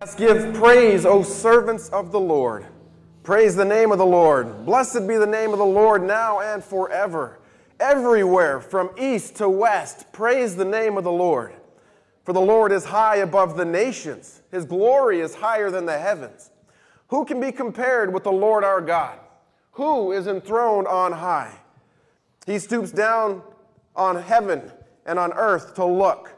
Let's 0.00 0.14
give 0.14 0.54
praise, 0.54 1.04
O 1.04 1.24
servants 1.24 1.88
of 1.88 2.12
the 2.12 2.20
Lord. 2.20 2.64
Praise 3.24 3.56
the 3.56 3.64
name 3.64 3.90
of 3.90 3.98
the 3.98 4.06
Lord. 4.06 4.64
Blessed 4.64 5.08
be 5.08 5.16
the 5.16 5.26
name 5.26 5.50
of 5.50 5.58
the 5.58 5.64
Lord 5.66 6.04
now 6.04 6.38
and 6.38 6.62
forever. 6.62 7.40
Everywhere, 7.80 8.60
from 8.60 8.90
east 8.96 9.34
to 9.38 9.48
west, 9.48 10.12
praise 10.12 10.54
the 10.54 10.64
name 10.64 10.96
of 10.98 11.02
the 11.02 11.10
Lord. 11.10 11.52
For 12.22 12.32
the 12.32 12.40
Lord 12.40 12.70
is 12.70 12.84
high 12.84 13.16
above 13.16 13.56
the 13.56 13.64
nations, 13.64 14.40
his 14.52 14.64
glory 14.64 15.18
is 15.18 15.34
higher 15.34 15.68
than 15.68 15.84
the 15.84 15.98
heavens. 15.98 16.52
Who 17.08 17.24
can 17.24 17.40
be 17.40 17.50
compared 17.50 18.14
with 18.14 18.22
the 18.22 18.30
Lord 18.30 18.62
our 18.62 18.80
God? 18.80 19.18
Who 19.72 20.12
is 20.12 20.28
enthroned 20.28 20.86
on 20.86 21.10
high? 21.10 21.58
He 22.46 22.60
stoops 22.60 22.92
down 22.92 23.42
on 23.96 24.14
heaven 24.14 24.70
and 25.06 25.18
on 25.18 25.32
earth 25.32 25.74
to 25.74 25.84
look. 25.84 26.37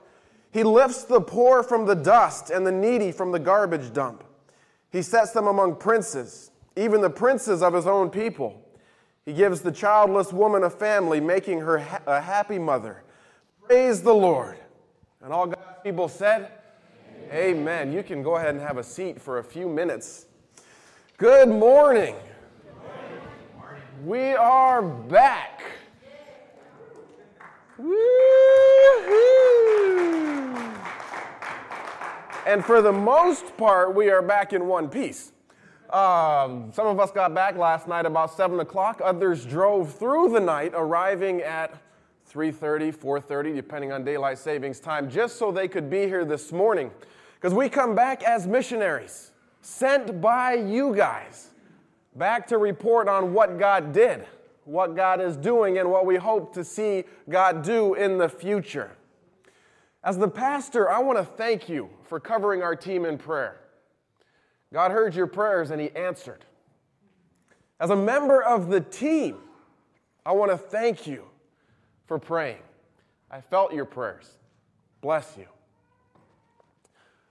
He 0.52 0.64
lifts 0.64 1.04
the 1.04 1.20
poor 1.20 1.62
from 1.62 1.86
the 1.86 1.94
dust 1.94 2.50
and 2.50 2.66
the 2.66 2.72
needy 2.72 3.12
from 3.12 3.30
the 3.30 3.38
garbage 3.38 3.92
dump. 3.92 4.24
He 4.90 5.02
sets 5.02 5.30
them 5.30 5.46
among 5.46 5.76
princes, 5.76 6.50
even 6.76 7.00
the 7.00 7.10
princes 7.10 7.62
of 7.62 7.72
his 7.72 7.86
own 7.86 8.10
people. 8.10 8.60
He 9.24 9.32
gives 9.32 9.60
the 9.60 9.70
childless 9.70 10.32
woman 10.32 10.64
a 10.64 10.70
family, 10.70 11.20
making 11.20 11.60
her 11.60 11.76
a 12.06 12.20
happy 12.20 12.58
mother. 12.58 13.04
Praise 13.62 14.02
the 14.02 14.14
Lord. 14.14 14.58
And 15.22 15.32
all 15.32 15.46
God's 15.46 15.82
people 15.84 16.08
said, 16.08 16.50
Amen. 17.30 17.58
Amen. 17.58 17.92
You 17.92 18.02
can 18.02 18.22
go 18.22 18.36
ahead 18.36 18.54
and 18.54 18.60
have 18.60 18.78
a 18.78 18.82
seat 18.82 19.20
for 19.20 19.38
a 19.38 19.44
few 19.44 19.68
minutes. 19.68 20.26
Good 21.16 21.48
morning. 21.48 22.16
We 24.04 24.34
are 24.34 24.82
back. 24.82 25.62
And 32.50 32.64
for 32.64 32.82
the 32.82 32.90
most 32.90 33.56
part, 33.56 33.94
we 33.94 34.10
are 34.10 34.22
back 34.22 34.52
in 34.52 34.66
one 34.66 34.88
piece. 34.88 35.30
Um, 35.88 36.72
some 36.72 36.88
of 36.88 36.98
us 36.98 37.12
got 37.12 37.32
back 37.32 37.56
last 37.56 37.86
night 37.86 38.06
about 38.06 38.34
7 38.34 38.58
o'clock. 38.58 39.00
Others 39.04 39.46
drove 39.46 39.94
through 39.94 40.30
the 40.30 40.40
night, 40.40 40.72
arriving 40.74 41.42
at 41.42 41.80
3.30, 42.28 42.92
4.30, 42.96 43.54
depending 43.54 43.92
on 43.92 44.02
daylight 44.02 44.36
savings 44.36 44.80
time, 44.80 45.08
just 45.08 45.36
so 45.36 45.52
they 45.52 45.68
could 45.68 45.88
be 45.88 46.06
here 46.06 46.24
this 46.24 46.50
morning. 46.50 46.90
Because 47.36 47.54
we 47.54 47.68
come 47.68 47.94
back 47.94 48.24
as 48.24 48.48
missionaries, 48.48 49.30
sent 49.60 50.20
by 50.20 50.54
you 50.54 50.92
guys, 50.92 51.50
back 52.16 52.48
to 52.48 52.58
report 52.58 53.06
on 53.06 53.32
what 53.32 53.60
God 53.60 53.92
did 53.92 54.26
what 54.64 54.94
God 54.94 55.20
is 55.20 55.36
doing 55.36 55.78
and 55.78 55.90
what 55.90 56.06
we 56.06 56.16
hope 56.16 56.54
to 56.54 56.62
see 56.62 57.04
God 57.28 57.62
do 57.62 57.94
in 57.94 58.18
the 58.18 58.28
future. 58.28 58.92
As 60.02 60.16
the 60.16 60.28
pastor, 60.28 60.90
I 60.90 61.00
want 61.00 61.18
to 61.18 61.24
thank 61.24 61.68
you 61.68 61.90
for 62.04 62.18
covering 62.18 62.62
our 62.62 62.74
team 62.74 63.04
in 63.04 63.18
prayer. 63.18 63.60
God 64.72 64.92
heard 64.92 65.14
your 65.14 65.26
prayers 65.26 65.70
and 65.70 65.80
He 65.80 65.90
answered. 65.90 66.44
As 67.78 67.90
a 67.90 67.96
member 67.96 68.42
of 68.42 68.68
the 68.68 68.80
team, 68.80 69.38
I 70.24 70.32
want 70.32 70.50
to 70.50 70.58
thank 70.58 71.06
you 71.06 71.24
for 72.06 72.18
praying. 72.18 72.62
I 73.30 73.40
felt 73.40 73.72
your 73.72 73.84
prayers. 73.84 74.38
Bless 75.00 75.34
you. 75.38 75.46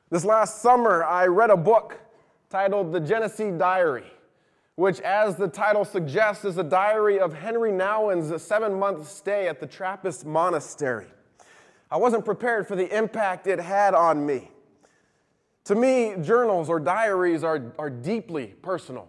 This 0.10 0.26
last 0.26 0.62
summer, 0.62 1.04
I 1.04 1.28
read 1.28 1.50
a 1.50 1.58
book 1.58 2.00
titled 2.50 2.92
The 2.92 3.00
Genesee 3.00 3.52
Diary 3.52 4.06
which, 4.80 5.02
as 5.02 5.36
the 5.36 5.50
title 5.50 5.84
suggests, 5.84 6.46
is 6.46 6.58
a 6.58 6.64
diary 6.64 7.20
of 7.20 7.34
Henri 7.34 7.70
Nouwen's 7.70 8.42
seven 8.42 8.80
month 8.80 9.10
stay 9.10 9.50
at 9.50 9.60
the 9.60 9.68
Trappist 9.68 10.26
monastery. 10.26 11.08
I 11.92 11.98
wasn't 11.98 12.26
prepared 12.26 12.68
for 12.68 12.76
the 12.76 12.96
impact 12.96 13.48
it 13.48 13.60
had 13.60 13.94
on 13.94 14.26
me. 14.26 14.52
To 15.66 15.76
me, 15.76 16.16
journals 16.22 16.70
or 16.70 16.80
diaries 16.80 17.44
are, 17.44 17.74
are 17.78 17.90
deeply 17.90 18.48
personal. 18.62 19.08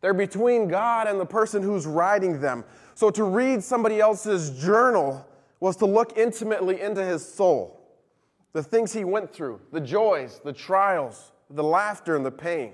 They're 0.00 0.14
between 0.14 0.68
God 0.68 1.08
and 1.08 1.18
the 1.18 1.26
person 1.26 1.62
who's 1.62 1.86
writing 1.86 2.40
them. 2.40 2.64
So 2.94 3.10
to 3.10 3.24
read 3.24 3.62
somebody 3.62 4.00
else's 4.00 4.62
journal 4.62 5.26
was 5.60 5.76
to 5.76 5.86
look 5.86 6.16
intimately 6.16 6.80
into 6.80 7.04
his 7.04 7.26
soul, 7.26 7.80
the 8.52 8.62
things 8.62 8.92
he 8.92 9.04
went 9.04 9.32
through, 9.32 9.60
the 9.72 9.80
joys, 9.80 10.40
the 10.44 10.52
trials, 10.52 11.32
the 11.50 11.64
laughter, 11.64 12.16
and 12.16 12.24
the 12.24 12.30
pain. 12.30 12.72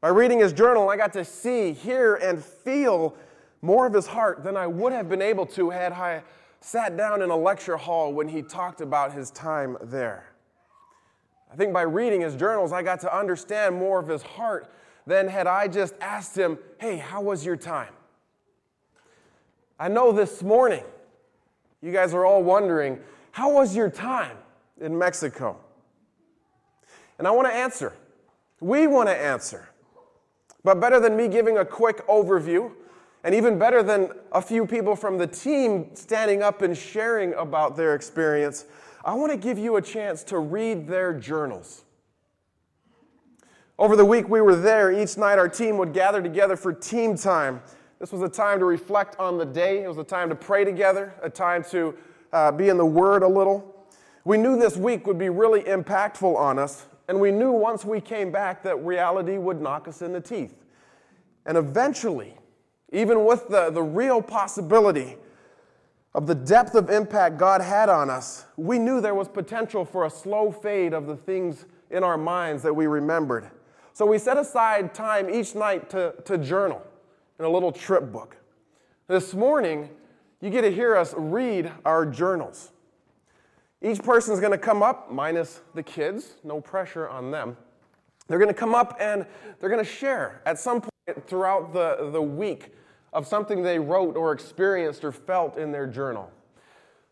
By 0.00 0.08
reading 0.08 0.38
his 0.38 0.52
journal, 0.52 0.88
I 0.88 0.96
got 0.96 1.12
to 1.14 1.24
see, 1.24 1.72
hear, 1.72 2.16
and 2.16 2.42
feel 2.42 3.16
more 3.62 3.86
of 3.86 3.92
his 3.92 4.06
heart 4.06 4.44
than 4.44 4.56
I 4.56 4.66
would 4.66 4.92
have 4.92 5.08
been 5.08 5.22
able 5.22 5.46
to 5.46 5.70
had 5.70 5.92
I 5.92 6.22
sat 6.60 6.96
down 6.96 7.22
in 7.22 7.30
a 7.30 7.36
lecture 7.36 7.76
hall 7.76 8.12
when 8.12 8.28
he 8.28 8.42
talked 8.42 8.80
about 8.80 9.12
his 9.12 9.30
time 9.30 9.76
there. 9.82 10.32
I 11.52 11.56
think 11.56 11.72
by 11.72 11.82
reading 11.82 12.20
his 12.20 12.34
journals, 12.34 12.72
I 12.72 12.82
got 12.82 13.00
to 13.00 13.16
understand 13.16 13.76
more 13.76 13.98
of 13.98 14.08
his 14.08 14.22
heart 14.22 14.70
than 15.06 15.28
had 15.28 15.46
I 15.46 15.68
just 15.68 15.94
asked 16.00 16.36
him, 16.36 16.58
Hey, 16.78 16.98
how 16.98 17.22
was 17.22 17.44
your 17.44 17.56
time? 17.56 17.92
I 19.80 19.88
know 19.88 20.12
this 20.12 20.42
morning 20.42 20.84
you 21.80 21.92
guys 21.92 22.12
are 22.12 22.26
all 22.26 22.42
wondering, 22.42 22.98
How 23.30 23.52
was 23.52 23.74
your 23.74 23.88
time 23.88 24.36
in 24.80 24.98
Mexico? 24.98 25.56
And 27.18 27.26
I 27.26 27.30
want 27.30 27.48
to 27.48 27.54
answer. 27.54 27.92
We 28.60 28.86
want 28.86 29.08
to 29.08 29.16
answer. 29.16 29.68
But 30.64 30.80
better 30.80 31.00
than 31.00 31.16
me 31.16 31.28
giving 31.28 31.58
a 31.58 31.64
quick 31.64 32.06
overview, 32.08 32.72
and 33.24 33.34
even 33.34 33.58
better 33.58 33.82
than 33.82 34.10
a 34.32 34.40
few 34.40 34.66
people 34.66 34.94
from 34.94 35.18
the 35.18 35.26
team 35.26 35.90
standing 35.94 36.42
up 36.42 36.62
and 36.62 36.76
sharing 36.76 37.34
about 37.34 37.76
their 37.76 37.94
experience, 37.94 38.64
I 39.04 39.14
want 39.14 39.32
to 39.32 39.38
give 39.38 39.58
you 39.58 39.76
a 39.76 39.82
chance 39.82 40.22
to 40.24 40.38
read 40.38 40.86
their 40.86 41.12
journals. 41.12 41.84
Over 43.78 43.96
the 43.96 44.04
week 44.04 44.28
we 44.28 44.40
were 44.40 44.56
there, 44.56 44.92
each 44.92 45.16
night 45.16 45.38
our 45.38 45.48
team 45.48 45.78
would 45.78 45.92
gather 45.92 46.20
together 46.20 46.56
for 46.56 46.72
team 46.72 47.16
time. 47.16 47.62
This 48.00 48.12
was 48.12 48.22
a 48.22 48.28
time 48.28 48.58
to 48.58 48.64
reflect 48.64 49.18
on 49.18 49.38
the 49.38 49.46
day, 49.46 49.82
it 49.82 49.88
was 49.88 49.98
a 49.98 50.04
time 50.04 50.28
to 50.28 50.34
pray 50.34 50.64
together, 50.64 51.14
a 51.22 51.30
time 51.30 51.64
to 51.70 51.94
uh, 52.32 52.52
be 52.52 52.68
in 52.68 52.76
the 52.76 52.86
Word 52.86 53.22
a 53.22 53.28
little. 53.28 53.74
We 54.24 54.36
knew 54.36 54.58
this 54.58 54.76
week 54.76 55.06
would 55.06 55.18
be 55.18 55.28
really 55.28 55.62
impactful 55.62 56.36
on 56.36 56.58
us, 56.58 56.86
and 57.08 57.20
we 57.20 57.30
knew 57.30 57.50
once 57.50 57.84
we 57.84 58.00
came 58.00 58.30
back 58.30 58.62
that 58.64 58.84
reality 58.84 59.38
would 59.38 59.60
knock 59.60 59.88
us 59.88 60.02
in 60.02 60.12
the 60.12 60.20
teeth. 60.20 60.54
And 61.46 61.56
eventually, 61.56 62.34
even 62.92 63.24
with 63.24 63.48
the, 63.48 63.70
the 63.70 63.82
real 63.82 64.22
possibility 64.22 65.16
of 66.14 66.26
the 66.26 66.34
depth 66.34 66.74
of 66.74 66.90
impact 66.90 67.36
God 67.38 67.60
had 67.60 67.88
on 67.88 68.10
us, 68.10 68.46
we 68.56 68.78
knew 68.78 69.00
there 69.00 69.14
was 69.14 69.28
potential 69.28 69.84
for 69.84 70.06
a 70.06 70.10
slow 70.10 70.50
fade 70.50 70.94
of 70.94 71.06
the 71.06 71.16
things 71.16 71.66
in 71.90 72.02
our 72.02 72.16
minds 72.16 72.62
that 72.62 72.74
we 72.74 72.86
remembered. 72.86 73.50
So 73.92 74.06
we 74.06 74.18
set 74.18 74.36
aside 74.36 74.94
time 74.94 75.28
each 75.28 75.54
night 75.54 75.90
to, 75.90 76.14
to 76.24 76.38
journal 76.38 76.82
in 77.38 77.44
a 77.44 77.48
little 77.48 77.72
trip 77.72 78.10
book. 78.10 78.36
This 79.06 79.34
morning, 79.34 79.90
you 80.40 80.50
get 80.50 80.62
to 80.62 80.70
hear 80.70 80.96
us 80.96 81.14
read 81.16 81.70
our 81.84 82.06
journals. 82.06 82.72
Each 83.82 84.02
person 84.02 84.34
is 84.34 84.40
going 84.40 84.52
to 84.52 84.58
come 84.58 84.82
up, 84.82 85.10
minus 85.10 85.60
the 85.74 85.82
kids, 85.82 86.34
no 86.42 86.60
pressure 86.60 87.08
on 87.08 87.30
them. 87.30 87.56
They're 88.26 88.38
going 88.38 88.48
to 88.48 88.54
come 88.54 88.74
up 88.74 88.96
and 89.00 89.24
they're 89.58 89.70
going 89.70 89.84
to 89.84 89.90
share 89.90 90.42
at 90.46 90.58
some 90.58 90.80
point 90.80 90.92
throughout 91.26 91.72
the, 91.72 92.10
the 92.12 92.22
week 92.22 92.72
of 93.12 93.26
something 93.26 93.62
they 93.62 93.78
wrote 93.78 94.16
or 94.16 94.32
experienced 94.32 95.04
or 95.04 95.12
felt 95.12 95.56
in 95.56 95.72
their 95.72 95.86
journal. 95.86 96.30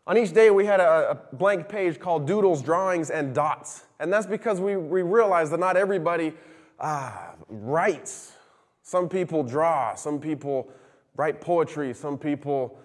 On 0.05 0.17
each 0.17 0.33
day, 0.33 0.51
we 0.51 0.65
had 0.65 0.79
a, 0.79 1.11
a 1.11 1.35
blank 1.35 1.67
page 1.67 1.99
called 1.99 2.25
Doodles, 2.25 2.61
Drawings, 2.61 3.09
and 3.09 3.35
Dots. 3.35 3.85
And 3.99 4.11
that's 4.11 4.25
because 4.25 4.61
we, 4.61 4.77
we 4.77 5.01
realized 5.01 5.51
that 5.51 5.59
not 5.59 5.75
everybody 5.75 6.33
uh, 6.79 7.11
writes. 7.49 8.33
Some 8.83 9.09
people 9.09 9.43
draw, 9.43 9.95
some 9.95 10.19
people 10.19 10.69
write 11.17 11.41
poetry, 11.41 11.93
some 11.93 12.17
people 12.17 12.79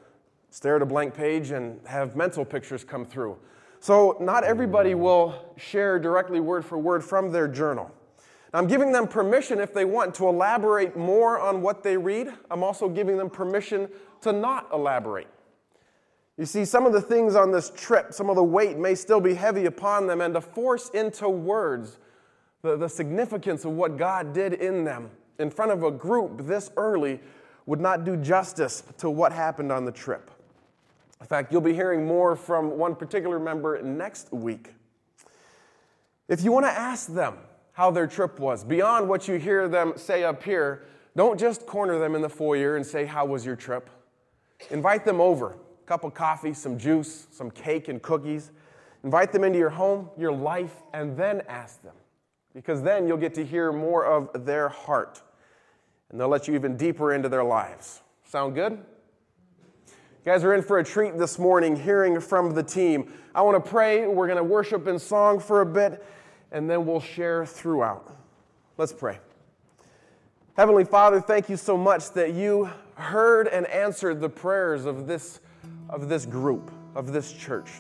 stare 0.51 0.77
at 0.77 0.83
a 0.83 0.87
blank 0.87 1.15
page 1.15 1.53
and 1.53 1.81
have 1.87 2.17
mental 2.17 2.45
pictures 2.45 2.83
come 2.83 3.07
through. 3.07 3.37
So, 3.79 4.17
not 4.21 4.45
everybody 4.45 4.95
will 4.95 5.55
share 5.57 5.99
directly 5.99 6.41
word 6.41 6.65
for 6.65 6.79
word 6.79 7.05
from 7.05 7.31
their 7.33 7.49
journal. 7.49 7.91
I'm 8.55 8.67
giving 8.67 8.93
them 8.93 9.09
permission 9.09 9.61
if 9.61 9.73
they 9.73 9.85
want 9.85 10.15
to 10.17 10.29
elaborate 10.29 10.97
more 10.97 11.41
on 11.41 11.63
what 11.63 11.83
they 11.83 11.97
read. 11.97 12.33
I'm 12.51 12.63
also 12.63 12.89
giving 12.89 13.17
them 13.17 13.31
permission 13.31 13.89
to 14.21 14.33
not 14.33 14.69
elaborate. 14.73 15.29
You 16.37 16.47
see, 16.47 16.65
some 16.65 16.87
of 16.87 16.93
the 16.93 17.01
things 17.01 17.35
on 17.35 17.51
this 17.51 17.71
trip, 17.75 18.13
some 18.13 18.29
of 18.29 18.37
the 18.37 18.45
weight 18.45 18.77
may 18.77 18.95
still 18.95 19.21
be 19.21 19.35
heavy 19.35 19.67
upon 19.67 20.07
them, 20.07 20.21
and 20.21 20.35
to 20.35 20.41
force 20.41 20.91
into 20.91 21.29
words 21.29 21.99
the, 22.63 22.77
the 22.77 22.89
significance 22.89 23.65
of 23.65 23.73
what 23.73 23.97
God 23.97 24.33
did 24.33 24.55
in 24.55 24.85
them 24.85 25.11
in 25.39 25.51
front 25.51 25.73
of 25.73 25.83
a 25.83 25.91
group 25.91 26.47
this 26.47 26.71
early 26.77 27.21
would 27.67 27.81
not 27.81 28.05
do 28.05 28.17
justice 28.17 28.83
to 28.99 29.09
what 29.09 29.33
happened 29.33 29.73
on 29.73 29.85
the 29.85 29.93
trip. 29.93 30.31
In 31.21 31.27
fact, 31.27 31.53
you'll 31.53 31.61
be 31.61 31.75
hearing 31.75 32.07
more 32.07 32.35
from 32.35 32.77
one 32.77 32.97
particular 32.97 33.39
member 33.39 33.81
next 33.83 34.33
week. 34.33 34.75
If 36.29 36.43
you 36.43 36.51
want 36.51 36.67
to 36.67 36.73
ask 36.73 37.13
them 37.13 37.37
how 37.73 37.91
their 37.91 38.07
trip 38.07 38.39
was, 38.39 38.65
beyond 38.65 39.09
what 39.09 39.29
you 39.29 39.37
hear 39.37 39.69
them 39.69 39.95
say 39.97 40.25
up 40.25 40.43
here, 40.43 40.85
don't 41.17 41.39
just 41.39 41.67
corner 41.67 41.99
them 41.99 42.15
in 42.15 42.23
the 42.23 42.29
foyer 42.29 42.77
and 42.77 42.87
say, 42.87 43.05
How 43.05 43.25
was 43.25 43.45
your 43.45 43.57
trip? 43.57 43.91
Invite 44.71 45.05
them 45.05 45.21
over. 45.21 45.53
A 45.53 45.87
cup 45.87 46.05
of 46.05 46.15
coffee, 46.15 46.55
some 46.55 46.79
juice, 46.79 47.27
some 47.31 47.51
cake 47.51 47.89
and 47.89 48.01
cookies. 48.01 48.51
Invite 49.05 49.33
them 49.33 49.45
into 49.45 49.59
your 49.59 49.71
home, 49.71 50.11
your 50.17 50.33
life, 50.33 50.75
and 50.95 51.17
then 51.17 51.43
ask 51.49 51.83
them, 51.83 51.95
because 52.55 52.83
then 52.83 53.09
you'll 53.09 53.17
get 53.17 53.35
to 53.35 53.45
hear 53.45 53.73
more 53.73 54.07
of 54.07 54.47
their 54.47 54.69
heart 54.69 55.21
and 56.13 56.21
they'll 56.21 56.29
let 56.29 56.47
you 56.47 56.55
even 56.55 56.77
deeper 56.77 57.15
into 57.15 57.29
their 57.29 57.43
lives. 57.43 58.03
Sound 58.25 58.55
good? 58.55 58.73
You 58.73 60.27
guys 60.27 60.45
are 60.45 60.55
in 60.55 60.63
for 60.63 60.79
a 60.79 60.85
treat 60.85 61.19
this 61.19 61.39
morning 61.39 61.75
hearing 61.75 62.21
from 62.21 62.55
the 62.55 62.63
team. 62.63 63.13
I 63.35 63.43
want 63.43 63.63
to 63.63 63.71
pray. 63.71 64.07
We're 64.07 64.27
going 64.27 64.37
to 64.37 64.45
worship 64.45 64.87
in 64.87 64.99
song 64.99 65.41
for 65.41 65.63
a 65.63 65.67
bit, 65.67 66.05
and 66.53 66.71
then 66.71 66.87
we'll 66.87 67.01
share 67.01 67.45
throughout. 67.45 68.15
Let's 68.79 68.93
pray. 68.93 69.19
Heavenly 70.57 70.85
Father, 70.85 71.21
thank 71.21 71.49
you 71.49 71.57
so 71.57 71.77
much 71.77 72.13
that 72.13 72.35
you 72.35 72.71
heard 72.95 73.49
and 73.49 73.67
answered 73.67 74.21
the 74.21 74.29
prayers 74.29 74.85
of 74.85 75.07
this, 75.07 75.41
of 75.89 76.09
this 76.09 76.27
group, 76.27 76.71
of 76.95 77.13
this 77.13 77.33
church. 77.33 77.71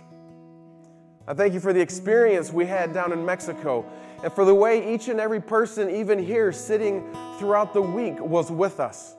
I 1.29 1.35
thank 1.35 1.55
you 1.55 1.61
for 1.61 1.73
the 1.73 1.81
experience 1.81 2.53
we 2.53 2.67
had 2.67 2.93
down 2.93 3.13
in 3.13 3.25
Mexico 3.25 3.85
and 4.25 4.33
for 4.33 4.45
the 4.45 4.55
way 4.55 4.95
each 4.95 5.09
and 5.09 5.21
every 5.21 5.41
person, 5.41 5.91
even 5.91 6.19
here 6.19 6.51
sitting 6.51 7.05
throughout 7.39 7.75
the 7.75 7.83
week, 7.83 8.19
was 8.21 8.51
with 8.51 8.81
us. 8.81 9.17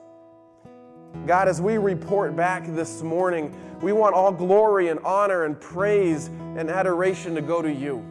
God, 1.26 1.46
as 1.46 1.60
we 1.60 1.78
report 1.78 2.34
back 2.34 2.66
this 2.74 3.02
morning, 3.02 3.54
we 3.80 3.92
want 3.92 4.14
all 4.14 4.32
glory 4.32 4.88
and 4.88 4.98
honor 5.00 5.44
and 5.44 5.58
praise 5.60 6.26
and 6.26 6.68
adoration 6.68 7.34
to 7.36 7.40
go 7.40 7.62
to 7.62 7.72
you. 7.72 8.04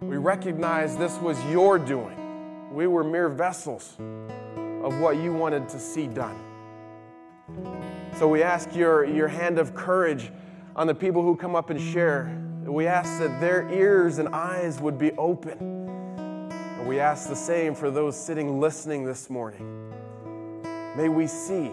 We 0.00 0.16
recognize 0.16 0.96
this 0.96 1.16
was 1.18 1.42
your 1.46 1.78
doing. 1.78 2.16
We 2.72 2.86
were 2.86 3.02
mere 3.02 3.28
vessels 3.28 3.96
of 3.98 5.00
what 5.00 5.16
you 5.16 5.32
wanted 5.32 5.68
to 5.70 5.80
see 5.80 6.06
done. 6.06 6.38
So 8.16 8.28
we 8.28 8.42
ask 8.42 8.74
your, 8.74 9.04
your 9.04 9.28
hand 9.28 9.58
of 9.58 9.74
courage 9.74 10.30
on 10.76 10.86
the 10.86 10.94
people 10.94 11.22
who 11.22 11.34
come 11.34 11.56
up 11.56 11.70
and 11.70 11.80
share. 11.80 12.32
We 12.64 12.86
ask 12.86 13.18
that 13.18 13.40
their 13.40 13.68
ears 13.70 14.18
and 14.18 14.28
eyes 14.28 14.80
would 14.80 14.98
be 14.98 15.12
open. 15.12 15.58
And 15.58 16.86
we 16.86 17.00
ask 17.00 17.28
the 17.28 17.36
same 17.36 17.74
for 17.74 17.90
those 17.90 18.16
sitting 18.16 18.60
listening 18.60 19.04
this 19.04 19.28
morning. 19.28 19.92
May 20.96 21.08
we 21.08 21.26
see 21.26 21.70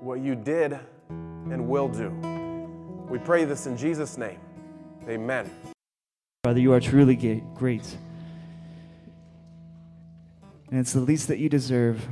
what 0.00 0.20
you 0.20 0.34
did 0.34 0.78
and 1.08 1.68
will 1.68 1.88
do. 1.88 2.10
We 3.08 3.18
pray 3.18 3.44
this 3.44 3.66
in 3.66 3.76
Jesus' 3.76 4.18
name. 4.18 4.40
Amen. 5.08 5.48
Father, 6.46 6.60
you 6.60 6.72
are 6.74 6.78
truly 6.78 7.16
great. 7.56 7.82
And 10.70 10.78
it's 10.78 10.92
the 10.92 11.00
least 11.00 11.26
that 11.26 11.38
you 11.38 11.48
deserve 11.48 12.06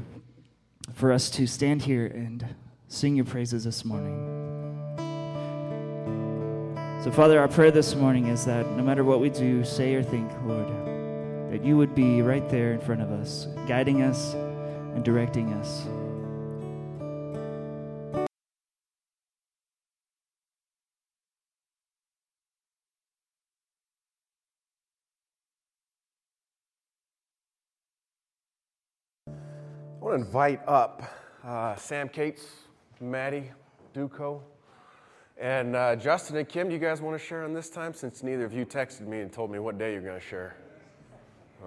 for 0.92 1.12
us 1.12 1.30
to 1.30 1.46
stand 1.46 1.82
here 1.82 2.06
and 2.06 2.44
sing 2.88 3.14
your 3.14 3.26
praises 3.26 3.62
this 3.62 3.84
morning. 3.84 4.18
So, 7.04 7.12
Father, 7.12 7.38
our 7.38 7.46
prayer 7.46 7.70
this 7.70 7.94
morning 7.94 8.26
is 8.26 8.44
that 8.46 8.68
no 8.72 8.82
matter 8.82 9.04
what 9.04 9.20
we 9.20 9.30
do, 9.30 9.62
say 9.62 9.94
or 9.94 10.02
think, 10.02 10.28
Lord, 10.44 10.66
that 11.52 11.64
you 11.64 11.76
would 11.76 11.94
be 11.94 12.20
right 12.20 12.48
there 12.48 12.72
in 12.72 12.80
front 12.80 13.02
of 13.02 13.12
us, 13.12 13.46
guiding 13.68 14.02
us 14.02 14.34
and 14.34 15.04
directing 15.04 15.52
us. 15.52 15.86
To 30.14 30.20
invite 30.20 30.60
up 30.68 31.02
uh, 31.44 31.74
Sam 31.74 32.08
Cates, 32.08 32.46
Maddie, 33.00 33.50
Duco, 33.92 34.42
and 35.36 35.74
uh, 35.74 35.96
Justin 35.96 36.36
and 36.36 36.48
Kim. 36.48 36.68
Do 36.68 36.74
you 36.74 36.78
guys 36.78 37.00
want 37.00 37.20
to 37.20 37.24
share 37.24 37.42
on 37.42 37.52
this 37.52 37.68
time 37.68 37.92
since 37.92 38.22
neither 38.22 38.44
of 38.44 38.52
you 38.52 38.64
texted 38.64 39.08
me 39.08 39.22
and 39.22 39.32
told 39.32 39.50
me 39.50 39.58
what 39.58 39.76
day 39.76 39.92
you're 39.92 40.02
going 40.02 40.20
to 40.20 40.24
share? 40.24 40.56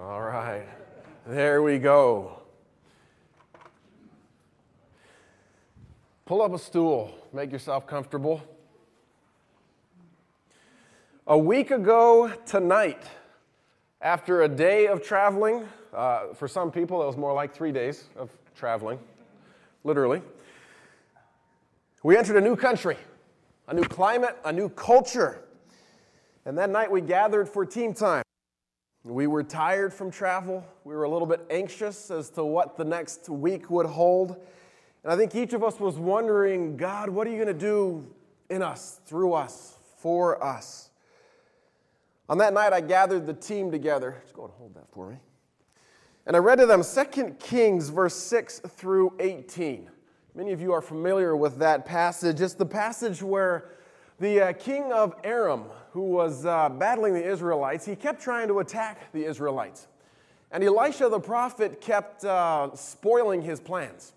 All 0.00 0.22
right, 0.22 0.66
there 1.26 1.62
we 1.62 1.78
go. 1.78 2.40
Pull 6.24 6.40
up 6.40 6.54
a 6.54 6.58
stool, 6.58 7.14
make 7.34 7.52
yourself 7.52 7.86
comfortable. 7.86 8.42
A 11.26 11.36
week 11.36 11.70
ago 11.70 12.32
tonight, 12.46 13.02
after 14.00 14.40
a 14.40 14.48
day 14.48 14.86
of 14.86 15.02
traveling, 15.02 15.68
uh, 15.94 16.34
for 16.34 16.48
some 16.48 16.70
people, 16.70 17.02
it 17.02 17.06
was 17.06 17.16
more 17.16 17.32
like 17.32 17.54
three 17.54 17.72
days 17.72 18.04
of 18.16 18.30
traveling, 18.54 18.98
literally. 19.84 20.22
We 22.02 22.16
entered 22.16 22.36
a 22.36 22.40
new 22.40 22.56
country, 22.56 22.96
a 23.66 23.74
new 23.74 23.84
climate, 23.84 24.36
a 24.44 24.52
new 24.52 24.68
culture. 24.68 25.42
And 26.44 26.56
that 26.58 26.70
night 26.70 26.90
we 26.90 27.00
gathered 27.00 27.48
for 27.48 27.66
team 27.66 27.92
time. 27.92 28.22
We 29.04 29.26
were 29.26 29.42
tired 29.42 29.92
from 29.92 30.10
travel. 30.10 30.64
We 30.84 30.94
were 30.94 31.04
a 31.04 31.10
little 31.10 31.26
bit 31.26 31.44
anxious 31.50 32.10
as 32.10 32.30
to 32.30 32.44
what 32.44 32.76
the 32.76 32.84
next 32.84 33.28
week 33.28 33.70
would 33.70 33.86
hold. 33.86 34.36
And 35.02 35.12
I 35.12 35.16
think 35.16 35.34
each 35.34 35.52
of 35.52 35.62
us 35.64 35.80
was 35.80 35.96
wondering, 35.96 36.76
God, 36.76 37.08
what 37.08 37.26
are 37.26 37.30
you 37.30 37.36
going 37.36 37.48
to 37.48 37.54
do 37.54 38.06
in 38.50 38.62
us, 38.62 39.00
through 39.06 39.32
us, 39.34 39.76
for 39.98 40.42
us? 40.44 40.90
On 42.28 42.38
that 42.38 42.52
night, 42.52 42.72
I 42.72 42.80
gathered 42.80 43.26
the 43.26 43.32
team 43.32 43.70
together. 43.70 44.16
Just 44.22 44.34
go 44.34 44.44
and 44.44 44.52
hold 44.54 44.74
that 44.74 44.90
for 44.92 45.08
me. 45.08 45.16
And 46.28 46.36
I 46.36 46.40
read 46.40 46.58
to 46.58 46.66
them 46.66 46.82
2 46.84 47.36
Kings, 47.38 47.88
verse 47.88 48.14
6 48.14 48.58
through 48.58 49.14
18. 49.18 49.88
Many 50.34 50.52
of 50.52 50.60
you 50.60 50.74
are 50.74 50.82
familiar 50.82 51.34
with 51.34 51.56
that 51.60 51.86
passage. 51.86 52.42
It's 52.42 52.52
the 52.52 52.66
passage 52.66 53.22
where 53.22 53.70
the 54.20 54.42
uh, 54.42 54.52
king 54.52 54.92
of 54.92 55.14
Aram, 55.24 55.64
who 55.92 56.02
was 56.02 56.44
uh, 56.44 56.68
battling 56.68 57.14
the 57.14 57.26
Israelites, 57.26 57.86
he 57.86 57.96
kept 57.96 58.20
trying 58.20 58.46
to 58.48 58.58
attack 58.58 59.10
the 59.12 59.24
Israelites. 59.24 59.86
And 60.50 60.62
Elisha 60.62 61.08
the 61.08 61.18
prophet 61.18 61.80
kept 61.80 62.26
uh, 62.26 62.76
spoiling 62.76 63.40
his 63.40 63.58
plans. 63.58 64.12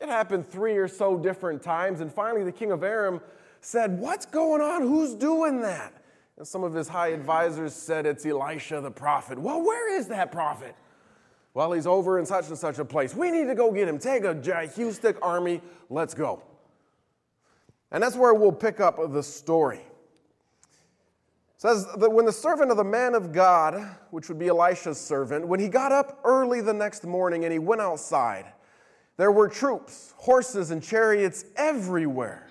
It 0.00 0.08
happened 0.08 0.48
three 0.48 0.78
or 0.78 0.88
so 0.88 1.18
different 1.18 1.62
times. 1.62 2.00
And 2.00 2.10
finally, 2.10 2.42
the 2.42 2.52
king 2.52 2.72
of 2.72 2.82
Aram 2.82 3.20
said, 3.60 3.98
What's 3.98 4.24
going 4.24 4.62
on? 4.62 4.80
Who's 4.80 5.12
doing 5.12 5.60
that? 5.60 5.92
And 6.38 6.48
some 6.48 6.64
of 6.64 6.72
his 6.72 6.88
high 6.88 7.08
advisors 7.08 7.74
said, 7.74 8.06
It's 8.06 8.24
Elisha 8.24 8.80
the 8.80 8.90
prophet. 8.90 9.38
Well, 9.38 9.62
where 9.62 9.94
is 9.94 10.06
that 10.06 10.32
prophet? 10.32 10.74
Well, 11.52 11.72
he's 11.72 11.86
over 11.86 12.18
in 12.18 12.26
such 12.26 12.48
and 12.48 12.56
such 12.56 12.78
a 12.78 12.84
place. 12.84 13.14
We 13.14 13.30
need 13.30 13.46
to 13.46 13.54
go 13.54 13.72
get 13.72 13.88
him. 13.88 13.98
Take 13.98 14.24
a 14.24 14.66
huge 14.66 14.98
army. 15.20 15.60
Let's 15.88 16.14
go. 16.14 16.42
And 17.90 18.02
that's 18.02 18.16
where 18.16 18.34
we'll 18.34 18.52
pick 18.52 18.78
up 18.78 18.98
the 19.12 19.22
story. 19.22 19.78
It 19.78 19.84
says 21.56 21.86
that 21.98 22.10
when 22.10 22.24
the 22.24 22.32
servant 22.32 22.70
of 22.70 22.76
the 22.76 22.84
man 22.84 23.14
of 23.14 23.32
God, 23.32 23.96
which 24.10 24.28
would 24.28 24.38
be 24.38 24.46
Elisha's 24.46 24.98
servant, 25.00 25.46
when 25.46 25.58
he 25.58 25.68
got 25.68 25.90
up 25.90 26.20
early 26.24 26.60
the 26.60 26.72
next 26.72 27.04
morning 27.04 27.44
and 27.44 27.52
he 27.52 27.58
went 27.58 27.80
outside, 27.80 28.46
there 29.16 29.32
were 29.32 29.48
troops, 29.48 30.14
horses, 30.16 30.70
and 30.70 30.82
chariots 30.82 31.44
everywhere. 31.56 32.46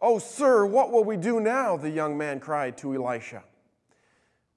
Oh, 0.00 0.18
sir, 0.18 0.64
what 0.66 0.92
will 0.92 1.02
we 1.02 1.16
do 1.16 1.40
now? 1.40 1.76
The 1.76 1.90
young 1.90 2.16
man 2.16 2.38
cried 2.38 2.76
to 2.78 2.94
Elisha. 2.94 3.42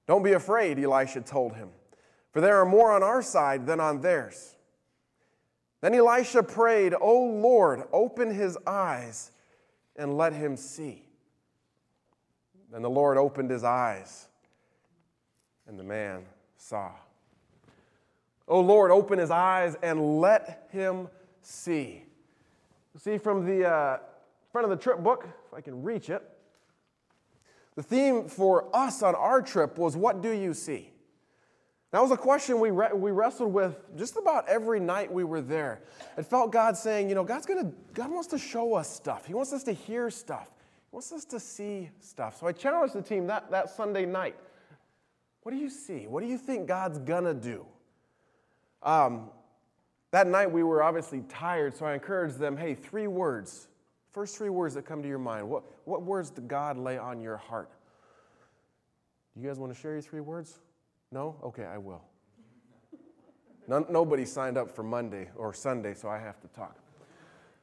Don't 0.06 0.22
be 0.22 0.34
afraid, 0.34 0.78
Elisha 0.78 1.22
told 1.22 1.54
him 1.54 1.70
for 2.32 2.40
there 2.40 2.56
are 2.56 2.66
more 2.66 2.90
on 2.92 3.02
our 3.02 3.22
side 3.22 3.66
than 3.66 3.78
on 3.78 4.00
theirs. 4.00 4.56
Then 5.82 5.94
Elisha 5.94 6.42
prayed, 6.42 6.94
O 6.98 7.24
Lord, 7.24 7.84
open 7.92 8.32
his 8.34 8.56
eyes 8.66 9.30
and 9.96 10.16
let 10.16 10.32
him 10.32 10.56
see. 10.56 11.04
Then 12.70 12.82
the 12.82 12.90
Lord 12.90 13.18
opened 13.18 13.50
his 13.50 13.64
eyes, 13.64 14.28
and 15.66 15.78
the 15.78 15.84
man 15.84 16.24
saw. 16.56 16.90
O 18.48 18.60
Lord, 18.60 18.90
open 18.90 19.18
his 19.18 19.30
eyes 19.30 19.76
and 19.82 20.20
let 20.20 20.68
him 20.72 21.08
see. 21.42 22.04
See 22.96 23.18
from 23.18 23.44
the 23.44 23.68
uh, 23.68 23.98
front 24.52 24.64
of 24.64 24.70
the 24.70 24.82
trip 24.82 25.00
book, 25.00 25.26
if 25.46 25.54
I 25.54 25.60
can 25.60 25.82
reach 25.82 26.08
it, 26.08 26.22
the 27.74 27.82
theme 27.82 28.28
for 28.28 28.74
us 28.74 29.02
on 29.02 29.14
our 29.14 29.42
trip 29.42 29.78
was 29.78 29.96
What 29.96 30.22
do 30.22 30.30
you 30.30 30.54
see? 30.54 30.91
That 31.92 32.00
was 32.00 32.10
a 32.10 32.16
question 32.16 32.58
we, 32.58 32.70
re- 32.70 32.94
we 32.94 33.10
wrestled 33.10 33.52
with 33.52 33.76
just 33.98 34.16
about 34.16 34.48
every 34.48 34.80
night 34.80 35.12
we 35.12 35.24
were 35.24 35.42
there. 35.42 35.82
It 36.16 36.24
felt 36.24 36.50
God 36.50 36.74
saying, 36.74 37.10
you 37.10 37.14
know, 37.14 37.22
God's 37.22 37.44
gonna, 37.44 37.70
God 37.92 38.10
wants 38.10 38.28
to 38.28 38.38
show 38.38 38.74
us 38.74 38.90
stuff. 38.90 39.26
He 39.26 39.34
wants 39.34 39.52
us 39.52 39.62
to 39.64 39.72
hear 39.72 40.10
stuff. 40.10 40.50
He 40.90 40.94
wants 40.94 41.12
us 41.12 41.26
to 41.26 41.38
see 41.38 41.90
stuff. 42.00 42.40
So 42.40 42.46
I 42.46 42.52
challenged 42.52 42.94
the 42.94 43.02
team 43.02 43.26
that, 43.26 43.50
that 43.50 43.68
Sunday 43.68 44.06
night. 44.06 44.36
What 45.42 45.52
do 45.52 45.58
you 45.58 45.68
see? 45.68 46.06
What 46.06 46.22
do 46.22 46.30
you 46.30 46.38
think 46.38 46.66
God's 46.66 46.98
gonna 46.98 47.34
do? 47.34 47.66
Um, 48.82 49.28
that 50.12 50.26
night 50.26 50.50
we 50.50 50.62
were 50.62 50.82
obviously 50.82 51.20
tired, 51.28 51.76
so 51.76 51.84
I 51.84 51.92
encouraged 51.92 52.38
them, 52.38 52.56
hey, 52.56 52.74
three 52.74 53.06
words. 53.06 53.68
First 54.12 54.38
three 54.38 54.50
words 54.50 54.74
that 54.74 54.86
come 54.86 55.02
to 55.02 55.08
your 55.08 55.18
mind. 55.18 55.46
What, 55.46 55.64
what 55.84 56.02
words 56.02 56.30
did 56.30 56.48
God 56.48 56.78
lay 56.78 56.96
on 56.96 57.20
your 57.20 57.36
heart? 57.36 57.70
Do 59.34 59.42
you 59.42 59.48
guys 59.48 59.58
want 59.58 59.74
to 59.74 59.78
share 59.78 59.92
your 59.92 60.02
three 60.02 60.20
words? 60.20 60.58
No? 61.12 61.36
Okay, 61.44 61.64
I 61.64 61.76
will. 61.78 62.02
None, 63.68 63.86
nobody 63.90 64.24
signed 64.24 64.56
up 64.56 64.74
for 64.74 64.82
Monday 64.82 65.28
or 65.36 65.52
Sunday, 65.52 65.94
so 65.94 66.08
I 66.08 66.18
have 66.18 66.40
to 66.40 66.48
talk. 66.48 66.78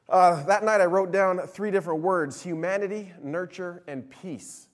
Uh, 0.08 0.42
that 0.44 0.64
night 0.64 0.80
I 0.80 0.86
wrote 0.86 1.12
down 1.12 1.40
three 1.46 1.70
different 1.70 2.00
words 2.00 2.42
humanity, 2.42 3.12
nurture, 3.22 3.82
and 3.86 4.08
peace. 4.08 4.68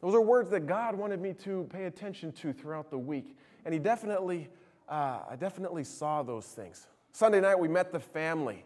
Those 0.00 0.14
are 0.14 0.20
words 0.20 0.50
that 0.50 0.66
God 0.66 0.94
wanted 0.96 1.20
me 1.20 1.32
to 1.44 1.68
pay 1.72 1.84
attention 1.84 2.32
to 2.32 2.52
throughout 2.52 2.90
the 2.90 2.98
week. 2.98 3.36
And 3.64 3.72
He 3.72 3.80
definitely, 3.80 4.48
uh, 4.88 5.20
I 5.30 5.36
definitely 5.36 5.84
saw 5.84 6.22
those 6.22 6.46
things. 6.46 6.86
Sunday 7.12 7.40
night, 7.40 7.58
we 7.58 7.68
met 7.68 7.92
the 7.92 8.00
family. 8.00 8.64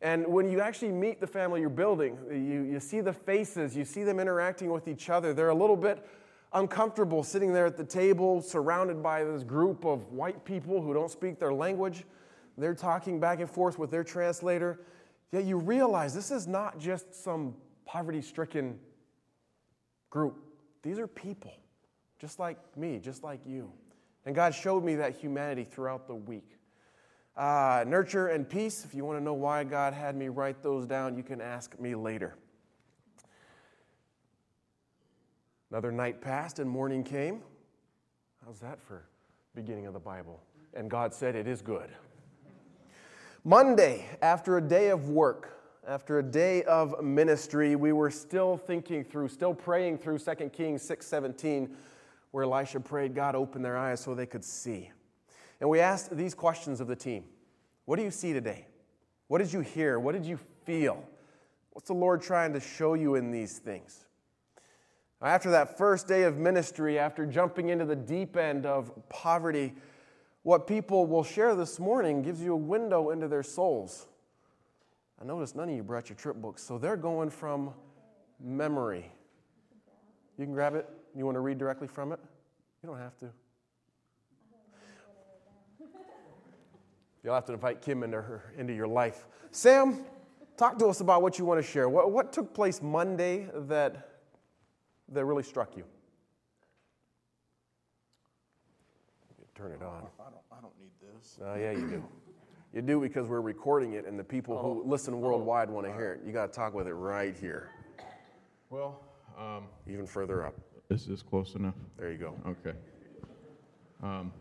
And 0.00 0.26
when 0.26 0.50
you 0.50 0.60
actually 0.60 0.92
meet 0.92 1.20
the 1.20 1.26
family 1.26 1.60
you're 1.60 1.70
building, 1.70 2.18
you, 2.30 2.62
you 2.62 2.80
see 2.80 3.00
the 3.00 3.12
faces, 3.12 3.76
you 3.76 3.84
see 3.84 4.04
them 4.04 4.20
interacting 4.20 4.70
with 4.70 4.86
each 4.86 5.10
other. 5.10 5.32
They're 5.34 5.48
a 5.48 5.54
little 5.54 5.76
bit 5.76 6.06
uncomfortable 6.52 7.22
sitting 7.22 7.52
there 7.52 7.66
at 7.66 7.76
the 7.76 7.84
table, 7.84 8.40
surrounded 8.40 9.02
by 9.02 9.24
this 9.24 9.42
group 9.42 9.84
of 9.84 10.10
white 10.12 10.44
people 10.44 10.80
who 10.80 10.94
don't 10.94 11.10
speak 11.10 11.38
their 11.38 11.52
language. 11.52 12.04
They're 12.56 12.74
talking 12.74 13.20
back 13.20 13.40
and 13.40 13.50
forth 13.50 13.78
with 13.78 13.90
their 13.90 14.04
translator. 14.04 14.80
Yet 15.30 15.44
you 15.44 15.58
realize 15.58 16.14
this 16.14 16.30
is 16.30 16.46
not 16.46 16.78
just 16.78 17.14
some 17.22 17.54
poverty 17.84 18.22
stricken 18.22 18.78
group, 20.10 20.36
these 20.82 20.98
are 20.98 21.06
people, 21.06 21.52
just 22.18 22.38
like 22.38 22.58
me, 22.76 22.98
just 22.98 23.22
like 23.22 23.40
you. 23.46 23.70
And 24.24 24.34
God 24.34 24.54
showed 24.54 24.84
me 24.84 24.94
that 24.96 25.16
humanity 25.16 25.64
throughout 25.64 26.06
the 26.06 26.14
week. 26.14 26.56
Uh, 27.36 27.84
nurture 27.86 28.28
and 28.28 28.48
peace. 28.48 28.84
If 28.84 28.94
you 28.94 29.04
want 29.04 29.18
to 29.18 29.24
know 29.24 29.34
why 29.34 29.64
God 29.64 29.94
had 29.94 30.16
me 30.16 30.28
write 30.28 30.62
those 30.62 30.86
down, 30.86 31.16
you 31.16 31.22
can 31.22 31.40
ask 31.40 31.78
me 31.78 31.94
later. 31.94 32.36
Another 35.70 35.92
night 35.92 36.22
passed 36.22 36.58
and 36.58 36.68
morning 36.68 37.04
came. 37.04 37.42
How's 38.44 38.58
that 38.60 38.80
for 38.80 39.04
beginning 39.54 39.86
of 39.86 39.92
the 39.92 40.00
Bible? 40.00 40.40
And 40.72 40.90
God 40.90 41.12
said, 41.12 41.36
It 41.36 41.46
is 41.46 41.60
good. 41.60 41.90
Monday, 43.44 44.06
after 44.22 44.56
a 44.56 44.62
day 44.62 44.88
of 44.88 45.10
work, 45.10 45.58
after 45.86 46.18
a 46.18 46.22
day 46.22 46.62
of 46.64 47.02
ministry, 47.02 47.76
we 47.76 47.92
were 47.92 48.10
still 48.10 48.56
thinking 48.56 49.04
through, 49.04 49.28
still 49.28 49.54
praying 49.54 49.98
through 49.98 50.18
2 50.18 50.52
Kings 50.52 50.82
6:17, 50.82 51.70
where 52.30 52.44
Elisha 52.44 52.80
prayed, 52.80 53.14
God 53.14 53.34
open 53.34 53.62
their 53.62 53.76
eyes 53.76 54.00
so 54.00 54.14
they 54.14 54.26
could 54.26 54.44
see. 54.44 54.90
And 55.60 55.68
we 55.68 55.80
asked 55.80 56.16
these 56.16 56.34
questions 56.34 56.80
of 56.80 56.86
the 56.86 56.96
team. 56.96 57.24
What 57.84 57.96
do 57.96 58.02
you 58.02 58.10
see 58.10 58.32
today? 58.32 58.66
What 59.28 59.38
did 59.38 59.52
you 59.52 59.60
hear? 59.60 59.98
What 59.98 60.12
did 60.12 60.24
you 60.24 60.38
feel? 60.64 61.06
What's 61.72 61.88
the 61.88 61.94
Lord 61.94 62.22
trying 62.22 62.54
to 62.54 62.60
show 62.60 62.94
you 62.94 63.14
in 63.14 63.30
these 63.30 63.58
things? 63.58 64.07
After 65.20 65.50
that 65.50 65.76
first 65.76 66.06
day 66.06 66.22
of 66.22 66.36
ministry, 66.36 66.98
after 66.98 67.26
jumping 67.26 67.70
into 67.70 67.84
the 67.84 67.96
deep 67.96 68.36
end 68.36 68.66
of 68.66 68.92
poverty, 69.08 69.74
what 70.44 70.66
people 70.66 71.06
will 71.06 71.24
share 71.24 71.56
this 71.56 71.80
morning 71.80 72.22
gives 72.22 72.40
you 72.40 72.52
a 72.52 72.56
window 72.56 73.10
into 73.10 73.26
their 73.26 73.42
souls. 73.42 74.06
I 75.20 75.24
noticed 75.24 75.56
none 75.56 75.68
of 75.68 75.74
you 75.74 75.82
brought 75.82 76.08
your 76.08 76.16
trip 76.16 76.36
books, 76.36 76.62
so 76.62 76.78
they're 76.78 76.96
going 76.96 77.30
from 77.30 77.74
memory. 78.40 79.10
You 80.38 80.44
can 80.44 80.54
grab 80.54 80.76
it. 80.76 80.88
You 81.16 81.24
want 81.24 81.34
to 81.34 81.40
read 81.40 81.58
directly 81.58 81.88
from 81.88 82.12
it? 82.12 82.20
You 82.82 82.88
don't 82.88 82.98
have 82.98 83.18
to. 83.18 83.30
You'll 87.24 87.34
have 87.34 87.46
to 87.46 87.52
invite 87.52 87.82
Kim 87.82 88.04
into, 88.04 88.22
her, 88.22 88.52
into 88.56 88.72
your 88.72 88.86
life. 88.86 89.26
Sam, 89.50 90.04
talk 90.56 90.78
to 90.78 90.86
us 90.86 91.00
about 91.00 91.20
what 91.20 91.36
you 91.40 91.44
want 91.44 91.60
to 91.60 91.68
share. 91.68 91.88
What, 91.88 92.12
what 92.12 92.32
took 92.32 92.54
place 92.54 92.80
Monday 92.80 93.48
that 93.52 94.07
that 95.12 95.24
really 95.24 95.42
struck 95.42 95.76
you? 95.76 95.84
Turn 99.54 99.72
it 99.72 99.82
on. 99.82 100.06
I 100.20 100.24
don't, 100.30 100.42
I 100.52 100.60
don't 100.60 100.72
need 100.78 100.90
this. 101.00 101.38
Oh, 101.44 101.54
yeah, 101.56 101.72
you 101.72 101.88
do. 101.88 102.04
You 102.72 102.82
do 102.82 103.00
because 103.00 103.26
we're 103.26 103.40
recording 103.40 103.94
it, 103.94 104.04
and 104.06 104.16
the 104.18 104.22
people 104.22 104.56
who 104.60 104.68
Oh. 104.68 104.88
listen 104.88 105.20
worldwide 105.20 105.68
want 105.68 105.86
to 105.86 105.92
hear 105.92 106.12
it. 106.12 106.20
You 106.26 106.32
got 106.32 106.52
to 106.52 106.56
talk 106.56 106.74
with 106.74 106.86
it 106.86 106.94
right 106.94 107.34
here, 107.36 107.70
Well, 108.70 109.00
um, 109.36 109.66
even 109.88 110.06
further 110.06 110.46
up. 110.46 110.54
is 110.90 111.06
this 111.06 111.22
close 111.22 111.54
enough? 111.56 111.74
There 111.96 112.12
you 112.12 112.18
go. 112.18 112.36
Okay. 112.46 112.74
Um, 114.02 114.32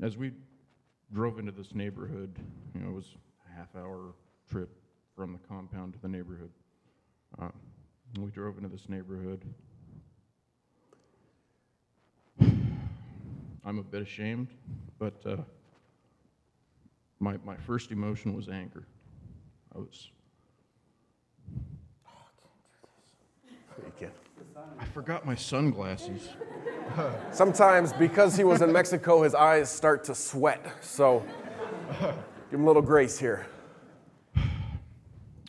as 0.00 0.16
we 0.16 0.32
drove 1.12 1.38
into 1.38 1.52
this 1.52 1.74
neighborhood, 1.74 2.38
you 2.74 2.80
know, 2.80 2.88
it 2.88 2.94
was 2.94 3.14
a 3.50 3.54
half 3.58 3.74
hour 3.76 4.14
trip 4.48 4.70
from 5.14 5.32
the 5.32 5.38
compound 5.40 5.92
to 5.94 5.98
the 6.00 6.08
neighborhood. 6.08 6.50
Uh, 7.40 7.48
we 8.20 8.30
drove 8.30 8.56
into 8.56 8.68
this 8.68 8.88
neighborhood. 8.88 9.42
I'm 12.40 13.78
a 13.78 13.82
bit 13.82 14.02
ashamed, 14.02 14.48
but 14.98 15.14
uh, 15.26 15.36
my, 17.20 17.36
my 17.44 17.56
first 17.56 17.90
emotion 17.90 18.34
was 18.34 18.48
anger. 18.48 18.86
I 19.74 19.78
was 19.78 20.10
I 24.78 24.84
forgot 24.86 25.26
my 25.26 25.34
sunglasses. 25.34 26.28
Sometimes, 27.30 27.92
because 27.92 28.36
he 28.36 28.44
was 28.44 28.62
in 28.62 28.72
Mexico, 28.72 29.22
his 29.22 29.34
eyes 29.34 29.70
start 29.70 30.04
to 30.04 30.14
sweat. 30.14 30.64
So, 30.82 31.24
give 32.50 32.60
him 32.60 32.64
a 32.64 32.66
little 32.66 32.82
grace 32.82 33.18
here. 33.18 33.46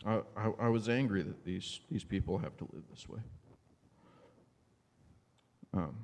I, 0.06 0.22
I, 0.38 0.52
I 0.60 0.70
was 0.70 0.88
angry 0.88 1.24
that 1.24 1.44
these, 1.44 1.80
these 1.90 2.04
people 2.04 2.38
have 2.38 2.56
to 2.58 2.68
live 2.72 2.84
this 2.92 3.10
way. 3.10 3.20
Um, 5.74 5.96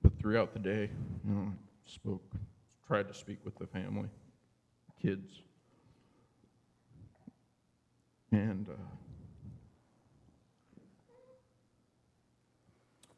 but 0.00 0.16
throughout 0.18 0.52
the 0.52 0.60
day, 0.60 0.90
you 1.26 1.34
know, 1.34 1.52
I 1.52 1.90
spoke, 1.90 2.22
tried 2.86 3.08
to 3.08 3.14
speak 3.14 3.38
with 3.44 3.58
the 3.58 3.66
family, 3.66 4.08
kids, 5.00 5.42
and 8.30 8.68
uh, 8.68 8.72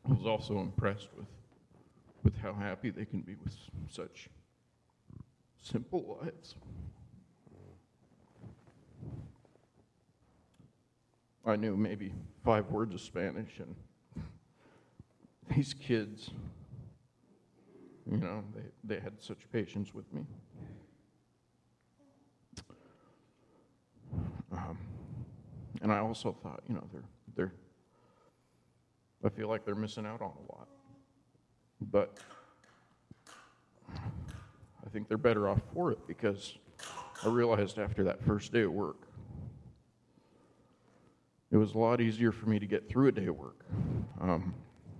I 0.09 0.13
was 0.13 0.27
also 0.27 0.59
impressed 0.59 1.09
with, 1.17 1.29
with 2.25 2.37
how 2.39 2.55
happy 2.55 2.91
they 2.91 3.05
can 3.05 3.21
be 3.21 3.37
with 3.45 3.55
such 3.91 4.29
simple 5.63 6.19
lives. 6.21 6.57
I 11.47 11.57
knew 11.57 11.77
maybe 11.77 12.13
five 12.43 12.71
words 12.71 12.95
of 12.95 13.01
Spanish, 13.01 13.59
and 13.59 13.75
these 15.55 15.75
kids, 15.75 16.31
you 18.11 18.17
know, 18.17 18.43
they, 18.55 18.95
they 18.97 19.01
had 19.01 19.21
such 19.21 19.51
patience 19.53 19.95
with 19.95 20.11
me. 20.13 20.23
Um, 24.53 24.79
and 25.83 25.93
I 25.93 25.99
also 25.99 26.35
thought, 26.43 26.63
you 26.69 26.77
know, 26.77 26.85
they're, 26.93 27.05
they're, 27.37 27.53
I 29.25 29.29
feel 29.29 29.49
like 29.49 29.65
they're 29.65 29.75
missing 29.75 30.07
out 30.07 30.23
on 30.23 30.33
a 30.33 30.53
lot. 30.53 30.69
But 31.91 32.19
I 33.95 34.89
think 34.91 35.09
they're 35.09 35.19
better 35.19 35.49
off 35.49 35.61
for 35.75 35.93
it 35.93 35.99
because 36.07 36.57
I 37.25 37.29
realized 37.29 37.79
after 37.79 38.05
that 38.05 38.23
first 38.25 38.53
day 38.53 38.63
of 38.63 38.73
work, 38.73 39.09
it 41.55 41.59
was 41.59 41.75
a 41.75 41.79
lot 41.79 42.01
easier 42.01 42.33
for 42.33 42.49
me 42.49 42.59
to 42.59 42.67
get 42.67 42.89
through 42.89 43.07
a 43.07 43.13
day 43.13 43.27
of 43.27 43.37
work. 43.37 43.65
Um, 44.21 44.53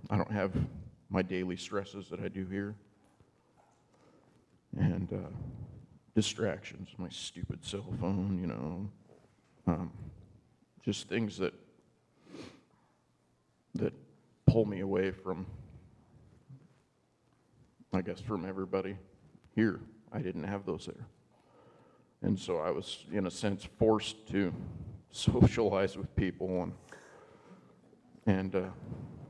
I 0.09 0.15
don't 0.15 0.31
have 0.31 0.53
my 1.09 1.21
daily 1.21 1.57
stresses 1.57 2.07
that 2.07 2.21
I 2.21 2.29
do 2.29 2.45
here. 2.45 2.75
And 4.77 5.11
uh, 5.11 5.27
distractions, 6.15 6.87
my 6.97 7.09
stupid 7.09 7.65
cell 7.65 7.93
phone, 7.99 8.39
you 8.39 8.47
know, 8.47 8.89
um, 9.67 9.91
just 10.81 11.09
things 11.09 11.37
that 11.39 11.53
that 13.73 13.91
pull 14.47 14.63
me 14.63 14.79
away 14.79 15.11
from, 15.11 15.45
I 17.91 17.99
guess, 18.01 18.21
from 18.21 18.45
everybody 18.45 18.95
here. 19.55 19.81
I 20.13 20.19
didn't 20.19 20.45
have 20.45 20.65
those 20.65 20.85
there. 20.85 21.05
And 22.21 22.39
so 22.39 22.59
I 22.59 22.71
was, 22.71 23.03
in 23.11 23.27
a 23.27 23.31
sense, 23.31 23.67
forced 23.77 24.29
to 24.29 24.53
socialize 25.15 25.97
with 25.97 26.13
people, 26.15 26.63
and, 26.63 26.73
and 28.25 28.55
uh, 28.55 28.69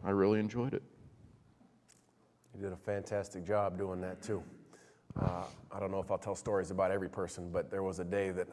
I 0.04 0.10
really 0.10 0.40
enjoyed 0.40 0.74
it. 0.74 0.82
You 2.56 2.62
did 2.64 2.74
a 2.74 2.78
fantastic 2.78 3.46
job 3.46 3.78
doing 3.78 4.02
that 4.02 4.22
too. 4.22 4.42
Uh, 5.20 5.44
I 5.72 5.80
don't 5.80 5.92
know 5.92 6.00
if 6.00 6.10
I'll 6.10 6.18
tell 6.18 6.36
stories 6.36 6.72
about 6.72 6.92
every 6.92 7.10
person, 7.10 7.52
but 7.52 7.70
there 7.70 7.84
was 7.84 8.00
a 8.00 8.04
day 8.04 8.32
that 8.32 8.48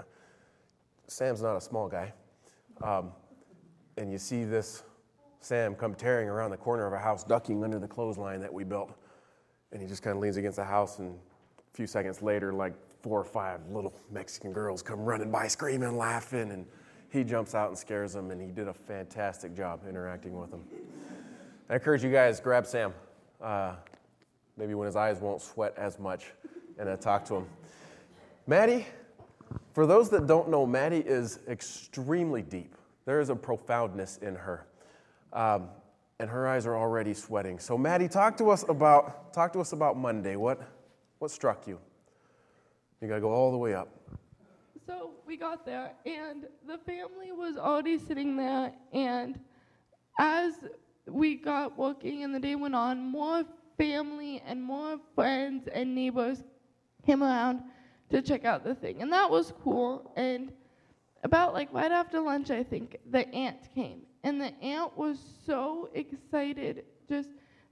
Sam's 1.06 1.42
not 1.42 1.56
a 1.56 1.60
small 1.60 1.88
guy. 1.88 2.12
Um, 2.82 3.12
and 3.96 4.12
you 4.12 4.18
see 4.18 4.44
this 4.44 4.82
Sam 5.40 5.74
come 5.74 5.94
tearing 5.94 6.28
around 6.28 6.50
the 6.50 6.56
corner 6.56 6.86
of 6.86 6.92
a 6.92 6.98
house, 6.98 7.24
ducking 7.24 7.64
under 7.64 7.78
the 7.78 7.88
clothesline 7.88 8.40
that 8.40 8.52
we 8.52 8.62
built. 8.62 8.92
And 9.72 9.80
he 9.80 9.88
just 9.88 10.02
kind 10.02 10.14
of 10.16 10.22
leans 10.22 10.36
against 10.36 10.56
the 10.56 10.64
house, 10.64 10.98
and 10.98 11.14
a 11.14 11.76
few 11.76 11.86
seconds 11.86 12.22
later, 12.22 12.52
like 12.52 12.74
four 13.00 13.18
or 13.18 13.24
five 13.24 13.60
little 13.70 13.94
Mexican 14.10 14.52
girls 14.52 14.82
come 14.82 15.00
running 15.00 15.30
by, 15.30 15.48
screaming, 15.48 15.96
laughing, 15.96 16.50
and 16.50 16.66
he 17.12 17.24
jumps 17.24 17.54
out 17.54 17.68
and 17.68 17.76
scares 17.76 18.14
them, 18.14 18.30
and 18.30 18.40
he 18.40 18.48
did 18.48 18.68
a 18.68 18.72
fantastic 18.72 19.54
job 19.54 19.80
interacting 19.86 20.38
with 20.38 20.50
them. 20.50 20.64
I 21.68 21.74
encourage 21.74 22.02
you 22.02 22.10
guys, 22.10 22.40
grab 22.40 22.66
Sam. 22.66 22.94
Uh, 23.40 23.74
maybe 24.56 24.74
when 24.74 24.86
his 24.86 24.96
eyes 24.96 25.20
won't 25.20 25.42
sweat 25.42 25.74
as 25.76 25.98
much, 25.98 26.26
and 26.78 26.88
uh, 26.88 26.96
talk 26.96 27.24
to 27.26 27.36
him. 27.36 27.46
Maddie, 28.46 28.86
For 29.74 29.86
those 29.86 30.08
that 30.10 30.26
don't 30.26 30.48
know, 30.48 30.66
Maddie 30.66 31.00
is 31.00 31.40
extremely 31.48 32.42
deep. 32.42 32.74
There 33.04 33.20
is 33.20 33.28
a 33.28 33.36
profoundness 33.36 34.18
in 34.18 34.34
her. 34.34 34.66
Um, 35.32 35.68
and 36.18 36.30
her 36.30 36.46
eyes 36.48 36.66
are 36.66 36.76
already 36.76 37.14
sweating. 37.14 37.58
So, 37.58 37.76
Maddie, 37.76 38.08
talk 38.08 38.36
to 38.38 38.50
us 38.50 38.64
about 38.68 39.32
talk 39.34 39.52
to 39.54 39.60
us 39.60 39.72
about 39.72 39.96
Monday. 39.96 40.36
What 40.36 40.62
what 41.18 41.30
struck 41.30 41.66
you? 41.66 41.78
You 43.00 43.08
got 43.08 43.16
to 43.16 43.20
go 43.20 43.30
all 43.30 43.50
the 43.50 43.58
way 43.58 43.74
up. 43.74 43.88
So 44.86 45.12
we 45.26 45.36
got 45.36 45.64
there, 45.64 45.92
and 46.04 46.46
the 46.66 46.78
family 46.78 47.32
was 47.32 47.56
already 47.56 47.98
sitting 47.98 48.36
there. 48.36 48.72
And 48.92 49.38
as 50.18 50.54
we 51.06 51.36
got 51.36 51.76
walking 51.76 52.24
and 52.24 52.34
the 52.34 52.40
day 52.40 52.54
went 52.54 52.74
on, 52.74 53.00
more 53.00 53.44
family 53.78 54.42
and 54.46 54.62
more 54.62 54.98
friends 55.14 55.68
and 55.72 55.94
neighbors 55.94 56.42
came 57.04 57.22
around 57.22 57.62
to 58.10 58.22
check 58.22 58.44
out 58.44 58.64
the 58.64 58.74
thing, 58.74 59.02
and 59.02 59.12
that 59.12 59.30
was 59.30 59.52
cool. 59.62 60.12
And 60.16 60.52
about 61.24 61.54
like 61.54 61.72
right 61.72 61.92
after 61.92 62.20
lunch, 62.20 62.50
I 62.50 62.62
think 62.62 62.98
the 63.10 63.28
aunt 63.34 63.72
came, 63.74 64.02
and 64.24 64.40
the 64.40 64.52
aunt 64.62 64.96
was 64.96 65.18
so 65.46 65.88
excited 65.94 66.84
just 67.08 67.30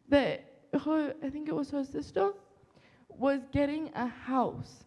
that 0.09 0.45
her, 0.85 1.15
I 1.23 1.31
think 1.31 1.49
it 1.49 1.55
was 1.55 1.71
her 1.71 1.85
sister, 1.85 2.33
was 3.09 3.41
getting 3.53 3.91
a 3.95 4.07
house 4.07 4.85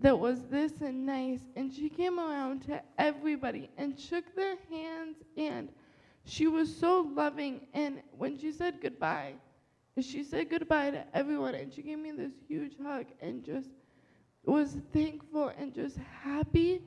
that 0.00 0.18
was 0.18 0.42
this 0.50 0.80
and 0.80 1.06
nice. 1.06 1.40
And 1.56 1.72
she 1.72 1.88
came 1.88 2.18
around 2.18 2.62
to 2.66 2.82
everybody 2.98 3.70
and 3.78 3.98
shook 3.98 4.34
their 4.34 4.56
hands, 4.70 5.16
and 5.36 5.68
she 6.24 6.46
was 6.46 6.74
so 6.74 7.08
loving. 7.14 7.66
And 7.74 8.02
when 8.16 8.38
she 8.38 8.52
said 8.52 8.80
goodbye, 8.80 9.34
she 10.00 10.22
said 10.22 10.50
goodbye 10.50 10.90
to 10.90 11.04
everyone, 11.16 11.54
and 11.54 11.72
she 11.72 11.82
gave 11.82 11.98
me 11.98 12.12
this 12.12 12.32
huge 12.48 12.74
hug 12.82 13.06
and 13.20 13.44
just 13.44 13.70
was 14.44 14.76
thankful 14.92 15.48
and 15.58 15.74
just 15.74 15.98
happy 16.22 16.82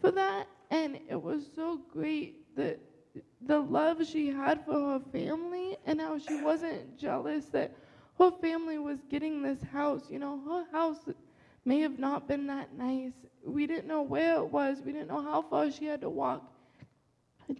for 0.00 0.10
that. 0.12 0.46
And 0.70 0.98
it 1.08 1.20
was 1.20 1.44
so 1.54 1.80
great 1.92 2.56
that 2.56 2.78
the 3.42 3.58
love 3.58 4.06
she 4.06 4.28
had 4.28 4.64
for 4.64 4.72
her 4.72 5.00
family 5.12 5.76
and 5.84 6.00
how 6.00 6.18
she 6.18 6.40
wasn't 6.40 6.96
jealous 6.96 7.46
that 7.46 7.74
her 8.18 8.30
family 8.30 8.78
was 8.78 8.98
getting 9.10 9.42
this 9.42 9.60
house. 9.72 10.04
You 10.08 10.18
know, 10.18 10.40
her 10.46 10.64
house 10.76 11.00
may 11.64 11.80
have 11.80 11.98
not 11.98 12.28
been 12.28 12.46
that 12.48 12.74
nice. 12.76 13.12
We 13.44 13.66
didn't 13.66 13.86
know 13.86 14.02
where 14.02 14.36
it 14.36 14.50
was, 14.50 14.82
we 14.84 14.92
didn't 14.92 15.08
know 15.08 15.22
how 15.22 15.42
far 15.42 15.70
she 15.70 15.86
had 15.86 16.00
to 16.02 16.10
walk 16.10 16.42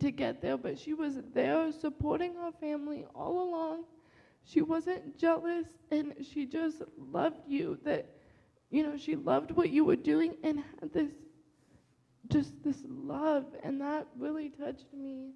to 0.00 0.10
get 0.10 0.40
there, 0.40 0.56
but 0.56 0.78
she 0.78 0.94
was 0.94 1.18
there 1.34 1.70
supporting 1.72 2.34
her 2.34 2.52
family 2.60 3.04
all 3.14 3.42
along. 3.42 3.84
She 4.44 4.62
wasn't 4.62 5.18
jealous 5.18 5.66
and 5.90 6.14
she 6.22 6.46
just 6.46 6.82
loved 6.96 7.42
you 7.46 7.78
that 7.84 8.06
you 8.72 8.82
know, 8.82 8.96
she 8.96 9.16
loved 9.16 9.50
what 9.50 9.68
you 9.68 9.84
were 9.84 9.96
doing 9.96 10.34
and 10.42 10.60
had 10.80 10.92
this 10.92 11.12
just 12.28 12.54
this 12.64 12.78
love 12.88 13.44
and 13.62 13.80
that 13.82 14.06
really 14.16 14.48
touched 14.48 14.86
me 14.94 15.32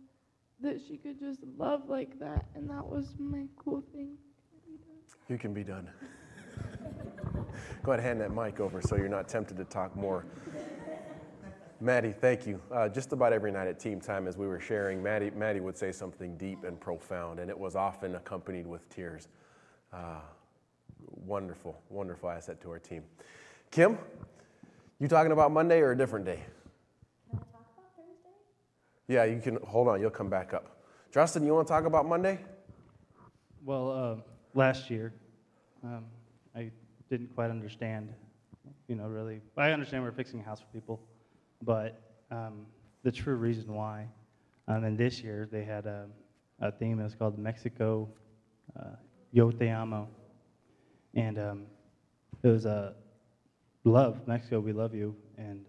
that 0.61 0.81
she 0.89 0.97
could 0.97 1.19
just 1.19 1.41
love 1.59 1.83
like 1.87 2.19
that 2.19 2.47
and 2.55 2.71
that 2.71 2.85
was 2.85 3.15
my 3.19 3.45
cool 3.57 3.85
thing. 3.93 4.17
You 5.29 5.37
can 5.37 5.53
be 5.53 5.63
done. 5.63 5.91
Go 7.83 7.93
ahead 7.93 8.01
and 8.01 8.21
hand 8.21 8.21
that 8.21 8.35
mic 8.35 8.61
over 8.61 8.81
so 8.81 8.97
you're 8.97 9.09
not 9.09 9.29
tempted 9.29 9.57
to 9.57 9.65
talk 9.65 9.95
more. 9.97 10.25
Maddie, 11.81 12.13
thank 12.13 12.47
you. 12.47 12.61
Uh, 12.73 12.89
just 12.89 13.13
about 13.13 13.35
every 13.35 13.53
night 13.53 13.69
at 13.69 13.79
team 13.79 14.01
time, 14.01 14.27
as 14.27 14.39
we 14.39 14.47
were 14.47 14.61
sharing, 14.61 15.03
Maddie, 15.03 15.31
Maddie 15.31 15.61
would 15.61 15.77
say 15.77 15.93
something 15.93 16.37
deep 16.39 16.65
and 16.65 16.81
profound, 16.81 17.39
and 17.39 17.51
it 17.51 17.59
was 17.59 17.77
often 17.77 18.15
accompanied 18.15 18.67
with 18.67 18.89
tears. 18.89 19.29
Uh, 19.93 20.21
wonderful, 21.27 21.79
wonderful 21.91 22.31
asset 22.31 22.61
to 22.63 22.71
our 22.71 22.79
team. 22.79 23.03
Kim, 23.71 23.99
you 24.99 25.07
talking 25.07 25.33
about 25.33 25.53
Monday 25.53 25.81
or 25.81 25.93
a 25.93 25.97
different 25.97 26.25
day? 26.25 26.43
Can 27.31 27.39
I 27.39 27.53
talk 27.53 27.67
about 27.77 27.91
Thursday? 27.97 28.31
Yeah, 29.09 29.25
you 29.25 29.41
can. 29.41 29.57
Hold 29.67 29.89
on, 29.89 30.01
you'll 30.01 30.11
come 30.11 30.31
back 30.31 30.55
up. 30.55 30.79
Justin, 31.13 31.45
you 31.45 31.55
want 31.55 31.67
to 31.67 31.73
talk 31.73 31.85
about 31.85 32.07
Monday? 32.07 32.39
Well, 33.65 33.91
uh, 33.91 34.23
last 34.55 34.89
year, 34.89 35.13
um, 35.85 36.05
I 36.55 36.71
didn't 37.11 37.35
quite 37.35 37.51
understand, 37.51 38.13
you 38.89 38.95
know, 38.95 39.07
really. 39.07 39.41
I 39.57 39.73
understand 39.73 40.03
we're 40.03 40.13
fixing 40.13 40.41
a 40.41 40.43
house 40.43 40.61
for 40.61 40.67
people, 40.73 41.01
but 41.63 42.01
um, 42.31 42.67
the 43.03 43.13
true 43.13 43.37
reason 43.37 43.75
why. 43.75 44.09
Um, 44.69 44.85
and 44.85 44.99
this 44.99 45.23
year 45.23 45.49
they 45.51 45.65
had 45.65 45.87
a, 45.87 46.07
a 46.61 46.73
theme 46.73 46.99
that 46.99 47.05
was 47.05 47.15
called 47.15 47.39
Mexico 47.39 48.09
uh, 48.79 48.97
Yo 49.33 49.51
Te 49.51 49.69
Amo. 49.71 50.09
And 51.15 51.39
um, 51.39 51.67
it 52.43 52.49
was 52.49 52.67
a 52.67 52.95
love, 53.85 54.21
Mexico, 54.27 54.61
we 54.61 54.73
love 54.73 54.95
you. 54.95 55.15
And 55.39 55.65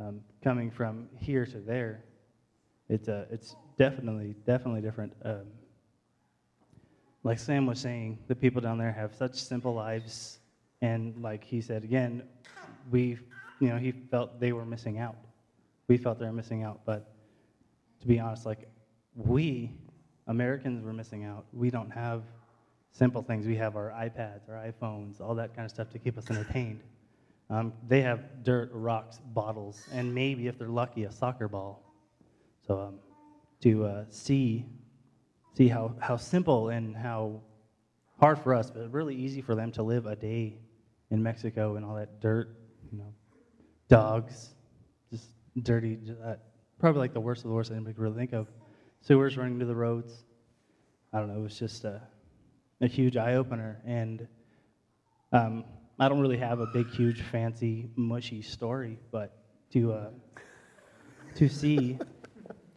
um, 0.00 0.20
coming 0.42 0.70
from 0.70 1.08
here 1.16 1.44
to 1.46 1.58
there, 1.58 2.04
it's, 2.88 3.08
uh, 3.08 3.26
it's 3.30 3.56
definitely, 3.78 4.34
definitely 4.46 4.80
different. 4.80 5.12
Um, 5.24 5.42
like 7.28 7.38
Sam 7.38 7.66
was 7.66 7.78
saying, 7.78 8.18
the 8.26 8.34
people 8.34 8.62
down 8.62 8.78
there 8.78 8.90
have 8.90 9.14
such 9.14 9.34
simple 9.34 9.74
lives. 9.74 10.38
And 10.80 11.14
like 11.22 11.44
he 11.44 11.60
said 11.60 11.84
again, 11.84 12.22
we, 12.90 13.18
you 13.60 13.68
know, 13.68 13.76
he 13.76 13.92
felt 13.92 14.40
they 14.40 14.52
were 14.52 14.64
missing 14.64 14.98
out. 14.98 15.14
We 15.88 15.98
felt 15.98 16.18
they 16.18 16.24
were 16.24 16.32
missing 16.32 16.62
out. 16.62 16.80
But 16.86 17.12
to 18.00 18.06
be 18.06 18.18
honest, 18.18 18.46
like 18.46 18.70
we, 19.14 19.70
Americans, 20.26 20.82
were 20.82 20.94
missing 20.94 21.24
out. 21.24 21.44
We 21.52 21.68
don't 21.68 21.90
have 21.90 22.22
simple 22.92 23.20
things. 23.20 23.46
We 23.46 23.56
have 23.56 23.76
our 23.76 23.90
iPads, 23.90 24.48
our 24.48 24.72
iPhones, 24.72 25.20
all 25.20 25.34
that 25.34 25.54
kind 25.54 25.66
of 25.66 25.70
stuff 25.70 25.90
to 25.90 25.98
keep 25.98 26.16
us 26.16 26.30
entertained. 26.30 26.80
Um, 27.50 27.74
they 27.86 28.00
have 28.00 28.42
dirt, 28.42 28.70
rocks, 28.72 29.18
bottles, 29.34 29.86
and 29.92 30.14
maybe, 30.14 30.46
if 30.46 30.58
they're 30.58 30.68
lucky, 30.68 31.04
a 31.04 31.12
soccer 31.12 31.46
ball. 31.46 31.82
So 32.66 32.78
um, 32.78 32.94
to 33.60 33.84
uh, 33.84 34.04
see 34.08 34.64
see 35.54 35.68
how, 35.68 35.94
how 36.00 36.16
simple 36.16 36.68
and 36.68 36.96
how 36.96 37.40
hard 38.20 38.38
for 38.38 38.54
us, 38.54 38.70
but 38.70 38.92
really 38.92 39.14
easy 39.14 39.40
for 39.40 39.54
them 39.54 39.70
to 39.72 39.82
live 39.82 40.06
a 40.06 40.16
day 40.16 40.58
in 41.10 41.22
Mexico 41.22 41.76
and 41.76 41.84
all 41.84 41.94
that 41.94 42.20
dirt, 42.20 42.56
you 42.92 42.98
know, 42.98 43.12
dogs, 43.88 44.50
just 45.10 45.30
dirty, 45.62 45.98
uh, 46.24 46.34
probably 46.78 47.00
like 47.00 47.12
the 47.12 47.20
worst 47.20 47.44
of 47.44 47.48
the 47.48 47.54
worst 47.54 47.70
anybody 47.70 47.94
could 47.94 48.02
really 48.02 48.16
think 48.16 48.32
of. 48.32 48.48
Sewers 49.00 49.36
running 49.36 49.58
to 49.58 49.64
the 49.66 49.74
roads. 49.74 50.24
I 51.12 51.18
don't 51.18 51.28
know, 51.28 51.38
it 51.38 51.42
was 51.42 51.58
just 51.58 51.84
a, 51.84 52.02
a 52.80 52.86
huge 52.86 53.16
eye 53.16 53.34
opener. 53.34 53.80
And 53.86 54.26
um, 55.32 55.64
I 55.98 56.08
don't 56.08 56.20
really 56.20 56.38
have 56.38 56.60
a 56.60 56.66
big, 56.66 56.90
huge, 56.90 57.22
fancy, 57.22 57.88
mushy 57.96 58.42
story, 58.42 58.98
but 59.10 59.36
to, 59.72 59.92
uh, 59.92 60.10
to 61.36 61.48
see 61.48 61.98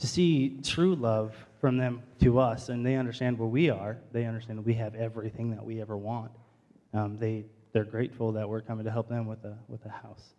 to 0.02 0.08
see 0.08 0.58
true 0.64 0.96
love 0.96 1.36
from 1.60 1.78
them 1.78 2.02
to 2.20 2.40
us, 2.40 2.70
and 2.70 2.84
they 2.84 2.96
understand 2.96 3.38
where 3.38 3.48
we 3.48 3.70
are. 3.70 4.00
They 4.12 4.26
understand 4.26 4.66
we 4.66 4.74
have 4.74 4.96
everything 4.96 5.52
that 5.52 5.64
we 5.64 5.80
ever 5.80 5.96
want. 5.96 6.32
Um, 6.94 7.18
they 7.20 7.46
they're 7.72 7.86
grateful 7.86 8.32
that 8.34 8.50
we're 8.50 8.62
coming 8.62 8.84
to 8.86 8.92
help 8.92 9.08
them 9.08 9.28
with 9.28 9.46
a 9.46 9.58
with 9.68 9.86
a 9.86 9.90
house, 9.90 10.34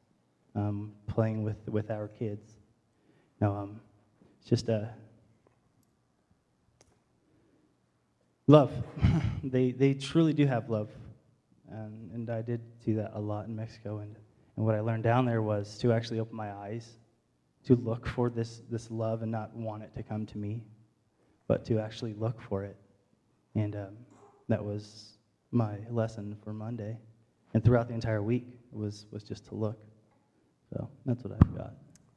um, 0.56 0.92
playing 1.06 1.44
with 1.44 1.56
with 1.68 1.92
our 1.92 2.08
kids. 2.08 2.50
No, 3.40 3.54
um, 3.54 3.80
it's 4.40 4.50
just 4.50 4.68
a 4.68 4.90
love. 8.48 8.72
they 9.44 9.70
they 9.70 9.94
truly 9.94 10.32
do 10.32 10.44
have 10.44 10.68
love, 10.70 10.90
and 11.70 12.10
and 12.10 12.30
I 12.30 12.42
did 12.42 12.60
see 12.84 12.94
that 12.94 13.12
a 13.14 13.20
lot 13.20 13.46
in 13.46 13.54
Mexico. 13.54 13.98
And 13.98 14.16
and 14.56 14.66
what 14.66 14.74
I 14.74 14.80
learned 14.80 15.04
down 15.04 15.24
there 15.24 15.40
was 15.40 15.78
to 15.78 15.92
actually 15.92 16.18
open 16.18 16.36
my 16.36 16.52
eyes 16.52 16.96
to 17.64 17.76
look 17.76 18.06
for 18.06 18.30
this, 18.30 18.62
this 18.70 18.90
love 18.90 19.22
and 19.22 19.30
not 19.30 19.54
want 19.54 19.82
it 19.82 19.94
to 19.94 20.02
come 20.02 20.26
to 20.26 20.38
me, 20.38 20.62
but 21.48 21.64
to 21.66 21.78
actually 21.78 22.14
look 22.14 22.40
for 22.40 22.64
it. 22.64 22.76
And 23.54 23.76
um, 23.76 23.96
that 24.48 24.64
was 24.64 25.18
my 25.50 25.76
lesson 25.90 26.36
for 26.42 26.52
Monday. 26.52 26.98
And 27.54 27.64
throughout 27.64 27.88
the 27.88 27.94
entire 27.94 28.22
week 28.22 28.46
was, 28.72 29.06
was 29.10 29.22
just 29.22 29.46
to 29.46 29.54
look. 29.54 29.78
So 30.72 30.88
that's 31.04 31.22
what 31.22 31.34
I've 31.34 31.56
got. 31.56 31.74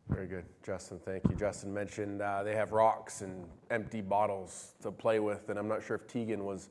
Very 0.09 0.27
good, 0.27 0.45
Justin. 0.63 0.99
Thank 1.03 1.23
you. 1.29 1.35
Justin 1.35 1.73
mentioned 1.73 2.21
uh, 2.21 2.43
they 2.43 2.55
have 2.55 2.71
rocks 2.71 3.21
and 3.21 3.45
empty 3.71 4.01
bottles 4.01 4.73
to 4.83 4.91
play 4.91 5.19
with, 5.19 5.49
and 5.49 5.57
I'm 5.57 5.67
not 5.67 5.83
sure 5.83 5.95
if 5.95 6.07
Tegan 6.07 6.45
was 6.45 6.69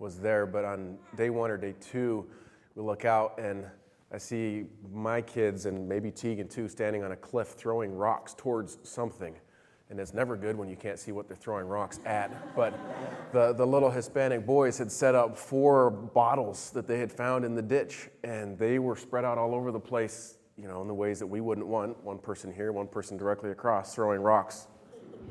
was 0.00 0.18
there, 0.18 0.46
but 0.46 0.64
on 0.64 0.96
day 1.14 1.28
one 1.30 1.50
or 1.50 1.58
day 1.58 1.74
two, 1.78 2.26
we 2.74 2.82
look 2.82 3.04
out 3.04 3.38
and 3.38 3.66
I 4.12 4.18
see 4.18 4.64
my 4.92 5.22
kids 5.22 5.66
and 5.66 5.88
maybe 5.88 6.10
Tegan 6.10 6.48
too 6.48 6.68
standing 6.68 7.04
on 7.04 7.12
a 7.12 7.16
cliff 7.16 7.48
throwing 7.48 7.94
rocks 7.94 8.34
towards 8.34 8.78
something. 8.82 9.36
And 9.88 9.98
it's 9.98 10.14
never 10.14 10.36
good 10.36 10.56
when 10.56 10.68
you 10.68 10.76
can't 10.76 10.98
see 10.98 11.10
what 11.10 11.26
they're 11.26 11.36
throwing 11.36 11.66
rocks 11.66 11.98
at. 12.04 12.54
But 12.54 12.74
the, 13.32 13.52
the 13.52 13.66
little 13.66 13.90
Hispanic 13.90 14.46
boys 14.46 14.78
had 14.78 14.90
set 14.90 15.14
up 15.14 15.36
four 15.36 15.90
bottles 15.90 16.70
that 16.70 16.86
they 16.86 16.98
had 16.98 17.10
found 17.10 17.44
in 17.44 17.56
the 17.56 17.62
ditch, 17.62 18.08
and 18.22 18.56
they 18.56 18.78
were 18.78 18.94
spread 18.94 19.24
out 19.24 19.36
all 19.36 19.52
over 19.52 19.72
the 19.72 19.80
place, 19.80 20.38
you 20.56 20.68
know, 20.68 20.80
in 20.80 20.86
the 20.86 20.94
ways 20.94 21.18
that 21.18 21.26
we 21.26 21.40
wouldn't 21.40 21.66
want. 21.66 22.00
One 22.04 22.18
person 22.18 22.52
here, 22.52 22.70
one 22.70 22.86
person 22.86 23.16
directly 23.16 23.50
across, 23.50 23.92
throwing 23.92 24.20
rocks 24.20 24.68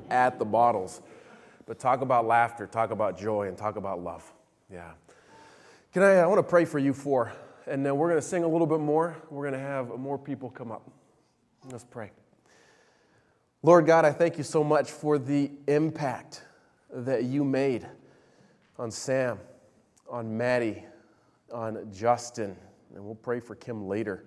at 0.10 0.40
the 0.40 0.46
bottles. 0.46 1.02
But 1.66 1.80
talk 1.80 2.02
about 2.02 2.26
laughter, 2.26 2.68
talk 2.68 2.92
about 2.92 3.18
joy, 3.18 3.48
and 3.48 3.58
talk 3.58 3.78
about 3.78 4.04
love. 4.04 4.30
Yeah. 4.70 4.92
Can 5.94 6.04
I, 6.04 6.16
I 6.16 6.26
want 6.28 6.40
to 6.40 6.50
pray 6.50 6.66
for 6.66 6.80
you 6.80 6.94
four 6.94 7.32
and 7.70 7.86
then 7.86 7.98
we're 7.98 8.10
going 8.10 8.20
to 8.22 8.28
sing 8.28 8.44
a 8.44 8.48
little 8.48 8.68
bit 8.68 8.80
more. 8.80 9.16
We're 9.30 9.50
going 9.50 9.62
to 9.62 9.68
have 9.68 9.90
more 9.98 10.18
people 10.18 10.50
come 10.50 10.72
up. 10.72 10.90
Let's 11.72 11.84
pray. 11.84 12.12
Lord 13.62 13.86
God, 13.86 14.06
I 14.06 14.12
thank 14.12 14.38
you 14.38 14.44
so 14.44 14.64
much 14.64 14.90
for 14.90 15.20
the 15.20 15.52
impact 15.68 16.44
that 16.92 17.26
you 17.26 17.44
made 17.44 17.86
on 18.78 18.90
Sam, 18.90 19.38
on 20.10 20.36
Maddie, 20.36 20.84
on 21.54 21.92
Justin, 21.94 22.56
and 22.96 23.04
we'll 23.04 23.16
pray 23.16 23.40
for 23.40 23.56
Kim 23.56 23.88
later. 23.88 24.26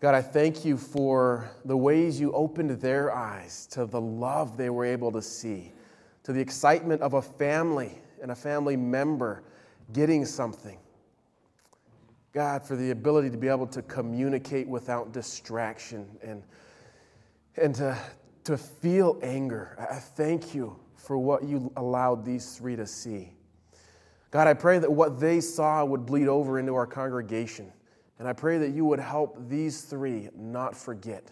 God, 0.00 0.14
I 0.14 0.22
thank 0.22 0.64
you 0.64 0.76
for 0.76 1.50
the 1.64 1.76
ways 1.76 2.18
you 2.18 2.32
opened 2.32 2.70
their 2.80 3.14
eyes 3.14 3.66
to 3.68 3.86
the 3.86 4.00
love 4.00 4.56
they 4.56 4.70
were 4.70 4.84
able 4.84 5.12
to 5.12 5.22
see, 5.22 5.72
to 6.24 6.32
the 6.32 6.40
excitement 6.40 7.00
of 7.02 7.14
a 7.14 7.22
family 7.22 7.98
and 8.20 8.30
a 8.30 8.34
family 8.34 8.76
member 8.76 9.44
getting 9.92 10.24
something. 10.24 10.78
God, 12.36 12.62
for 12.62 12.76
the 12.76 12.90
ability 12.90 13.30
to 13.30 13.38
be 13.38 13.48
able 13.48 13.66
to 13.68 13.80
communicate 13.80 14.68
without 14.68 15.10
distraction 15.10 16.06
and, 16.20 16.42
and 17.56 17.74
to, 17.76 17.96
to 18.44 18.58
feel 18.58 19.18
anger. 19.22 19.74
I 19.90 19.94
thank 19.94 20.54
you 20.54 20.78
for 20.96 21.16
what 21.16 21.44
you 21.44 21.72
allowed 21.78 22.26
these 22.26 22.54
three 22.54 22.76
to 22.76 22.86
see. 22.86 23.32
God, 24.30 24.48
I 24.48 24.52
pray 24.52 24.78
that 24.78 24.92
what 24.92 25.18
they 25.18 25.40
saw 25.40 25.82
would 25.86 26.04
bleed 26.04 26.28
over 26.28 26.58
into 26.58 26.74
our 26.74 26.86
congregation. 26.86 27.72
And 28.18 28.28
I 28.28 28.34
pray 28.34 28.58
that 28.58 28.72
you 28.72 28.84
would 28.84 29.00
help 29.00 29.48
these 29.48 29.80
three 29.80 30.28
not 30.36 30.76
forget, 30.76 31.30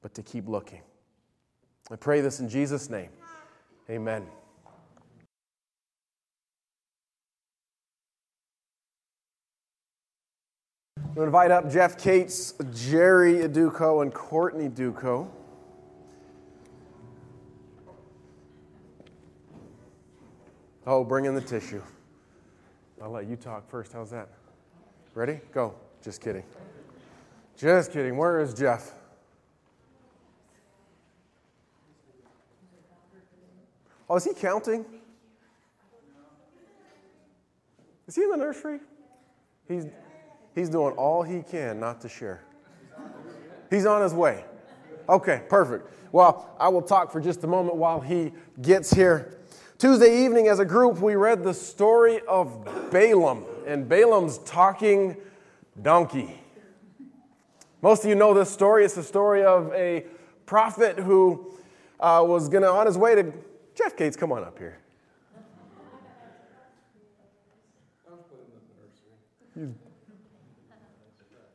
but 0.00 0.14
to 0.14 0.22
keep 0.22 0.46
looking. 0.46 0.82
I 1.90 1.96
pray 1.96 2.20
this 2.20 2.38
in 2.38 2.48
Jesus' 2.48 2.88
name. 2.88 3.10
Amen. 3.90 4.28
I'm 11.14 11.24
invite 11.24 11.50
up 11.50 11.70
Jeff 11.70 11.98
Cates, 11.98 12.54
Jerry 12.74 13.46
Duco, 13.46 14.00
and 14.00 14.14
Courtney 14.14 14.68
Duco. 14.68 15.30
Oh, 20.86 21.04
bring 21.04 21.26
in 21.26 21.34
the 21.34 21.40
tissue. 21.42 21.82
I'll 23.02 23.10
let 23.10 23.26
you 23.26 23.36
talk 23.36 23.68
first. 23.68 23.92
How's 23.92 24.10
that? 24.10 24.28
Ready? 25.14 25.40
Go. 25.52 25.74
Just 26.02 26.22
kidding. 26.22 26.44
Just 27.58 27.92
kidding. 27.92 28.16
Where 28.16 28.40
is 28.40 28.54
Jeff? 28.54 28.92
Oh, 34.08 34.16
is 34.16 34.24
he 34.24 34.32
counting? 34.32 34.86
Is 38.08 38.14
he 38.14 38.22
in 38.22 38.30
the 38.30 38.36
nursery? 38.38 38.80
He's, 39.68 39.86
he's 40.54 40.68
doing 40.68 40.94
all 40.94 41.22
he 41.22 41.42
can 41.42 41.80
not 41.80 42.00
to 42.02 42.08
share. 42.08 42.42
He's 43.70 43.86
on 43.86 44.02
his 44.02 44.12
way. 44.12 44.44
Okay, 45.08 45.42
perfect. 45.48 45.88
Well, 46.12 46.54
I 46.60 46.68
will 46.68 46.82
talk 46.82 47.10
for 47.10 47.20
just 47.20 47.42
a 47.44 47.46
moment 47.46 47.76
while 47.76 48.00
he 48.00 48.32
gets 48.60 48.92
here. 48.92 49.38
Tuesday 49.78 50.24
evening, 50.24 50.48
as 50.48 50.58
a 50.58 50.64
group, 50.64 51.00
we 51.00 51.16
read 51.16 51.42
the 51.42 51.54
story 51.54 52.20
of 52.28 52.64
Balaam 52.90 53.44
and 53.66 53.88
Balaam's 53.88 54.38
talking 54.38 55.16
donkey. 55.80 56.38
Most 57.80 58.04
of 58.04 58.10
you 58.10 58.14
know 58.14 58.34
this 58.34 58.50
story. 58.50 58.84
It's 58.84 58.94
the 58.94 59.02
story 59.02 59.42
of 59.42 59.72
a 59.72 60.04
prophet 60.46 60.98
who 60.98 61.52
uh, 61.98 62.22
was 62.24 62.48
going 62.48 62.62
to, 62.62 62.70
on 62.70 62.86
his 62.86 62.96
way 62.96 63.14
to. 63.14 63.32
Jeff 63.74 63.96
Cates, 63.96 64.16
come 64.16 64.30
on 64.32 64.44
up 64.44 64.58
here. 64.58 64.81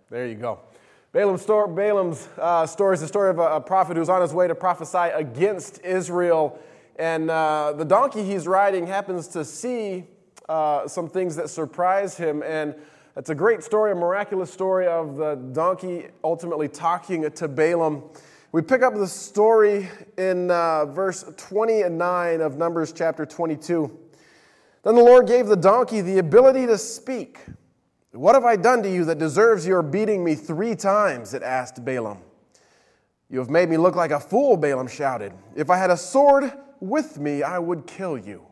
There 0.10 0.28
you 0.28 0.36
go. 0.36 0.60
Balaam's 1.12 1.42
story, 1.42 1.74
Balaam's, 1.74 2.28
uh, 2.38 2.66
story 2.66 2.94
is 2.94 3.02
the 3.02 3.08
story 3.08 3.30
of 3.30 3.40
a, 3.40 3.56
a 3.56 3.62
prophet 3.62 3.98
who's 3.98 4.10
on 4.10 4.22
his 4.22 4.34
way 4.34 4.48
to 4.48 4.56
prophesy 4.56 5.10
against 5.14 5.84
Israel 5.84 6.60
and 6.98 7.30
uh, 7.30 7.74
the 7.74 7.86
donkey 7.86 8.24
he's 8.24 8.48
riding 8.48 8.88
happens 8.88 9.28
to 9.30 9.46
see 9.46 10.06
uh, 10.50 10.88
some 10.88 11.08
things 11.08 11.36
that 11.36 11.50
surprise 11.50 12.18
him. 12.18 12.42
And 12.42 12.74
it's 13.16 13.30
a 13.30 13.36
great 13.36 13.64
story, 13.64 13.92
a 13.92 13.96
miraculous 13.96 14.52
story 14.52 14.88
of 14.88 15.18
the 15.18 15.36
donkey 15.36 16.08
ultimately 16.24 16.68
talking 16.68 17.30
to 17.30 17.48
Balaam. 17.48 18.04
We 18.52 18.62
pick 18.64 18.82
up 18.82 18.96
the 18.96 19.08
story 19.08 19.90
in 20.18 20.50
uh, 20.50 20.86
verse 20.86 21.24
29 21.38 22.42
of 22.42 22.58
Numbers 22.58 22.94
chapter 22.94 23.26
22. 23.26 23.96
Then 24.84 24.96
the 24.96 25.04
Lord 25.04 25.28
gave 25.28 25.48
the 25.48 25.56
donkey 25.56 26.02
the 26.02 26.18
ability 26.18 26.66
to 26.66 26.78
speak. 26.78 27.40
What 28.18 28.34
have 28.34 28.46
I 28.46 28.56
done 28.56 28.82
to 28.82 28.92
you 28.92 29.06
that 29.06 29.20
deserves 29.20 29.68
your 29.68 29.84
beating 29.84 30.24
me 30.24 30.34
three 30.34 30.76
times? 30.76 31.36
It 31.36 31.44
asked 31.44 31.86
Balaam. 31.86 32.18
You 33.30 33.38
have 33.40 33.50
made 33.50 33.70
me 33.70 33.78
look 33.78 33.96
like 33.96 34.10
a 34.10 34.20
fool, 34.20 34.58
Balaam 34.58 34.88
shouted. 34.88 35.34
If 35.56 35.70
I 35.70 35.78
had 35.78 35.92
a 35.92 35.98
sword, 35.98 36.52
with 36.80 37.20
me, 37.20 37.44
I 37.44 37.60
would 37.60 37.88
kill 37.88 38.18
you. 38.18 38.44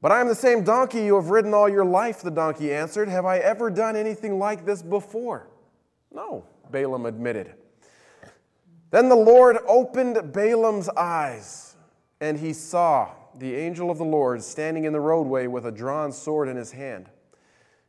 But 0.00 0.12
I 0.12 0.20
am 0.20 0.28
the 0.28 0.34
same 0.34 0.64
donkey 0.64 1.04
you 1.04 1.16
have 1.16 1.30
ridden 1.30 1.54
all 1.54 1.68
your 1.68 1.84
life, 1.84 2.22
the 2.22 2.30
donkey 2.30 2.72
answered. 2.72 3.08
Have 3.08 3.24
I 3.24 3.38
ever 3.38 3.70
done 3.70 3.96
anything 3.96 4.38
like 4.38 4.64
this 4.64 4.82
before? 4.82 5.48
No, 6.12 6.46
Balaam 6.70 7.06
admitted. 7.06 7.54
Then 8.90 9.08
the 9.08 9.16
Lord 9.16 9.58
opened 9.66 10.32
Balaam's 10.32 10.88
eyes, 10.90 11.76
and 12.20 12.38
he 12.38 12.52
saw 12.52 13.10
the 13.36 13.54
angel 13.54 13.90
of 13.90 13.98
the 13.98 14.04
Lord 14.04 14.42
standing 14.42 14.84
in 14.84 14.92
the 14.92 15.00
roadway 15.00 15.46
with 15.46 15.66
a 15.66 15.72
drawn 15.72 16.12
sword 16.12 16.48
in 16.48 16.56
his 16.56 16.72
hand. 16.72 17.08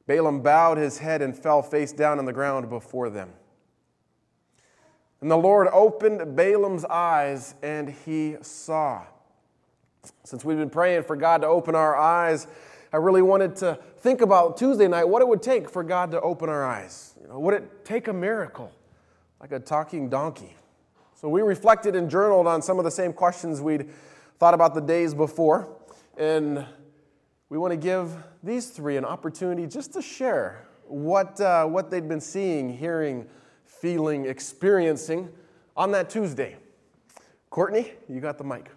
Balaam 0.08 0.42
bowed 0.42 0.78
his 0.78 1.00
head 1.00 1.22
and 1.22 1.36
fell 1.36 1.62
face 1.62 1.92
down 1.92 2.20
on 2.20 2.26
the 2.26 2.34
ground 2.34 2.70
before 2.70 3.10
them. 3.10 3.32
And 5.22 5.32
the 5.32 5.38
Lord 5.38 5.68
opened 5.72 6.36
Balaam's 6.36 6.86
eyes, 6.86 7.56
and 7.64 7.90
he 7.90 8.36
saw. 8.42 9.04
Since 10.24 10.46
we've 10.46 10.58
been 10.58 10.70
praying 10.70 11.04
for 11.04 11.16
God 11.16 11.42
to 11.42 11.48
open 11.48 11.74
our 11.74 11.96
eyes, 11.96 12.48
I 12.94 12.98
really 12.98 13.24
wanted 13.24 13.56
to 13.58 13.80
think 13.98 14.22
about 14.22 14.58
Tuesday 14.58 14.88
night 14.88 15.06
what 15.06 15.22
it 15.22 15.28
would 15.28 15.42
take 15.42 15.70
for 15.70 15.84
God 15.84 16.12
to 16.12 16.22
open 16.22 16.48
our 16.50 16.64
eyes. 16.64 17.16
You 17.22 17.28
know, 17.28 17.40
would 17.40 17.56
it 17.56 17.84
take 17.84 18.08
a 18.08 18.14
miracle, 18.14 18.72
like 19.42 19.52
a 19.52 19.60
talking 19.60 20.10
donkey? 20.10 20.56
So 21.16 21.28
we 21.28 21.42
reflected 21.42 21.96
and 21.96 22.10
journaled 22.10 22.46
on 22.46 22.62
some 22.62 22.78
of 22.78 22.86
the 22.86 22.92
same 22.92 23.12
questions 23.12 23.62
we'd 23.62 23.90
thought 24.38 24.54
about 24.54 24.76
the 24.76 24.82
days 24.82 25.14
before. 25.14 25.68
And 26.18 26.66
we 27.50 27.58
want 27.58 27.72
to 27.72 27.78
give 27.78 28.16
these 28.46 28.68
three 28.70 28.96
an 28.96 29.06
opportunity 29.06 29.66
just 29.66 29.92
to 29.94 30.02
share 30.02 30.68
what, 30.88 31.42
uh, 31.42 31.66
what 31.66 31.90
they'd 31.90 32.08
been 32.08 32.22
seeing, 32.22 32.70
hearing, 32.70 33.28
feeling, 33.64 34.28
experiencing 34.28 35.30
on 35.76 35.92
that 35.92 36.12
Tuesday. 36.12 36.56
Courtney, 37.50 37.94
you 38.08 38.22
got 38.22 38.38
the 38.38 38.44
mic. 38.44 38.70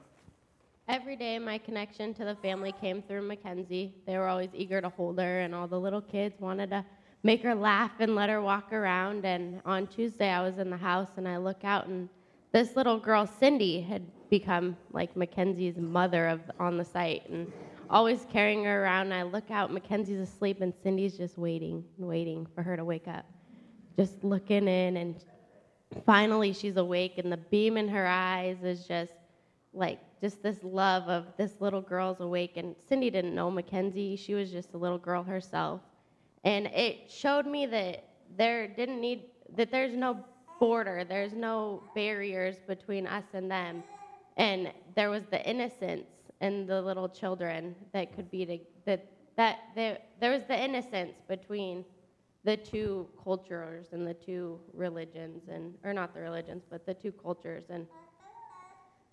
Every 0.89 1.17
day, 1.17 1.39
my 1.39 1.59
connection 1.59 2.15
to 2.15 2.25
the 2.25 2.35
family 2.37 2.73
came 2.81 3.03
through 3.03 3.23
Mackenzie. 3.23 3.95
They 4.07 4.17
were 4.17 4.27
always 4.27 4.49
eager 4.55 4.81
to 4.81 4.89
hold 4.89 5.19
her, 5.19 5.41
and 5.41 5.55
all 5.55 5.69
the 5.69 5.79
little 5.79 6.01
kids 6.01 6.41
wanted 6.41 6.71
to 6.71 6.83
make 7.23 7.43
her 7.43 7.55
laugh 7.55 7.91
and 7.99 8.15
let 8.15 8.31
her 8.31 8.41
walk 8.41 8.73
around. 8.73 9.27
And 9.27 9.61
on 9.67 9.87
Tuesday, 9.87 10.31
I 10.31 10.41
was 10.41 10.57
in 10.57 10.71
the 10.71 10.79
house, 10.79 11.11
and 11.19 11.29
I 11.29 11.37
look 11.37 11.63
out, 11.63 11.89
and 11.89 12.09
this 12.53 12.75
little 12.75 12.99
girl, 12.99 13.27
Cindy, 13.27 13.83
had 13.83 14.03
become 14.31 14.79
like 14.93 15.15
Mackenzie's 15.15 15.77
mother 15.77 16.29
of, 16.29 16.41
on 16.59 16.79
the 16.79 16.85
site, 16.87 17.29
and 17.29 17.53
always 17.91 18.27
carrying 18.31 18.65
her 18.65 18.85
around. 18.85 19.07
And 19.07 19.15
I 19.15 19.23
look 19.23 19.51
out, 19.51 19.73
Mackenzie's 19.73 20.21
asleep, 20.21 20.61
and 20.61 20.73
Cindy's 20.83 21.17
just 21.17 21.39
waiting 21.39 21.85
waiting 21.97 22.47
for 22.55 22.63
her 22.63 22.77
to 22.77 22.85
wake 22.85 23.09
up. 23.09 23.25
Just 23.97 24.23
looking 24.23 24.69
in 24.69 24.97
and 24.97 25.25
finally 26.05 26.53
she's 26.53 26.77
awake 26.77 27.17
and 27.17 27.33
the 27.33 27.37
beam 27.37 27.77
in 27.77 27.89
her 27.89 28.07
eyes 28.07 28.63
is 28.63 28.87
just 28.87 29.13
like 29.73 29.99
just 30.21 30.43
this 30.43 30.63
love 30.63 31.09
of 31.09 31.25
this 31.37 31.61
little 31.61 31.81
girl's 31.81 32.21
awake. 32.21 32.57
And 32.57 32.75
cindy 32.89 33.11
didn't 33.11 33.35
know 33.35 33.51
mackenzie. 33.51 34.17
She 34.17 34.35
was 34.35 34.51
just 34.51 34.75
a 34.75 34.77
little 34.77 34.99
girl 34.99 35.23
herself. 35.23 35.81
And 36.45 36.67
it 36.67 37.11
showed 37.11 37.47
me 37.47 37.67
that 37.67 38.05
there 38.37 38.69
didn't 38.69 39.01
need 39.01 39.25
that 39.57 39.71
there's 39.71 39.95
no 39.95 40.25
border 40.61 41.05
there's 41.09 41.33
no 41.33 41.83
barriers 41.95 42.57
between 42.67 43.07
us 43.07 43.25
and 43.33 43.51
them. 43.51 43.83
And 44.37 44.73
there 44.95 45.11
was 45.11 45.25
the 45.31 45.45
innocence 45.49 46.07
in 46.41 46.67
the 46.67 46.81
little 46.81 47.09
children 47.09 47.75
that 47.93 48.15
could 48.15 48.31
be 48.31 48.47
to, 48.47 48.59
that 48.85 49.07
that 49.37 49.59
there, 49.77 49.99
there 50.21 50.33
was 50.33 50.43
the 50.49 50.59
innocence 50.59 51.15
between 51.29 51.85
the 52.45 52.57
two 52.57 53.09
cultures 53.23 53.87
and 53.93 54.07
the 54.07 54.15
two 54.15 54.59
religions 54.73 55.49
and 55.49 55.75
or 55.85 55.93
not 55.93 56.15
the 56.15 56.21
religions 56.21 56.65
but 56.71 56.85
the 56.87 56.95
two 56.95 57.13
cultures 57.13 57.65
and 57.71 57.87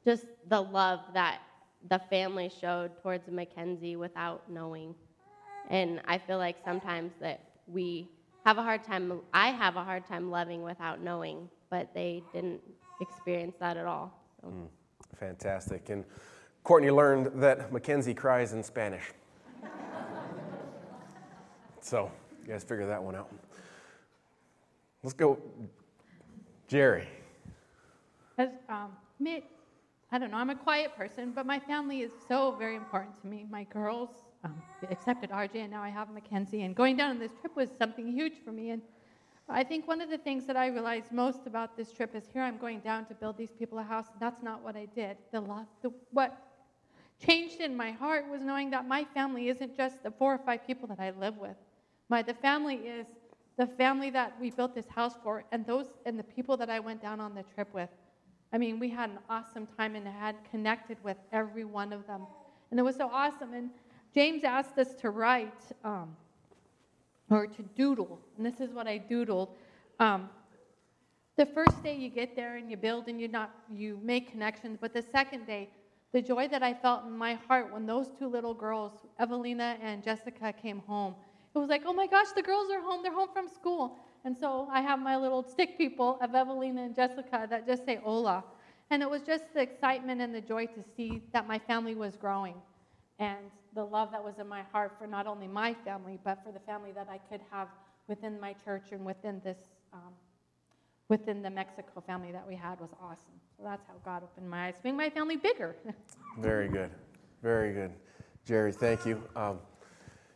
just 0.05 0.25
the 0.49 0.61
love 0.61 0.99
that 1.13 1.41
the 1.89 1.99
family 2.09 2.49
showed 2.61 2.91
towards 3.01 3.29
Mackenzie 3.29 3.95
without 3.95 4.49
knowing. 4.49 4.95
And 5.69 6.01
I 6.07 6.17
feel 6.17 6.37
like 6.37 6.57
sometimes 6.63 7.11
that 7.19 7.41
we 7.67 8.07
have 8.45 8.57
a 8.57 8.63
hard 8.63 8.83
time 8.83 9.21
I 9.33 9.49
have 9.49 9.75
a 9.75 9.83
hard 9.83 10.05
time 10.05 10.29
loving 10.29 10.61
without 10.61 11.01
knowing, 11.01 11.49
but 11.69 11.93
they 11.93 12.23
didn't 12.33 12.61
experience 13.01 13.55
that 13.59 13.77
at 13.77 13.85
all. 13.85 14.13
So. 14.41 14.47
Mm, 14.47 14.67
fantastic. 15.19 15.89
And 15.89 16.05
Courtney 16.65 16.89
learned 16.89 17.43
that 17.43 17.71
Mackenzie 17.71 18.15
cries 18.15 18.53
in 18.53 18.63
Spanish. 18.63 19.03
so 21.79 22.11
you 22.41 22.51
guys 22.51 22.63
figure 22.63 22.87
that 22.87 23.01
one 23.01 23.15
out. 23.15 23.31
Let's 25.03 25.13
go. 25.13 25.37
Jerry. 26.67 27.07
As 28.39 28.49
um, 28.67 28.93
me, 29.19 29.43
I 30.11 30.17
don't 30.17 30.31
know, 30.31 30.37
I'm 30.37 30.49
a 30.49 30.55
quiet 30.55 30.97
person, 30.97 31.33
but 31.35 31.45
my 31.45 31.59
family 31.59 32.01
is 32.01 32.11
so 32.27 32.55
very 32.57 32.75
important 32.75 33.21
to 33.21 33.27
me. 33.27 33.45
My 33.47 33.65
girls 33.65 34.09
um, 34.43 34.59
accepted 34.89 35.29
RJ, 35.29 35.57
and 35.57 35.71
now 35.71 35.83
I 35.83 35.89
have 35.89 36.09
Mackenzie. 36.09 36.63
And 36.63 36.75
going 36.75 36.97
down 36.97 37.11
on 37.11 37.19
this 37.19 37.31
trip 37.39 37.55
was 37.55 37.69
something 37.77 38.11
huge 38.11 38.43
for 38.43 38.51
me. 38.51 38.71
And 38.71 38.81
I 39.47 39.63
think 39.63 39.87
one 39.87 40.01
of 40.01 40.09
the 40.09 40.17
things 40.17 40.47
that 40.47 40.57
I 40.57 40.69
realized 40.69 41.11
most 41.11 41.41
about 41.45 41.77
this 41.77 41.91
trip 41.91 42.15
is 42.15 42.23
here 42.33 42.41
I'm 42.41 42.57
going 42.57 42.79
down 42.79 43.05
to 43.05 43.13
build 43.13 43.37
these 43.37 43.51
people 43.51 43.77
a 43.77 43.83
house. 43.83 44.07
That's 44.19 44.41
not 44.41 44.63
what 44.63 44.75
I 44.75 44.87
did. 44.95 45.17
The, 45.31 45.41
love, 45.41 45.67
the 45.83 45.93
what 46.09 46.44
changed 47.19 47.61
in 47.61 47.75
my 47.75 47.91
heart 47.91 48.27
was 48.29 48.41
knowing 48.41 48.69
that 48.71 48.87
my 48.87 49.05
family 49.13 49.49
isn't 49.49 49.75
just 49.75 50.03
the 50.03 50.11
four 50.11 50.33
or 50.33 50.37
five 50.37 50.65
people 50.65 50.87
that 50.87 50.99
I 50.99 51.11
live 51.11 51.37
with. 51.37 51.55
My 52.09 52.21
the 52.21 52.33
family 52.33 52.75
is 52.75 53.07
the 53.57 53.67
family 53.67 54.09
that 54.09 54.33
we 54.39 54.51
built 54.51 54.75
this 54.75 54.87
house 54.87 55.15
for, 55.23 55.43
and 55.51 55.65
those 55.65 55.87
and 56.05 56.19
the 56.19 56.23
people 56.23 56.57
that 56.57 56.69
I 56.69 56.79
went 56.79 57.01
down 57.01 57.19
on 57.19 57.33
the 57.33 57.43
trip 57.53 57.73
with. 57.73 57.89
I 58.51 58.57
mean, 58.57 58.79
we 58.79 58.89
had 58.89 59.09
an 59.09 59.19
awesome 59.29 59.67
time 59.77 59.95
and 59.95 60.07
had 60.07 60.35
connected 60.49 60.97
with 61.03 61.17
every 61.31 61.65
one 61.65 61.93
of 61.93 62.05
them, 62.07 62.25
and 62.71 62.79
it 62.79 62.83
was 62.83 62.95
so 62.95 63.09
awesome. 63.11 63.53
And 63.53 63.69
James 64.13 64.43
asked 64.43 64.77
us 64.77 64.93
to 64.95 65.09
write 65.09 65.71
um, 65.83 66.15
or 67.29 67.47
to 67.47 67.61
doodle, 67.75 68.19
and 68.37 68.45
this 68.45 68.59
is 68.59 68.71
what 68.71 68.87
I 68.87 68.99
doodled. 68.99 69.49
Um, 69.99 70.29
the 71.37 71.45
first 71.45 71.83
day 71.83 71.95
you 71.95 72.09
get 72.09 72.35
there 72.35 72.55
and 72.55 72.71
you 72.71 72.77
build 72.77 73.07
and 73.07 73.19
you 73.19 73.27
not 73.27 73.51
you 73.73 73.99
make 74.03 74.31
connections, 74.31 74.77
but 74.79 74.93
the 74.93 75.01
second 75.01 75.45
day, 75.45 75.69
the 76.15 76.21
joy 76.21 76.47
that 76.47 76.63
I 76.63 76.73
felt 76.73 77.03
in 77.03 77.11
my 77.11 77.33
heart 77.33 77.69
when 77.69 77.85
those 77.85 78.07
two 78.17 78.29
little 78.29 78.53
girls, 78.53 78.93
Evelina 79.19 79.77
and 79.81 80.01
Jessica, 80.01 80.53
came 80.53 80.79
home 80.79 81.13
it 81.55 81.59
was 81.59 81.69
like, 81.69 81.83
oh 81.85 81.93
my 81.93 82.07
gosh, 82.07 82.31
the 82.35 82.41
girls 82.41 82.69
are 82.69 82.81
home. 82.81 83.01
They're 83.01 83.13
home 83.13 83.29
from 83.31 83.47
school. 83.47 83.97
And 84.25 84.37
so 84.37 84.67
I 84.71 84.81
have 84.81 84.99
my 84.99 85.15
little 85.15 85.41
stick 85.41 85.77
people 85.77 86.17
of 86.19 86.35
Evelina 86.35 86.83
and 86.83 86.93
Jessica 86.93 87.47
that 87.49 87.65
just 87.65 87.85
say 87.85 87.95
hola. 87.95 88.43
And 88.89 89.01
it 89.01 89.09
was 89.09 89.21
just 89.21 89.45
the 89.53 89.61
excitement 89.61 90.19
and 90.21 90.35
the 90.35 90.41
joy 90.41 90.65
to 90.67 90.83
see 90.97 91.21
that 91.31 91.47
my 91.47 91.59
family 91.59 91.95
was 91.95 92.17
growing 92.17 92.55
and 93.19 93.51
the 93.73 93.85
love 93.85 94.11
that 94.11 94.23
was 94.23 94.37
in 94.37 94.47
my 94.47 94.63
heart 94.71 94.91
for 94.99 95.07
not 95.07 95.27
only 95.27 95.47
my 95.47 95.73
family, 95.85 96.19
but 96.23 96.39
for 96.43 96.51
the 96.51 96.59
family 96.59 96.91
that 96.91 97.07
I 97.09 97.19
could 97.29 97.41
have 97.49 97.69
within 98.07 98.39
my 98.39 98.53
church 98.53 98.91
and 98.91 99.05
within 99.05 99.41
this, 99.43 99.57
um, 99.93 100.13
within 101.07 101.41
the 101.41 101.49
Mexico 101.49 102.01
family 102.05 102.33
that 102.33 102.45
we 102.45 102.55
had 102.55 102.79
was 102.81 102.89
awesome. 103.01 103.39
So 103.57 103.63
that's 103.63 103.85
how 103.87 103.93
God 104.03 104.23
opened 104.23 104.49
my 104.49 104.67
eyes, 104.67 104.75
making 104.83 104.97
my 104.97 105.09
family 105.09 105.37
bigger. 105.37 105.75
Very 106.39 106.67
good. 106.67 106.89
Very 107.41 107.73
good. 107.73 107.91
Jerry, 108.45 108.71
thank 108.71 109.05
you. 109.05 109.21
Um, 109.35 109.59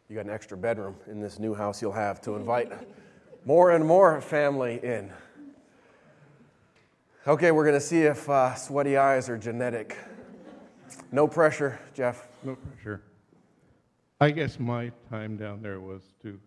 you 0.08 0.16
got 0.16 0.26
an 0.26 0.32
extra 0.32 0.58
bedroom 0.58 0.96
in 1.08 1.20
this 1.20 1.38
new 1.38 1.54
house 1.54 1.82
you'll 1.82 1.92
have 1.92 2.22
to 2.22 2.36
invite 2.36 2.72
more 3.46 3.72
and 3.72 3.86
more 3.86 4.22
family 4.22 4.80
in. 4.84 5.12
Okay, 7.28 7.52
we're 7.52 7.66
going 7.66 7.76
to 7.76 7.86
see 7.86 8.04
if 8.04 8.28
uh, 8.30 8.56
sweaty 8.56 8.98
eyes 8.98 9.30
are 9.30 9.38
genetic. 9.38 9.98
No 11.12 11.28
pressure, 11.28 11.80
Jeff. 11.94 12.28
No 12.44 12.56
pressure. 12.56 13.04
I 14.22 14.32
guess 14.32 14.60
my 14.60 14.92
time 15.10 15.38
down 15.38 15.62
there 15.62 15.80
was 15.80 16.02
to 16.24 16.40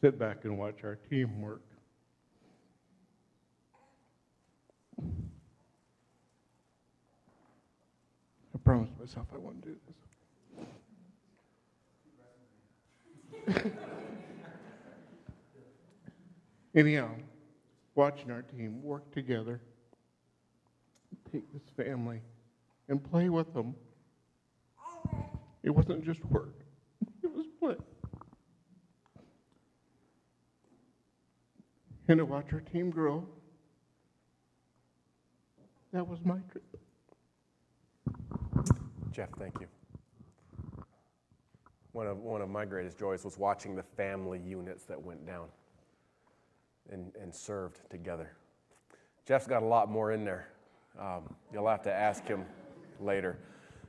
sit 0.00 0.18
back 0.18 0.44
and 0.44 0.56
watch 0.56 0.84
our 0.84 0.96
team 1.10 1.40
work. 1.40 1.62
Promised 8.66 8.98
myself 8.98 9.28
I 9.32 9.38
wouldn't 9.38 9.64
do 9.64 9.76
this. 13.46 13.62
Anyhow, 16.74 17.10
watching 17.94 18.32
our 18.32 18.42
team 18.42 18.82
work 18.82 19.14
together, 19.14 19.60
take 21.32 21.44
this 21.52 21.62
family 21.76 22.20
and 22.88 23.08
play 23.08 23.28
with 23.28 23.54
them. 23.54 23.76
It 25.62 25.70
wasn't 25.70 26.04
just 26.04 26.24
work, 26.24 26.56
it 27.22 27.32
was 27.32 27.46
play. 27.60 27.76
And 32.08 32.18
to 32.18 32.24
watch 32.24 32.46
our 32.52 32.60
team 32.60 32.90
grow, 32.90 33.28
that 35.92 36.06
was 36.06 36.18
my 36.24 36.38
trip. 36.50 36.64
Jeff, 39.16 39.30
thank 39.38 39.58
you. 39.62 39.66
One 41.92 42.06
of, 42.06 42.18
one 42.18 42.42
of 42.42 42.50
my 42.50 42.66
greatest 42.66 42.98
joys 42.98 43.24
was 43.24 43.38
watching 43.38 43.74
the 43.74 43.82
family 43.82 44.38
units 44.38 44.84
that 44.84 45.02
went 45.02 45.26
down 45.26 45.46
and, 46.92 47.10
and 47.18 47.34
served 47.34 47.80
together. 47.88 48.32
Jeff's 49.24 49.46
got 49.46 49.62
a 49.62 49.66
lot 49.66 49.90
more 49.90 50.12
in 50.12 50.22
there. 50.22 50.48
Um, 51.00 51.34
you'll 51.50 51.66
have 51.66 51.80
to 51.84 51.90
ask 51.90 52.26
him 52.26 52.44
later. 53.00 53.38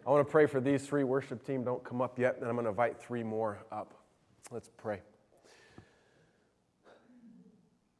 I 0.05 0.11
want 0.11 0.25
to 0.25 0.31
pray 0.31 0.45
for 0.45 0.61
these 0.61 0.87
three 0.87 1.03
worship 1.03 1.45
team. 1.45 1.65
Don't 1.65 1.83
come 1.83 2.01
up 2.01 2.17
yet, 2.17 2.37
and 2.39 2.47
I'm 2.47 2.55
going 2.55 2.63
to 2.63 2.69
invite 2.69 2.97
three 2.97 3.23
more 3.23 3.59
up. 3.69 3.95
Let's 4.49 4.69
pray. 4.77 5.01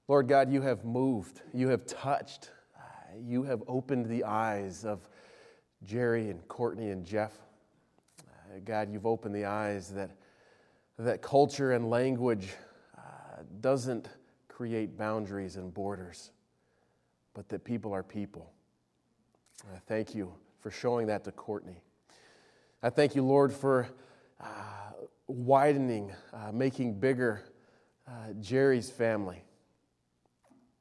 Lord 0.08 0.30
God, 0.30 0.50
you 0.50 0.62
have 0.62 0.86
moved, 0.86 1.42
you 1.54 1.68
have 1.68 1.86
touched, 1.86 2.52
you 3.22 3.44
have 3.44 3.64
opened 3.68 4.06
the 4.06 4.24
eyes 4.24 4.86
of 4.86 5.10
Jerry 5.84 6.30
and 6.30 6.46
Courtney 6.48 6.90
and 6.90 7.06
Jeff. 7.06 7.34
God, 8.66 8.92
you've 8.92 9.06
opened 9.06 9.36
the 9.36 9.46
eyes 9.46 9.90
that, 9.90 10.12
that 10.98 11.22
culture 11.22 11.74
and 11.74 11.90
language 11.90 12.50
uh, 12.98 13.44
doesn't 13.62 14.10
create 14.48 14.98
boundaries 14.98 15.56
and 15.58 15.74
borders, 15.74 16.32
but 17.34 17.48
that 17.50 17.64
people 17.64 17.94
are 17.94 18.04
people. 18.04 18.52
I 19.74 19.78
thank 19.88 20.16
you 20.16 20.34
for 20.60 20.72
showing 20.72 21.08
that 21.08 21.24
to 21.26 21.32
Courtney. 21.32 21.82
I 22.82 22.90
thank 22.90 23.16
you, 23.16 23.24
Lord, 23.24 23.54
for 23.54 23.88
uh, 24.42 24.46
widening, 25.28 26.12
uh, 26.34 26.52
making 26.52 27.00
bigger 27.00 27.44
uh, 28.08 28.34
Jerry's 28.40 28.90
family. 28.90 29.44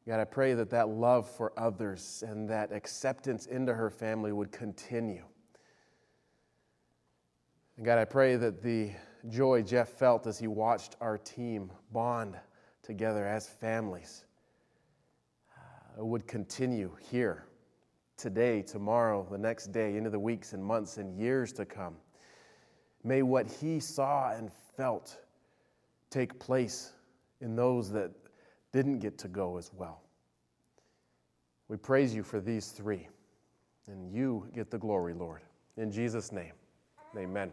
God, 0.06 0.20
I 0.20 0.24
pray 0.24 0.54
that 0.54 0.70
that 0.70 0.88
love 0.88 1.28
for 1.28 1.52
others 1.56 2.22
and 2.26 2.48
that 2.48 2.70
acceptance 2.70 3.46
into 3.46 3.74
her 3.74 3.90
family 3.90 4.32
would 4.32 4.52
continue. 4.52 5.24
And 7.76 7.84
God, 7.84 7.98
I 7.98 8.04
pray 8.04 8.36
that 8.36 8.62
the 8.62 8.92
joy 9.28 9.62
Jeff 9.62 9.88
felt 9.88 10.28
as 10.28 10.38
he 10.38 10.46
watched 10.46 10.94
our 11.00 11.18
team 11.18 11.72
bond 11.92 12.36
together 12.84 13.26
as 13.26 13.48
families 13.48 14.24
uh, 15.98 16.04
would 16.04 16.28
continue 16.28 16.92
here 17.10 17.46
today, 18.16 18.62
tomorrow, 18.62 19.26
the 19.28 19.36
next 19.36 19.72
day, 19.72 19.96
into 19.96 20.08
the 20.08 20.18
weeks 20.20 20.52
and 20.52 20.64
months 20.64 20.98
and 20.98 21.18
years 21.18 21.52
to 21.54 21.64
come. 21.64 21.96
May 23.02 23.22
what 23.22 23.50
he 23.50 23.80
saw 23.80 24.32
and 24.32 24.52
felt 24.76 25.18
take 26.10 26.38
place 26.38 26.92
in 27.40 27.56
those 27.56 27.90
that 27.90 28.12
didn't 28.76 28.98
get 28.98 29.16
to 29.16 29.28
go 29.28 29.56
as 29.56 29.70
well. 29.74 30.02
We 31.68 31.78
praise 31.78 32.14
you 32.14 32.22
for 32.22 32.40
these 32.40 32.68
three, 32.68 33.08
and 33.86 34.12
you 34.12 34.46
get 34.54 34.70
the 34.70 34.76
glory, 34.76 35.14
Lord. 35.14 35.40
In 35.78 35.90
Jesus' 35.90 36.30
name, 36.30 36.52
amen. 37.16 37.50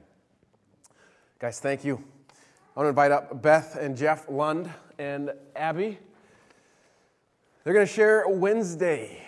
Guys, 1.39 1.61
thank 1.61 1.85
you. 1.85 2.03
I 2.75 2.79
want 2.79 2.85
to 2.87 2.89
invite 2.89 3.11
up 3.11 3.41
Beth 3.41 3.77
and 3.77 3.95
Jeff 3.95 4.29
Lund 4.29 4.69
and 4.99 5.31
Abby. 5.55 5.97
They're 7.63 7.73
going 7.73 7.87
to 7.87 7.93
share 7.93 8.27
Wednesday. 8.27 9.23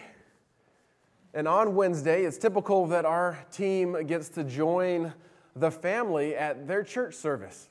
And 1.34 1.47
on 1.47 1.75
Wednesday, 1.75 2.25
it's 2.25 2.38
typical 2.38 2.88
that 2.88 3.05
our 3.05 3.39
team 3.53 4.05
gets 4.05 4.27
to 4.29 4.43
join 4.43 5.13
the 5.55 5.71
family 5.71 6.36
at 6.36 6.67
their 6.67 6.84
church 6.84 7.15
service. 7.15 7.69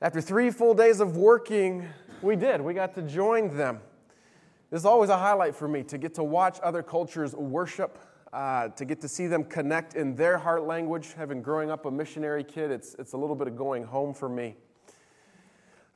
After 0.00 0.22
three 0.22 0.50
full 0.50 0.72
days 0.72 1.00
of 1.00 1.18
working, 1.18 1.86
we 2.22 2.36
did. 2.36 2.60
We 2.60 2.74
got 2.74 2.94
to 2.94 3.02
join 3.02 3.56
them. 3.56 3.80
This 4.70 4.80
is 4.80 4.86
always 4.86 5.10
a 5.10 5.16
highlight 5.16 5.56
for 5.56 5.66
me 5.66 5.82
to 5.84 5.98
get 5.98 6.14
to 6.14 6.22
watch 6.22 6.58
other 6.62 6.82
cultures 6.82 7.34
worship 7.34 7.98
uh, 8.32 8.68
to 8.68 8.84
get 8.84 9.00
to 9.00 9.08
see 9.08 9.26
them 9.26 9.42
connect 9.42 9.94
in 9.94 10.14
their 10.14 10.38
heart 10.38 10.64
language. 10.64 11.14
Having 11.16 11.42
growing 11.42 11.70
up 11.70 11.86
a 11.86 11.90
missionary 11.90 12.44
kid, 12.44 12.70
it's, 12.70 12.94
it's 12.98 13.12
a 13.12 13.16
little 13.16 13.34
bit 13.34 13.48
of 13.48 13.56
going 13.56 13.82
home 13.84 14.14
for 14.14 14.28
me. 14.28 14.54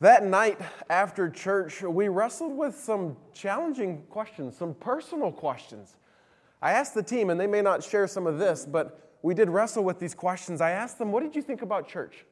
That 0.00 0.24
night 0.24 0.58
after 0.90 1.30
church, 1.30 1.82
we 1.82 2.08
wrestled 2.08 2.56
with 2.56 2.74
some 2.74 3.16
challenging 3.32 4.02
questions, 4.10 4.56
some 4.56 4.74
personal 4.74 5.30
questions. 5.30 5.94
I 6.60 6.72
asked 6.72 6.94
the 6.94 7.02
team, 7.02 7.30
and 7.30 7.38
they 7.38 7.46
may 7.46 7.62
not 7.62 7.84
share 7.84 8.08
some 8.08 8.26
of 8.26 8.38
this, 8.38 8.66
but 8.66 9.16
we 9.22 9.34
did 9.34 9.48
wrestle 9.48 9.84
with 9.84 10.00
these 10.00 10.14
questions. 10.14 10.60
I 10.60 10.72
asked 10.72 10.98
them, 10.98 11.12
What 11.12 11.22
did 11.22 11.36
you 11.36 11.42
think 11.42 11.62
about 11.62 11.86
church? 11.86 12.24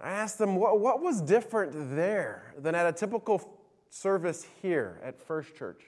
I 0.00 0.10
asked 0.10 0.38
them, 0.38 0.56
What, 0.56 0.80
what 0.80 1.02
was 1.02 1.20
different 1.20 1.72
there 1.96 2.54
than 2.58 2.74
at 2.74 2.86
a 2.86 2.92
typical 2.92 3.40
service 3.90 4.46
here 4.60 5.00
at 5.02 5.20
First 5.20 5.54
Church? 5.56 5.82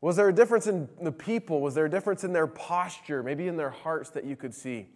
Was 0.00 0.16
there 0.16 0.28
a 0.28 0.34
difference 0.34 0.66
in 0.66 0.88
the 1.00 1.12
people? 1.12 1.60
Was 1.62 1.74
there 1.74 1.86
a 1.86 1.90
difference 1.90 2.24
in 2.24 2.32
their 2.32 2.46
posture, 2.46 3.22
maybe 3.22 3.48
in 3.48 3.56
their 3.56 3.70
hearts 3.70 4.10
that 4.10 4.24
you 4.24 4.36
could 4.36 4.54
see? 4.54 4.86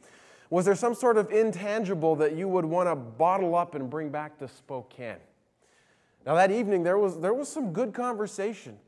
Was 0.51 0.65
there 0.65 0.75
some 0.75 0.95
sort 0.95 1.17
of 1.17 1.31
intangible 1.31 2.17
that 2.17 2.35
you 2.35 2.49
would 2.49 2.65
want 2.65 2.89
to 2.89 2.95
bottle 2.95 3.55
up 3.55 3.75
and 3.75 3.89
bring 3.89 4.11
back 4.11 4.39
to 4.39 4.49
Spokane? 4.49 5.17
Now, 6.27 6.35
that 6.35 6.51
evening, 6.51 6.83
there 6.83 6.99
was, 6.99 7.19
there 7.21 7.33
was 7.33 7.49
some 7.49 7.73
good 7.73 7.95
conversation. 7.95 8.79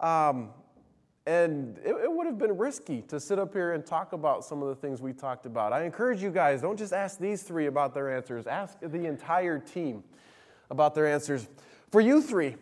Um, 0.00 0.50
and 1.28 1.76
it, 1.84 1.94
it 2.04 2.10
would 2.10 2.26
have 2.26 2.38
been 2.38 2.56
risky 2.56 3.02
to 3.02 3.20
sit 3.20 3.38
up 3.38 3.52
here 3.52 3.74
and 3.74 3.84
talk 3.84 4.14
about 4.14 4.46
some 4.46 4.62
of 4.62 4.68
the 4.68 4.74
things 4.74 5.02
we 5.02 5.12
talked 5.12 5.44
about. 5.44 5.74
I 5.74 5.84
encourage 5.84 6.22
you 6.22 6.30
guys, 6.30 6.62
don't 6.62 6.78
just 6.78 6.94
ask 6.94 7.18
these 7.18 7.42
three 7.42 7.66
about 7.66 7.92
their 7.92 8.16
answers, 8.16 8.46
ask 8.46 8.78
the 8.80 9.04
entire 9.04 9.58
team 9.58 10.02
about 10.70 10.94
their 10.94 11.06
answers. 11.06 11.46
For 11.90 12.00
you 12.00 12.22
three, 12.22 12.56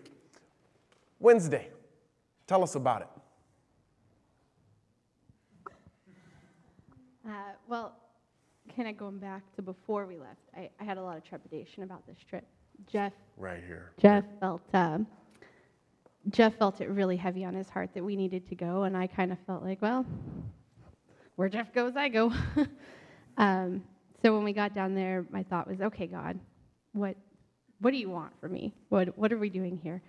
Wednesday, 1.21 1.69
tell 2.49 2.65
us 2.65 2.75
about 2.75 3.03
it. 3.03 3.09
Uh, 7.25 7.31
well, 7.69 7.95
kind 8.75 8.89
of 8.89 8.97
going 8.97 9.19
back 9.19 9.43
to 9.55 9.63
before 9.63 10.07
we 10.07 10.17
left, 10.17 10.43
I, 10.57 10.71
I 10.81 10.85
had 10.85 10.99
a 10.99 11.03
lot 11.03 11.17
of 11.17 11.23
trepidation 11.25 11.85
about 11.85 12.05
this 12.05 12.19
trip. 12.29 12.45
Jeff, 12.91 13.13
Right 13.37 13.63
here. 13.65 13.93
Jeff 14.01 14.25
felt 14.41 14.63
um, 14.75 15.07
Jeff 16.31 16.57
felt 16.59 16.81
it 16.81 16.89
really 16.89 17.17
heavy 17.17 17.45
on 17.45 17.55
his 17.55 17.69
heart 17.69 17.91
that 17.95 18.05
we 18.05 18.17
needed 18.17 18.49
to 18.49 18.55
go, 18.55 18.83
and 18.83 18.97
I 18.97 19.07
kind 19.07 19.31
of 19.31 19.39
felt 19.47 19.63
like, 19.63 19.81
well, 19.81 20.05
where 21.37 21.49
Jeff 21.49 21.73
goes, 21.73 21.95
I 21.97 22.09
go. 22.09 22.33
um, 23.37 23.83
so 24.23 24.35
when 24.35 24.43
we 24.43 24.53
got 24.53 24.75
down 24.75 24.95
there, 24.95 25.25
my 25.31 25.45
thought 25.45 25.69
was, 25.69 25.81
okay, 25.81 26.07
God, 26.07 26.39
what 26.93 27.17
what 27.79 27.91
do 27.91 27.99
you 27.99 28.09
want 28.09 28.33
from 28.41 28.53
me? 28.53 28.75
What 28.89 29.17
what 29.17 29.33
are 29.33 29.39
we 29.39 29.51
doing 29.51 29.77
here? 29.77 30.03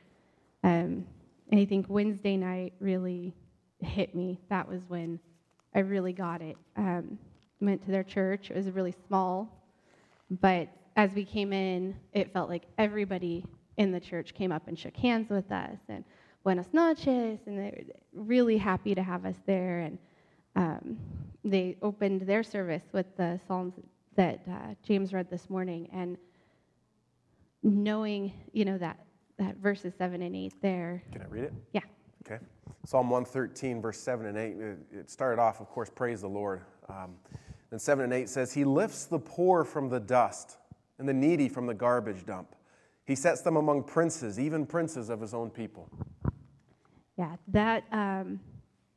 Um, 0.63 1.05
and 1.51 1.59
I 1.59 1.65
think 1.65 1.85
Wednesday 1.89 2.37
night 2.37 2.73
really 2.79 3.35
hit 3.79 4.15
me. 4.15 4.39
That 4.49 4.67
was 4.67 4.81
when 4.87 5.19
I 5.75 5.79
really 5.79 6.13
got 6.13 6.41
it. 6.41 6.55
Um, 6.77 7.19
went 7.59 7.83
to 7.85 7.91
their 7.91 8.03
church. 8.03 8.49
It 8.49 8.55
was 8.55 8.69
really 8.69 8.95
small, 9.07 9.49
but 10.41 10.69
as 10.95 11.11
we 11.13 11.25
came 11.25 11.53
in, 11.53 11.95
it 12.13 12.33
felt 12.33 12.49
like 12.49 12.63
everybody 12.77 13.45
in 13.77 13.91
the 13.91 13.99
church 13.99 14.33
came 14.33 14.51
up 14.51 14.67
and 14.67 14.77
shook 14.77 14.95
hands 14.97 15.29
with 15.29 15.51
us 15.51 15.77
and 15.89 16.03
buenos 16.43 16.67
noches, 16.73 17.39
and 17.45 17.57
they 17.57 17.85
were 18.13 18.23
really 18.23 18.57
happy 18.57 18.95
to 18.95 19.03
have 19.03 19.25
us 19.25 19.35
there. 19.45 19.79
And 19.79 19.97
um, 20.55 20.97
they 21.43 21.77
opened 21.81 22.21
their 22.21 22.43
service 22.43 22.83
with 22.91 23.05
the 23.17 23.39
psalms 23.47 23.73
that 24.15 24.41
uh, 24.49 24.73
James 24.83 25.13
read 25.13 25.29
this 25.29 25.49
morning, 25.49 25.87
and 25.93 26.17
knowing, 27.63 28.33
you 28.53 28.65
know, 28.65 28.77
that 28.77 28.99
that 29.37 29.55
verses 29.57 29.93
seven 29.97 30.21
and 30.23 30.35
eight 30.35 30.53
there. 30.61 31.03
Can 31.11 31.21
I 31.21 31.25
read 31.25 31.43
it? 31.45 31.53
Yeah. 31.73 31.81
Okay. 32.25 32.43
Psalm 32.85 33.09
113, 33.09 33.81
verse 33.81 33.99
7 33.99 34.25
and 34.25 34.37
8. 34.37 34.57
It- 34.57 34.77
It 34.91 35.09
started 35.11 35.39
off, 35.41 35.59
of 35.61 35.67
course, 35.69 35.89
praise 35.89 36.21
the 36.21 36.27
Lord. 36.29 36.61
Um, 36.89 37.15
then 37.69 37.79
7 37.79 38.03
and 38.03 38.13
8 38.13 38.27
says, 38.29 38.53
He 38.53 38.63
lifts 38.65 39.05
the 39.05 39.19
poor 39.19 39.63
from 39.63 39.89
the 39.89 39.99
dust 39.99 40.57
and 40.97 41.07
the 41.07 41.13
needy 41.13 41.49
from 41.49 41.67
the 41.67 41.73
garbage 41.73 42.25
dump. 42.25 42.55
He 43.07 43.15
sets 43.15 43.41
them 43.41 43.55
among 43.55 43.83
princes, 43.83 44.37
even 44.37 44.65
princes 44.65 45.09
of 45.09 45.21
his 45.21 45.33
own 45.33 45.49
people. 45.49 45.89
Yeah, 47.17 47.37
that 47.47 47.85
um, 47.93 48.41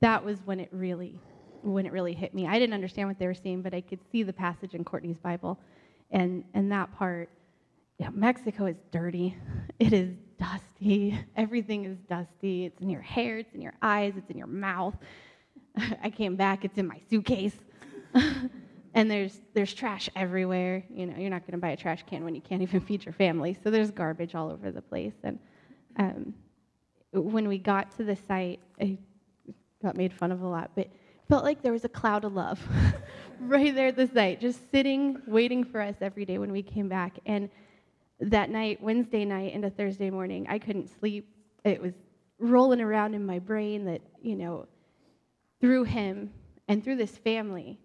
that 0.00 0.22
was 0.24 0.38
when 0.44 0.58
it 0.58 0.68
really 0.72 1.18
when 1.62 1.86
it 1.86 1.92
really 1.92 2.12
hit 2.12 2.34
me. 2.34 2.46
I 2.48 2.58
didn't 2.58 2.74
understand 2.74 3.08
what 3.08 3.20
they 3.20 3.26
were 3.26 3.34
saying, 3.34 3.62
but 3.62 3.72
I 3.72 3.80
could 3.80 4.00
see 4.10 4.24
the 4.24 4.32
passage 4.32 4.74
in 4.74 4.82
Courtney's 4.82 5.18
Bible, 5.18 5.58
and 6.10 6.44
and 6.54 6.70
that 6.72 6.92
part. 6.98 7.30
Yeah, 7.98 8.08
Mexico 8.12 8.66
is 8.66 8.76
dirty. 8.90 9.36
It 9.78 9.94
is 9.94 10.10
dusty. 10.38 11.18
Everything 11.36 11.86
is 11.86 11.96
dusty. 12.06 12.66
It's 12.66 12.80
in 12.82 12.90
your 12.90 13.00
hair. 13.00 13.38
It's 13.38 13.54
in 13.54 13.62
your 13.62 13.72
eyes. 13.80 14.12
It's 14.16 14.28
in 14.28 14.36
your 14.36 14.46
mouth. 14.46 14.94
I 16.02 16.10
came 16.10 16.36
back. 16.36 16.66
It's 16.66 16.76
in 16.76 16.86
my 16.86 17.00
suitcase. 17.08 17.56
And 18.94 19.10
there's 19.10 19.40
there's 19.54 19.72
trash 19.72 20.08
everywhere. 20.16 20.84
You 20.92 21.06
know, 21.06 21.14
you're 21.16 21.30
not 21.30 21.42
going 21.42 21.52
to 21.52 21.58
buy 21.58 21.70
a 21.70 21.76
trash 21.76 22.04
can 22.08 22.24
when 22.24 22.34
you 22.34 22.40
can't 22.40 22.62
even 22.62 22.80
feed 22.86 23.04
your 23.04 23.14
family. 23.14 23.56
So 23.62 23.70
there's 23.70 23.90
garbage 23.90 24.34
all 24.34 24.50
over 24.50 24.70
the 24.70 24.82
place. 24.82 25.14
And 25.22 25.38
um, 25.96 26.34
when 27.12 27.48
we 27.48 27.58
got 27.58 27.96
to 27.96 28.04
the 28.04 28.16
site, 28.16 28.60
I 28.80 28.98
got 29.82 29.96
made 29.96 30.12
fun 30.12 30.32
of 30.32 30.42
a 30.42 30.46
lot, 30.46 30.72
but 30.74 30.88
felt 31.28 31.44
like 31.44 31.62
there 31.62 31.72
was 31.72 31.84
a 31.84 31.88
cloud 31.88 32.24
of 32.24 32.32
love 32.32 32.60
right 33.40 33.74
there 33.74 33.88
at 33.88 33.96
the 33.96 34.08
site, 34.08 34.40
just 34.40 34.70
sitting, 34.72 35.20
waiting 35.26 35.64
for 35.64 35.80
us 35.80 35.94
every 36.00 36.24
day 36.24 36.38
when 36.38 36.50
we 36.50 36.62
came 36.62 36.88
back. 36.88 37.18
And 37.24 37.48
that 38.18 38.50
night, 38.50 38.82
Wednesday 38.82 39.24
night 39.24 39.54
into 39.54 39.70
Thursday 39.70 40.10
morning, 40.10 40.46
I 40.48 40.58
couldn't 40.58 40.90
sleep. 40.98 41.28
It 41.64 41.80
was 41.80 41.94
rolling 42.38 42.80
around 42.80 43.14
in 43.14 43.24
my 43.24 43.38
brain 43.38 43.84
that, 43.84 44.00
you 44.20 44.34
know, 44.34 44.66
through 45.60 45.84
him 45.84 46.30
and 46.68 46.82
through 46.82 46.96
this 46.96 47.16
family, 47.18 47.78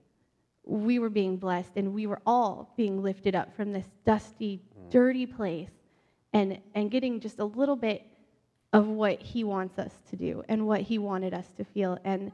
we 0.65 0.99
were 0.99 1.10
being 1.10 1.38
blessed 1.38 1.71
and 1.75 1.93
we 1.93 2.08
were 2.08 2.19
all 2.25 2.73
being 2.75 3.01
lifted 3.01 3.36
up 3.36 3.56
from 3.56 3.71
this 3.71 3.86
dusty, 4.06 4.62
dirty 4.89 5.25
place 5.25 5.69
and, 6.34 6.60
and 6.73 6.89
getting 6.91 7.19
just 7.19 7.39
a 7.39 7.45
little 7.45 7.75
bit 7.75 8.04
of 8.73 8.88
what 8.88 9.21
he 9.21 9.43
wants 9.43 9.78
us 9.78 9.93
to 10.10 10.15
do 10.15 10.43
and 10.49 10.65
what 10.65 10.82
he 10.82 10.97
wanted 10.97 11.34
us 11.34 11.47
to 11.58 11.63
feel. 11.63 11.97
And 12.04 12.32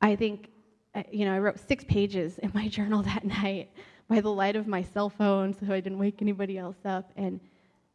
I 0.00 0.14
think, 0.14 0.50
uh, 0.94 1.02
you 1.10 1.24
know, 1.24 1.34
I 1.34 1.38
wrote 1.38 1.58
six 1.58 1.84
pages 1.84 2.38
in 2.38 2.52
my 2.54 2.68
journal 2.76 3.02
that 3.02 3.24
night 3.24 3.70
by 4.08 4.20
the 4.20 4.30
light 4.30 4.56
of 4.56 4.66
my 4.66 4.82
cell 4.82 5.08
phone 5.08 5.54
so 5.54 5.72
I 5.72 5.80
didn't 5.80 5.98
wake 5.98 6.20
anybody 6.20 6.58
else 6.58 6.76
up. 6.84 7.10
And 7.16 7.40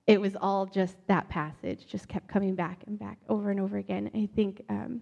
it 0.07 0.19
was 0.19 0.35
all 0.39 0.65
just 0.65 0.95
that 1.07 1.29
passage, 1.29 1.85
just 1.85 2.07
kept 2.07 2.27
coming 2.27 2.55
back 2.55 2.83
and 2.87 2.97
back 2.97 3.19
over 3.29 3.51
and 3.51 3.59
over 3.59 3.77
again. 3.77 4.09
I 4.15 4.27
think, 4.35 4.63
um, 4.69 5.01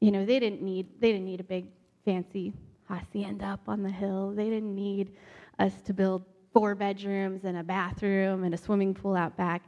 you 0.00 0.12
know, 0.12 0.24
they 0.24 0.38
didn't 0.38 0.62
need 0.62 0.86
they 1.00 1.10
didn't 1.12 1.24
need 1.24 1.40
a 1.40 1.44
big 1.44 1.66
fancy 2.04 2.52
hacienda 2.88 3.46
up 3.46 3.68
on 3.68 3.82
the 3.82 3.90
hill. 3.90 4.32
They 4.34 4.48
didn't 4.48 4.74
need 4.74 5.12
us 5.58 5.72
to 5.82 5.92
build 5.92 6.24
four 6.52 6.74
bedrooms 6.74 7.44
and 7.44 7.58
a 7.58 7.62
bathroom 7.62 8.44
and 8.44 8.54
a 8.54 8.58
swimming 8.58 8.94
pool 8.94 9.14
out 9.14 9.36
back. 9.36 9.62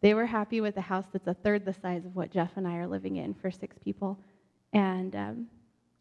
They 0.00 0.14
were 0.14 0.26
happy 0.26 0.60
with 0.60 0.76
a 0.76 0.82
house 0.82 1.06
that's 1.12 1.26
a 1.26 1.34
third 1.34 1.64
the 1.64 1.72
size 1.72 2.04
of 2.04 2.14
what 2.14 2.30
Jeff 2.30 2.56
and 2.56 2.66
I 2.66 2.76
are 2.76 2.86
living 2.86 3.16
in 3.16 3.32
for 3.34 3.50
six 3.50 3.78
people, 3.78 4.18
and 4.72 5.16
um, 5.16 5.46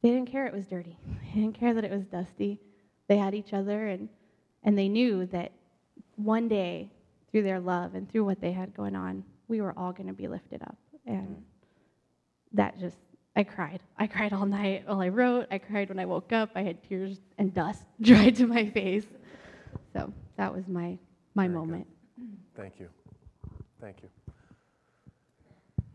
they 0.02 0.10
didn't 0.10 0.30
care 0.30 0.46
it 0.46 0.54
was 0.54 0.68
dirty. 0.68 0.98
They 1.34 1.42
didn't 1.42 1.58
care 1.58 1.74
that 1.74 1.84
it 1.84 1.92
was 1.92 2.06
dusty. 2.06 2.60
They 3.08 3.18
had 3.18 3.34
each 3.34 3.54
other, 3.54 3.88
and 3.88 4.10
and 4.64 4.78
they 4.78 4.90
knew 4.90 5.26
that 5.28 5.52
one 6.16 6.48
day, 6.48 6.92
through 7.32 7.44
their 7.44 7.60
love 7.60 7.96
and 7.96 8.10
through 8.10 8.26
what 8.26 8.40
they 8.40 8.52
had 8.52 8.76
going 8.76 8.96
on, 8.96 9.24
we 9.48 9.62
were 9.62 9.74
all 9.78 9.92
going 9.92 10.08
to 10.08 10.14
be 10.14 10.28
lifted 10.28 10.62
up, 10.62 10.78
and 11.06 11.42
that 12.52 12.78
just 12.80 12.98
I 13.36 13.44
cried. 13.44 13.82
I 13.98 14.06
cried 14.08 14.32
all 14.32 14.46
night 14.46 14.84
while 14.86 15.02
I 15.02 15.10
wrote. 15.10 15.48
I 15.50 15.58
cried 15.58 15.90
when 15.90 16.00
I 16.00 16.06
woke 16.06 16.32
up. 16.32 16.52
I 16.56 16.62
had 16.62 16.84
tears 16.88 17.20
and 17.38 17.54
dust 17.54 17.84
dried 18.02 18.36
to 18.38 18.48
my 18.48 18.70
face. 18.70 19.06
So 19.94 20.14
that 20.38 20.54
was 20.54 20.68
my 20.68 20.98
my 21.36 21.48
Very 21.48 21.54
good. 21.54 21.60
moment. 21.60 21.88
Thank 22.56 22.80
you. 22.80 22.90
Thank 23.82 23.98
you. 24.04 24.10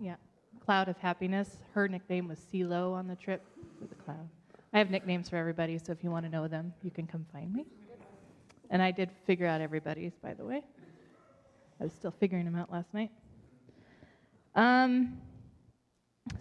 Yeah, 0.01 0.17
Cloud 0.65 0.89
of 0.89 0.99
Happiness. 0.99 1.59
Her 1.75 1.89
nickname 1.89 2.27
was 2.29 2.39
CeeLo 2.53 2.93
on 2.93 3.07
the 3.07 3.17
trip 3.17 3.45
with 3.81 3.91
the 3.91 3.97
cloud. 3.97 4.29
I 4.73 4.79
have 4.79 4.91
nicknames 4.91 5.29
for 5.29 5.37
everybody, 5.37 5.79
so 5.79 5.93
if 5.93 6.03
you 6.05 6.11
want 6.11 6.27
to 6.27 6.31
know 6.31 6.47
them, 6.49 6.75
you 6.83 6.91
can 6.91 7.07
come 7.07 7.25
find 7.33 7.53
me. 7.55 7.65
And 8.71 8.83
I 8.83 8.91
did 8.91 9.11
figure 9.27 9.47
out 9.47 9.61
everybody's, 9.61 10.13
by 10.23 10.35
the 10.35 10.45
way. 10.45 10.63
I 11.81 11.85
was 11.85 11.93
still 11.93 12.11
figuring 12.11 12.45
them 12.45 12.55
out 12.57 12.71
last 12.71 12.93
night. 12.93 13.11
Um, 14.55 15.19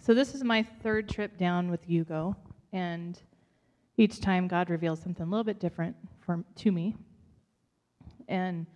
so 0.00 0.14
this 0.14 0.34
is 0.34 0.42
my 0.42 0.62
third 0.62 1.08
trip 1.08 1.36
down 1.36 1.70
with 1.70 1.88
Yugo, 1.88 2.34
and 2.72 3.20
each 3.96 4.20
time 4.20 4.48
God 4.48 4.70
reveals 4.70 5.00
something 5.00 5.26
a 5.26 5.28
little 5.28 5.44
bit 5.44 5.60
different 5.60 5.96
for, 6.20 6.44
to 6.56 6.72
me. 6.72 6.96
And 8.28 8.66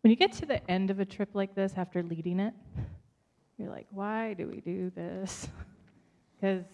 when 0.00 0.10
you 0.10 0.16
get 0.16 0.32
to 0.34 0.46
the 0.46 0.68
end 0.70 0.90
of 0.90 1.00
a 1.00 1.04
trip 1.04 1.30
like 1.34 1.54
this 1.54 1.74
after 1.76 2.02
leading 2.02 2.40
it, 2.40 2.54
you're 3.58 3.70
like, 3.70 3.86
why 3.90 4.34
do 4.34 4.48
we 4.48 4.60
do 4.60 4.90
this? 4.90 5.48
Because 6.40 6.64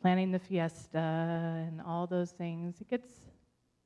planning 0.00 0.30
the 0.30 0.38
fiesta 0.38 1.66
and 1.68 1.82
all 1.82 2.06
those 2.06 2.30
things, 2.30 2.80
it 2.80 2.88
gets, 2.88 3.10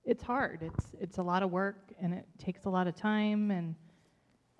it's 0.04 0.22
hard. 0.22 0.62
It's, 0.62 0.86
it's 1.00 1.18
a 1.18 1.22
lot 1.22 1.42
of 1.42 1.50
work 1.50 1.92
and 2.00 2.14
it 2.14 2.24
takes 2.38 2.66
a 2.66 2.68
lot 2.68 2.86
of 2.86 2.94
time 2.94 3.50
and 3.50 3.74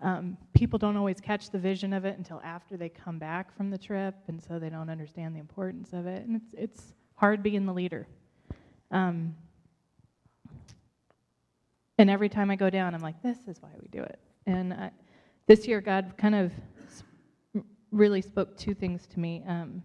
um, 0.01 0.37
people 0.55 0.79
don't 0.79 0.97
always 0.97 1.21
catch 1.21 1.51
the 1.51 1.59
vision 1.59 1.93
of 1.93 2.05
it 2.05 2.17
until 2.19 2.41
after 2.45 2.77
they 2.77 2.89
come 2.89 3.19
back 3.19 3.57
from 3.57 3.71
the 3.71 3.79
trip, 3.79 4.15
and 4.29 4.41
so 4.43 4.59
they 4.59 4.71
don't 4.71 4.91
understand 4.91 5.35
the 5.35 5.41
importance 5.41 5.93
of 5.93 6.07
it. 6.07 6.25
And 6.27 6.37
it's, 6.37 6.55
it's 6.55 6.95
hard 7.15 7.43
being 7.43 7.67
the 7.67 7.73
leader. 7.73 8.07
Um, 8.91 9.35
and 11.99 12.09
every 12.09 12.29
time 12.29 12.51
I 12.51 12.57
go 12.57 12.71
down, 12.71 12.95
I'm 12.95 13.01
like, 13.01 13.21
this 13.23 13.39
is 13.49 13.61
why 13.61 13.71
we 13.81 13.89
do 13.89 14.03
it. 14.03 14.21
And 14.47 14.73
I, 14.73 14.91
this 15.47 15.67
year, 15.67 15.81
God 15.81 16.15
kind 16.17 16.35
of 16.35 16.53
really 17.91 18.23
spoke 18.23 18.57
two 18.57 18.75
things 18.75 19.07
to 19.09 19.19
me. 19.19 19.43
Um, 19.49 19.83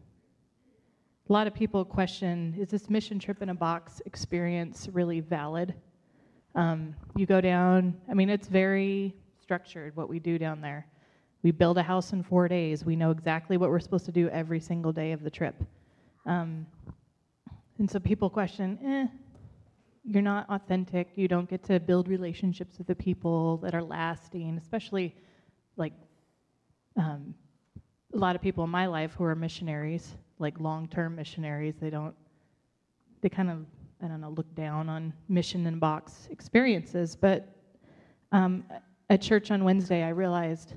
a 1.30 1.34
lot 1.34 1.48
of 1.48 1.54
people 1.54 1.84
question 1.86 2.54
is 2.60 2.70
this 2.70 2.90
mission 2.90 3.18
trip 3.18 3.42
in 3.42 3.50
a 3.50 3.56
box 3.56 4.02
experience 4.06 4.90
really 4.92 5.22
valid? 5.22 5.74
Um, 6.54 6.94
you 7.16 7.26
go 7.26 7.42
down, 7.42 7.96
I 8.10 8.14
mean, 8.14 8.30
it's 8.30 8.48
very 8.48 9.16
structured 9.44 9.96
what 9.96 10.08
we 10.10 10.20
do 10.20 10.38
down 10.38 10.62
there. 10.62 10.88
We 11.44 11.52
build 11.52 11.78
a 11.78 11.84
house 11.84 12.14
in 12.14 12.24
four 12.24 12.48
days. 12.48 12.86
We 12.86 12.96
know 12.96 13.12
exactly 13.12 13.58
what 13.58 13.70
we're 13.70 13.82
supposed 13.82 14.06
to 14.06 14.12
do 14.14 14.30
every 14.30 14.62
single 14.62 14.94
day 14.94 15.12
of 15.12 15.22
the 15.22 15.30
trip. 15.30 15.56
Um, 16.26 16.66
and 17.78 17.92
so 17.92 18.00
people 18.00 18.30
question, 18.30 18.80
eh, 18.86 19.08
you're 20.06 20.22
not 20.22 20.50
authentic. 20.50 21.10
You 21.16 21.28
don't 21.28 21.50
get 21.50 21.62
to 21.66 21.80
build 21.82 22.08
relationships 22.08 22.78
with 22.78 22.88
the 22.88 22.96
people 22.96 23.58
that 23.58 23.76
are 23.76 23.84
lasting, 23.84 24.58
especially 24.58 25.14
like 25.76 25.94
um, 26.96 27.36
a 28.14 28.18
lot 28.18 28.36
of 28.36 28.42
people 28.42 28.64
in 28.64 28.70
my 28.70 28.86
life 28.86 29.12
who 29.18 29.26
are 29.26 29.36
missionaries, 29.36 30.16
like 30.40 30.58
long-term 30.62 31.16
missionaries. 31.16 31.76
They 31.82 31.90
don't, 31.90 32.16
they 33.22 33.28
kind 33.28 33.50
of, 33.50 33.66
I 34.02 34.08
don't 34.08 34.22
know, 34.22 34.30
look 34.30 34.54
down 34.56 34.88
on 34.88 35.12
mission 35.28 35.68
and 35.68 35.80
box 35.80 36.30
experiences. 36.32 37.18
But 37.18 37.50
um, 38.32 38.64
at 39.10 39.22
church 39.22 39.52
on 39.52 39.64
Wednesday, 39.64 40.04
I 40.04 40.10
realized 40.10 40.74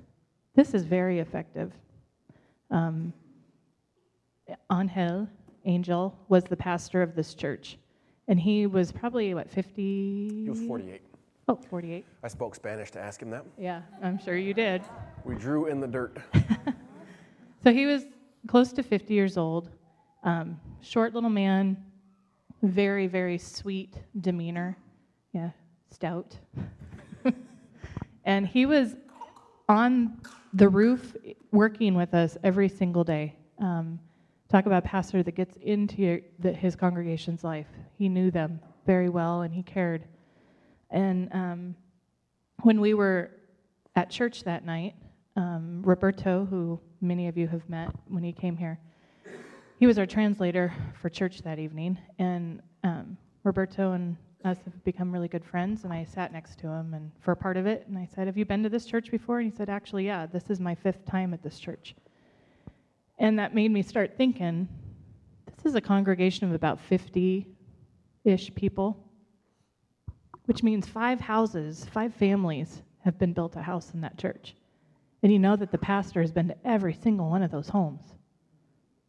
this 0.55 0.74
is 0.74 0.85
very 0.85 1.20
effective. 1.20 1.72
Um, 2.70 3.12
Angel, 4.70 5.29
Angel 5.64 6.18
was 6.29 6.45
the 6.45 6.57
pastor 6.57 7.03
of 7.03 7.14
this 7.14 7.35
church, 7.35 7.79
and 8.29 8.39
he 8.39 8.66
was 8.66 8.93
probably 8.93 9.35
what 9.35 9.51
50. 9.51 10.43
He 10.43 10.49
was 10.49 10.61
48. 10.62 11.01
Oh, 11.49 11.57
48. 11.70 12.05
I 12.24 12.29
spoke 12.29 12.55
Spanish 12.57 12.91
to 12.93 13.01
ask 13.01 13.22
him 13.22 13.31
that. 13.31 13.45
Yeah, 13.57 13.83
I'm 14.03 14.18
sure 14.18 14.37
you 14.37 14.53
did. 14.53 14.83
We 15.24 15.37
drew 15.37 15.66
in 15.66 15.81
the 15.81 15.87
dirt. 15.87 16.18
So 17.66 17.72
he 17.72 17.85
was 17.85 18.05
close 18.47 18.72
to 18.74 18.83
50 18.85 19.12
years 19.12 19.37
old, 19.37 19.70
um, 20.22 20.61
short 20.83 21.14
little 21.14 21.31
man, 21.31 21.77
very, 22.62 23.09
very 23.09 23.39
sweet 23.39 23.97
demeanor. 24.20 24.77
Yeah, 25.33 25.51
stout. 25.91 26.37
and 28.27 28.47
he 28.47 28.66
was 28.66 28.97
on 29.68 30.20
the 30.53 30.68
roof 30.68 31.16
working 31.53 31.95
with 31.95 32.12
us 32.12 32.37
every 32.43 32.68
single 32.68 33.05
day. 33.05 33.35
Um, 33.59 33.99
talk 34.49 34.66
about 34.66 34.85
a 34.85 34.89
pastor 34.89 35.22
that 35.22 35.35
gets 35.35 35.57
into 35.62 36.03
your, 36.03 36.20
the, 36.41 36.53
his 36.53 36.77
congregation's 36.77 37.45
life. 37.45 37.66
He 37.97 38.09
knew 38.09 38.31
them 38.31 38.61
very 38.85 39.09
well 39.09 39.43
and 39.43 39.55
he 39.55 39.62
cared. 39.62 40.05
And 40.91 41.33
um, 41.33 41.77
when 42.62 42.81
we 42.81 42.95
were 42.95 43.31
at 43.95 44.11
church 44.11 44.45
that 44.45 44.64
night, 44.64 44.95
um, 45.37 45.83
Roberto, 45.85 46.47
who 46.47 46.81
many 47.01 47.29
of 47.29 47.37
you 47.37 47.47
have 47.49 47.68
met 47.68 47.91
when 48.09 48.24
he 48.24 48.33
came 48.33 48.57
here, 48.57 48.79
he 49.79 49.87
was 49.87 49.99
our 49.99 50.07
translator 50.07 50.72
for 51.01 51.09
church 51.09 51.43
that 51.43 51.59
evening. 51.59 51.99
And 52.18 52.62
um, 52.83 53.16
Roberto 53.45 53.93
and 53.93 54.16
us 54.45 54.59
have 54.64 54.84
become 54.84 55.12
really 55.12 55.28
good 55.28 55.45
friends. 55.45 55.84
And 55.84 55.93
I 55.93 56.05
sat 56.05 56.32
next 56.32 56.59
to 56.61 56.68
him 56.68 56.95
and 56.95 57.11
for 57.20 57.32
a 57.32 57.37
part 57.37 57.57
of 57.57 57.66
it, 57.66 57.87
and 57.89 57.99
I 57.99 58.07
said, 58.07 58.26
"Have 58.26 58.37
you 58.37 58.45
been 58.45 58.62
to 58.62 58.68
this 58.68 58.87
church 58.87 59.11
before?" 59.11 59.39
And 59.39 59.51
he 59.51 59.57
said, 59.57 59.68
"Actually, 59.68 60.07
yeah. 60.07 60.26
This 60.26 60.51
is 60.51 60.61
my 60.61 60.74
fifth 60.74 61.05
time 61.05 61.34
at 61.34 61.43
this 61.43 61.59
church." 61.59 61.95
And 63.18 63.39
that 63.39 63.55
made 63.55 63.70
me 63.70 63.82
start 63.82 64.16
thinking, 64.16 64.68
this 65.47 65.64
is 65.64 65.74
a 65.74 65.80
congregation 65.80 66.47
of 66.47 66.55
about 66.55 66.78
50-ish 66.78 68.55
people, 68.55 69.03
which 70.45 70.62
means 70.62 70.87
five 70.87 71.20
houses, 71.20 71.87
five 71.87 72.14
families 72.14 72.82
have 73.05 73.18
been 73.18 73.32
built 73.32 73.57
a 73.57 73.62
house 73.62 73.95
in 73.95 74.03
that 74.03 74.18
church. 74.18 74.55
And 75.22 75.32
you 75.32 75.39
know 75.39 75.57
that 75.57 75.72
the 75.72 75.78
pastor 75.78 76.20
has 76.20 76.30
been 76.30 76.49
to 76.49 76.57
every 76.64 76.93
single 76.93 77.30
one 77.30 77.43
of 77.43 77.51
those 77.51 77.70
homes. 77.70 78.03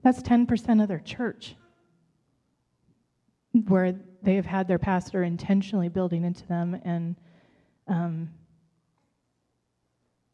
That's 0.04 0.22
10% 0.22 0.82
of 0.82 0.88
their 0.88 1.00
church, 1.00 1.56
where 3.68 3.96
they 4.24 4.36
have 4.36 4.46
had 4.46 4.68
their 4.68 4.80
pastor 4.80 5.24
intentionally 5.24 5.90
building 5.90 6.24
into 6.24 6.46
them 6.48 6.80
and 6.84 7.16
um, 7.88 8.30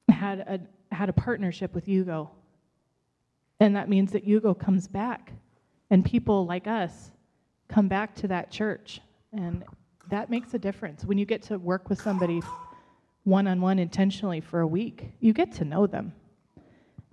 had, 0.10 0.40
a, 0.40 0.96
had 0.96 1.10
a 1.10 1.14
partnership 1.14 1.74
with 1.74 1.86
Yugo. 1.88 2.30
And 3.60 3.76
that 3.76 3.90
means 3.90 4.12
that 4.12 4.28
Yugo 4.28 4.58
comes 4.58 4.88
back, 4.88 5.32
and 5.90 6.04
people 6.04 6.46
like 6.46 6.68
us 6.68 7.12
come 7.68 7.88
back 7.88 8.16
to 8.16 8.28
that 8.28 8.52
church. 8.52 9.00
And 9.32 9.64
that 10.10 10.30
makes 10.30 10.54
a 10.54 10.60
difference. 10.60 11.06
When 11.06 11.18
you 11.18 11.26
get 11.26 11.42
to 11.44 11.58
work 11.58 11.90
with 11.90 12.02
somebody 12.02 12.42
one 13.24 13.48
on 13.48 13.62
one 13.62 13.80
intentionally 13.80 14.42
for 14.42 14.60
a 14.60 14.68
week, 14.68 15.14
you 15.20 15.34
get 15.34 15.54
to 15.54 15.66
know 15.66 15.88
them. 15.88 16.14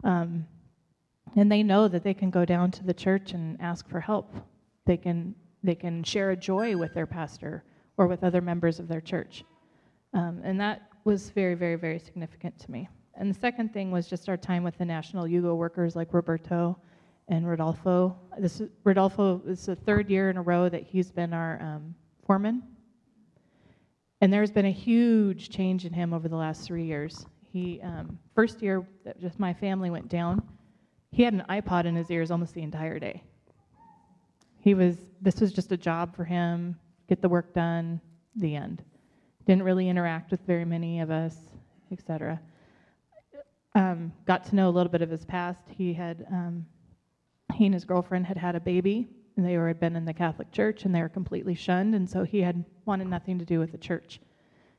Um, 0.02 0.46
and 1.36 1.52
they 1.52 1.62
know 1.62 1.86
that 1.86 2.02
they 2.02 2.14
can 2.14 2.30
go 2.30 2.44
down 2.44 2.70
to 2.72 2.84
the 2.84 2.94
church 2.94 3.32
and 3.32 3.60
ask 3.60 3.88
for 3.88 4.00
help. 4.00 4.34
They 4.86 4.96
can, 4.96 5.34
they 5.62 5.74
can 5.74 6.02
share 6.02 6.30
a 6.30 6.36
joy 6.36 6.76
with 6.76 6.94
their 6.94 7.06
pastor 7.06 7.64
or 7.96 8.06
with 8.06 8.24
other 8.24 8.40
members 8.40 8.78
of 8.78 8.88
their 8.88 9.00
church. 9.00 9.44
Um, 10.14 10.40
and 10.42 10.60
that 10.60 10.88
was 11.04 11.30
very, 11.30 11.54
very, 11.54 11.76
very 11.76 11.98
significant 11.98 12.58
to 12.60 12.70
me. 12.70 12.88
And 13.14 13.34
the 13.34 13.38
second 13.38 13.72
thing 13.72 13.90
was 13.90 14.08
just 14.08 14.28
our 14.28 14.36
time 14.36 14.62
with 14.62 14.78
the 14.78 14.84
national 14.84 15.26
Yugo 15.26 15.56
workers 15.56 15.96
like 15.96 16.14
Roberto 16.14 16.78
and 17.28 17.46
Rodolfo. 17.46 18.16
This 18.38 18.60
is, 18.60 18.70
Rodolfo 18.84 19.42
is 19.46 19.66
the 19.66 19.76
third 19.76 20.10
year 20.10 20.30
in 20.30 20.36
a 20.36 20.42
row 20.42 20.68
that 20.68 20.82
he's 20.82 21.10
been 21.10 21.32
our 21.32 21.60
um, 21.60 21.94
foreman 22.24 22.62
and 24.20 24.32
there's 24.32 24.50
been 24.50 24.66
a 24.66 24.72
huge 24.72 25.48
change 25.48 25.86
in 25.86 25.92
him 25.92 26.12
over 26.12 26.28
the 26.28 26.36
last 26.36 26.66
three 26.66 26.84
years. 26.84 27.24
He, 27.52 27.80
um, 27.82 28.18
first 28.34 28.62
year 28.62 28.86
that 29.04 29.18
just 29.20 29.38
my 29.40 29.52
family 29.52 29.90
went 29.90 30.08
down, 30.08 30.42
he 31.10 31.22
had 31.22 31.32
an 31.32 31.44
iPod 31.48 31.86
in 31.86 31.96
his 31.96 32.10
ears 32.10 32.30
almost 32.30 32.54
the 32.54 32.62
entire 32.62 32.98
day. 32.98 33.22
He 34.60 34.74
was, 34.74 34.96
this 35.20 35.40
was 35.40 35.52
just 35.52 35.72
a 35.72 35.76
job 35.76 36.14
for 36.14 36.24
him, 36.24 36.78
get 37.08 37.22
the 37.22 37.28
work 37.28 37.54
done, 37.54 38.00
the 38.36 38.54
end. 38.54 38.82
Didn't 39.46 39.62
really 39.62 39.88
interact 39.88 40.30
with 40.30 40.40
very 40.46 40.64
many 40.64 41.00
of 41.00 41.10
us, 41.10 41.36
etc. 41.90 42.40
Um, 43.74 44.12
got 44.26 44.44
to 44.46 44.54
know 44.54 44.68
a 44.68 44.70
little 44.70 44.92
bit 44.92 45.02
of 45.02 45.10
his 45.10 45.24
past. 45.24 45.62
He 45.68 45.94
had, 45.94 46.26
um, 46.30 46.66
he 47.54 47.64
and 47.64 47.74
his 47.74 47.84
girlfriend 47.84 48.26
had 48.26 48.36
had 48.36 48.54
a 48.54 48.60
baby 48.60 49.08
and 49.36 49.46
they 49.46 49.56
were, 49.56 49.68
had 49.68 49.80
been 49.80 49.96
in 49.96 50.04
the 50.04 50.12
Catholic 50.12 50.52
Church 50.52 50.84
and 50.84 50.94
they 50.94 51.00
were 51.00 51.08
completely 51.08 51.54
shunned, 51.54 51.94
and 51.94 52.08
so 52.08 52.24
he 52.24 52.40
had 52.42 52.62
wanted 52.84 53.08
nothing 53.08 53.38
to 53.38 53.44
do 53.44 53.58
with 53.58 53.72
the 53.72 53.78
church. 53.78 54.20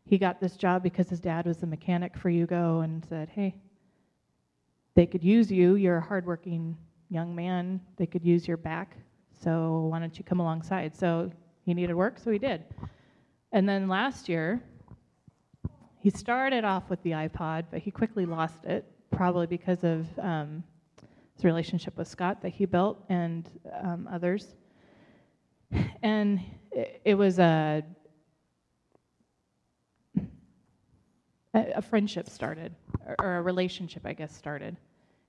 He 0.06 0.18
got 0.18 0.40
this 0.40 0.56
job 0.56 0.84
because 0.84 1.10
his 1.10 1.20
dad 1.20 1.46
was 1.46 1.64
a 1.64 1.66
mechanic 1.66 2.16
for 2.18 2.30
Yugo 2.30 2.84
and 2.84 3.04
said, 3.06 3.30
Hey, 3.30 3.56
they 4.94 5.06
could 5.06 5.24
use 5.24 5.52
you. 5.52 5.76
You're 5.76 5.98
a 5.98 6.06
hardworking 6.06 6.78
young 7.10 7.34
man. 7.34 7.82
They 7.98 8.06
could 8.06 8.24
use 8.24 8.48
your 8.48 8.58
back. 8.58 8.98
So 9.44 9.88
why 9.90 10.00
don't 10.00 10.18
you 10.18 10.24
come 10.24 10.40
alongside? 10.40 10.96
So 10.96 11.32
he 11.66 11.74
needed 11.74 11.96
work, 11.96 12.20
so 12.20 12.32
he 12.32 12.38
did. 12.38 12.64
And 13.52 13.68
then 13.68 13.88
last 13.88 14.30
year, 14.30 14.62
he 16.00 16.10
started 16.10 16.64
off 16.64 16.90
with 16.90 17.02
the 17.04 17.12
iPod, 17.12 17.66
but 17.72 17.80
he 17.80 17.92
quickly 17.92 18.26
lost 18.26 18.66
it, 18.66 18.86
probably 19.12 19.48
because 19.48 19.84
of 19.84 20.08
um, 20.20 20.64
his 21.36 21.44
relationship 21.44 21.98
with 21.98 22.08
Scott 22.08 22.42
that 22.42 22.50
he 22.50 22.66
built 22.66 23.04
and 23.10 23.50
um, 23.84 24.08
others. 24.12 24.56
And 26.02 26.40
it, 26.72 27.02
it 27.06 27.16
was 27.16 27.40
a, 27.40 27.84
a 31.54 31.82
friendship 31.82 32.30
started, 32.30 32.74
or, 33.20 33.38
a 33.38 33.42
relationship, 33.42 34.04
I 34.06 34.14
guess, 34.14 34.36
started. 34.36 34.78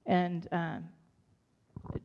And 0.07 0.49
um, 0.53 0.85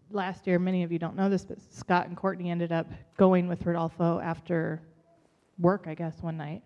last 0.09 0.47
year, 0.47 0.59
many 0.59 0.83
of 0.83 0.91
you 0.91 0.99
don't 0.99 1.15
know 1.15 1.29
this, 1.29 1.45
but 1.45 1.57
Scott 1.71 2.07
and 2.07 2.15
Courtney 2.15 2.49
ended 2.49 2.71
up 2.71 2.87
going 3.17 3.47
with 3.47 3.65
Rodolfo 3.65 4.19
after 4.19 4.81
work, 5.59 5.85
I 5.87 5.93
guess, 5.93 6.21
one 6.21 6.37
night. 6.37 6.63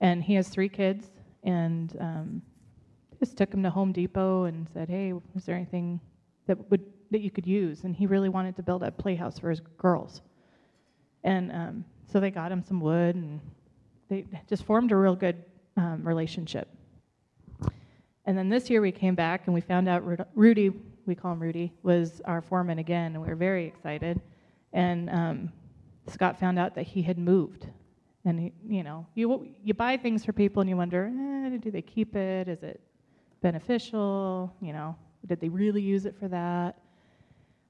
And 0.00 0.22
he 0.22 0.34
has 0.34 0.48
three 0.48 0.68
kids, 0.68 1.10
and 1.42 1.96
um, 2.00 2.42
just 3.18 3.36
took 3.36 3.52
him 3.52 3.62
to 3.62 3.70
Home 3.70 3.92
Depot 3.92 4.44
and 4.44 4.68
said, 4.68 4.88
"Hey, 4.88 5.12
is 5.34 5.44
there 5.44 5.56
anything 5.56 6.00
that 6.46 6.70
would 6.70 6.84
that 7.10 7.20
you 7.20 7.30
could 7.30 7.46
use, 7.46 7.84
and 7.84 7.94
he 7.94 8.06
really 8.06 8.28
wanted 8.28 8.56
to 8.56 8.62
build 8.62 8.82
a 8.82 8.90
playhouse 8.90 9.38
for 9.38 9.50
his 9.50 9.60
girls. 9.78 10.22
And 11.24 11.52
um, 11.52 11.84
so 12.10 12.20
they 12.20 12.30
got 12.30 12.50
him 12.52 12.62
some 12.62 12.80
wood, 12.80 13.14
and 13.14 13.40
they 14.08 14.26
just 14.48 14.64
formed 14.64 14.92
a 14.92 14.96
real 14.96 15.16
good 15.16 15.42
um, 15.76 16.06
relationship. 16.06 16.68
And 18.24 18.36
then 18.36 18.48
this 18.48 18.68
year 18.68 18.80
we 18.80 18.90
came 18.90 19.14
back 19.14 19.42
and 19.46 19.54
we 19.54 19.60
found 19.60 19.88
out 19.88 20.02
Rudy, 20.34 20.72
we 21.06 21.14
call 21.14 21.32
him 21.32 21.40
Rudy, 21.40 21.72
was 21.82 22.20
our 22.24 22.40
foreman 22.40 22.78
again, 22.78 23.14
and 23.14 23.22
we 23.22 23.28
were 23.28 23.36
very 23.36 23.66
excited. 23.66 24.20
And 24.72 25.08
um, 25.10 25.52
Scott 26.08 26.38
found 26.38 26.58
out 26.58 26.74
that 26.74 26.86
he 26.86 27.02
had 27.02 27.18
moved. 27.18 27.68
And 28.24 28.40
he, 28.40 28.52
you 28.68 28.82
know, 28.82 29.06
you 29.14 29.48
you 29.62 29.72
buy 29.72 29.96
things 29.96 30.24
for 30.24 30.32
people 30.32 30.60
and 30.60 30.68
you 30.68 30.76
wonder, 30.76 31.06
eh, 31.06 31.56
do 31.58 31.70
they 31.70 31.82
keep 31.82 32.16
it? 32.16 32.48
Is 32.48 32.62
it 32.62 32.80
beneficial? 33.40 34.52
You 34.60 34.72
know, 34.72 34.96
did 35.26 35.40
they 35.40 35.48
really 35.48 35.80
use 35.80 36.06
it 36.06 36.16
for 36.18 36.26
that? 36.28 36.76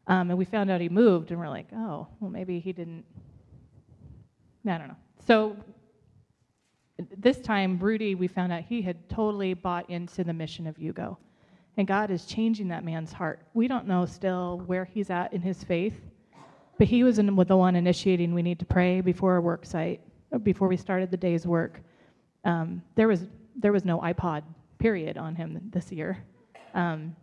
Um, 0.06 0.30
and 0.30 0.38
we 0.38 0.44
found 0.44 0.70
out 0.70 0.80
he 0.80 0.88
moved, 0.88 1.30
and 1.30 1.40
we're 1.40 1.48
like, 1.48 1.66
oh, 1.74 2.06
well, 2.20 2.30
maybe 2.30 2.58
he 2.60 2.72
didn't. 2.72 3.04
I 4.66 4.78
don't 4.78 4.88
know. 4.88 4.96
So 5.26 5.56
this 7.18 7.40
time, 7.40 7.78
Rudy, 7.78 8.14
we 8.14 8.26
found 8.26 8.52
out 8.52 8.62
he 8.62 8.80
had 8.82 9.08
totally 9.08 9.54
bought 9.54 9.90
into 9.90 10.24
the 10.24 10.32
mission 10.32 10.66
of 10.66 10.76
Yugo. 10.76 11.16
And 11.76 11.86
God 11.86 12.10
is 12.10 12.24
changing 12.24 12.68
that 12.68 12.84
man's 12.84 13.12
heart. 13.12 13.40
We 13.54 13.68
don't 13.68 13.86
know 13.86 14.06
still 14.06 14.62
where 14.66 14.84
he's 14.84 15.10
at 15.10 15.32
in 15.32 15.42
his 15.42 15.62
faith, 15.62 15.94
but 16.78 16.86
he 16.86 17.04
was 17.04 17.18
in, 17.18 17.26
the 17.26 17.56
one 17.56 17.76
initiating 17.76 18.32
we 18.34 18.42
need 18.42 18.58
to 18.60 18.64
pray 18.64 19.00
before 19.00 19.36
a 19.36 19.40
work 19.40 19.66
site, 19.66 20.00
before 20.42 20.68
we 20.68 20.76
started 20.76 21.10
the 21.10 21.16
day's 21.16 21.46
work. 21.46 21.80
Um, 22.44 22.82
there, 22.94 23.08
was, 23.08 23.26
there 23.56 23.72
was 23.72 23.84
no 23.84 23.98
iPod, 24.00 24.42
period, 24.78 25.18
on 25.18 25.34
him 25.34 25.60
this 25.70 25.92
year. 25.92 26.24
Um, 26.74 27.14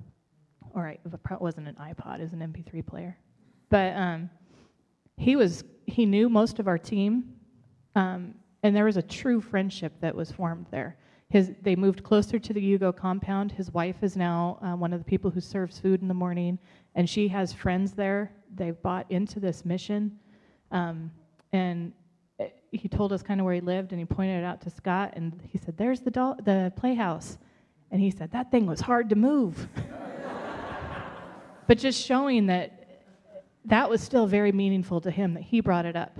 or 0.73 0.87
it 0.87 0.99
wasn't 1.39 1.67
an 1.67 1.75
iPod, 1.75 2.19
it 2.19 2.23
was 2.23 2.33
an 2.33 2.39
MP3 2.39 2.85
player. 2.85 3.17
But 3.69 3.95
um, 3.95 4.29
he 5.17 5.35
was 5.35 5.63
he 5.85 6.05
knew 6.05 6.29
most 6.29 6.59
of 6.59 6.67
our 6.67 6.77
team, 6.77 7.35
um, 7.95 8.35
and 8.63 8.75
there 8.75 8.85
was 8.85 8.97
a 8.97 9.01
true 9.01 9.41
friendship 9.41 9.93
that 10.01 10.15
was 10.15 10.31
formed 10.31 10.67
there. 10.71 10.97
His, 11.29 11.53
they 11.61 11.75
moved 11.75 12.03
closer 12.03 12.37
to 12.37 12.53
the 12.53 12.61
Yugo 12.61 12.95
compound. 12.95 13.51
His 13.51 13.71
wife 13.73 14.03
is 14.03 14.15
now 14.15 14.59
uh, 14.61 14.75
one 14.75 14.93
of 14.93 14.99
the 14.99 15.05
people 15.05 15.31
who 15.31 15.41
serves 15.41 15.79
food 15.79 16.01
in 16.01 16.07
the 16.07 16.13
morning, 16.13 16.59
and 16.95 17.09
she 17.09 17.27
has 17.29 17.51
friends 17.51 17.93
there. 17.93 18.31
They've 18.53 18.79
bought 18.81 19.09
into 19.09 19.39
this 19.39 19.65
mission. 19.65 20.19
Um, 20.71 21.11
and 21.51 21.91
uh, 22.39 22.45
he 22.71 22.87
told 22.87 23.13
us 23.13 23.23
kind 23.23 23.39
of 23.39 23.45
where 23.45 23.55
he 23.55 23.61
lived, 23.61 23.91
and 23.91 23.99
he 23.99 24.05
pointed 24.05 24.43
it 24.43 24.45
out 24.45 24.61
to 24.61 24.69
Scott, 24.69 25.13
and 25.15 25.39
he 25.47 25.57
said, 25.57 25.77
There's 25.77 26.01
the, 26.01 26.11
doll- 26.11 26.37
the 26.43 26.71
playhouse. 26.75 27.37
And 27.91 28.01
he 28.01 28.11
said, 28.11 28.31
That 28.31 28.51
thing 28.51 28.65
was 28.65 28.81
hard 28.81 29.09
to 29.09 29.15
move. 29.15 29.67
but 31.67 31.77
just 31.77 32.03
showing 32.03 32.47
that 32.47 32.83
that 33.65 33.89
was 33.89 34.01
still 34.01 34.27
very 34.27 34.51
meaningful 34.51 34.99
to 35.01 35.11
him 35.11 35.35
that 35.35 35.43
he 35.43 35.61
brought 35.61 35.85
it 35.85 35.95
up. 35.95 36.17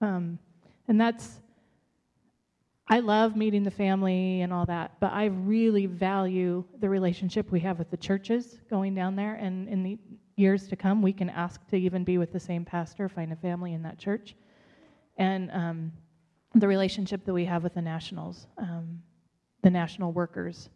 Um, 0.00 0.38
and 0.88 1.00
that's, 1.00 1.40
I 2.92 3.00
love 3.00 3.36
meeting 3.36 3.62
the 3.62 3.70
family 3.70 4.42
and 4.42 4.52
all 4.52 4.66
that, 4.66 5.00
but 5.00 5.14
I 5.14 5.24
really 5.24 5.86
value 5.86 6.62
the 6.78 6.90
relationship 6.90 7.50
we 7.50 7.58
have 7.60 7.78
with 7.78 7.90
the 7.90 7.96
churches 7.96 8.58
going 8.68 8.94
down 8.94 9.16
there. 9.16 9.36
And 9.36 9.66
in 9.66 9.82
the 9.82 9.98
years 10.36 10.68
to 10.68 10.76
come, 10.76 11.00
we 11.00 11.14
can 11.14 11.30
ask 11.30 11.66
to 11.68 11.76
even 11.76 12.04
be 12.04 12.18
with 12.18 12.32
the 12.32 12.38
same 12.38 12.66
pastor, 12.66 13.08
find 13.08 13.32
a 13.32 13.36
family 13.36 13.72
in 13.72 13.82
that 13.84 13.96
church. 13.96 14.36
And 15.16 15.50
um, 15.52 15.92
the 16.54 16.68
relationship 16.68 17.24
that 17.24 17.32
we 17.32 17.46
have 17.46 17.62
with 17.62 17.72
the 17.72 17.80
nationals, 17.80 18.46
um, 18.58 19.02
the 19.62 19.70
national 19.70 20.12
workers, 20.12 20.68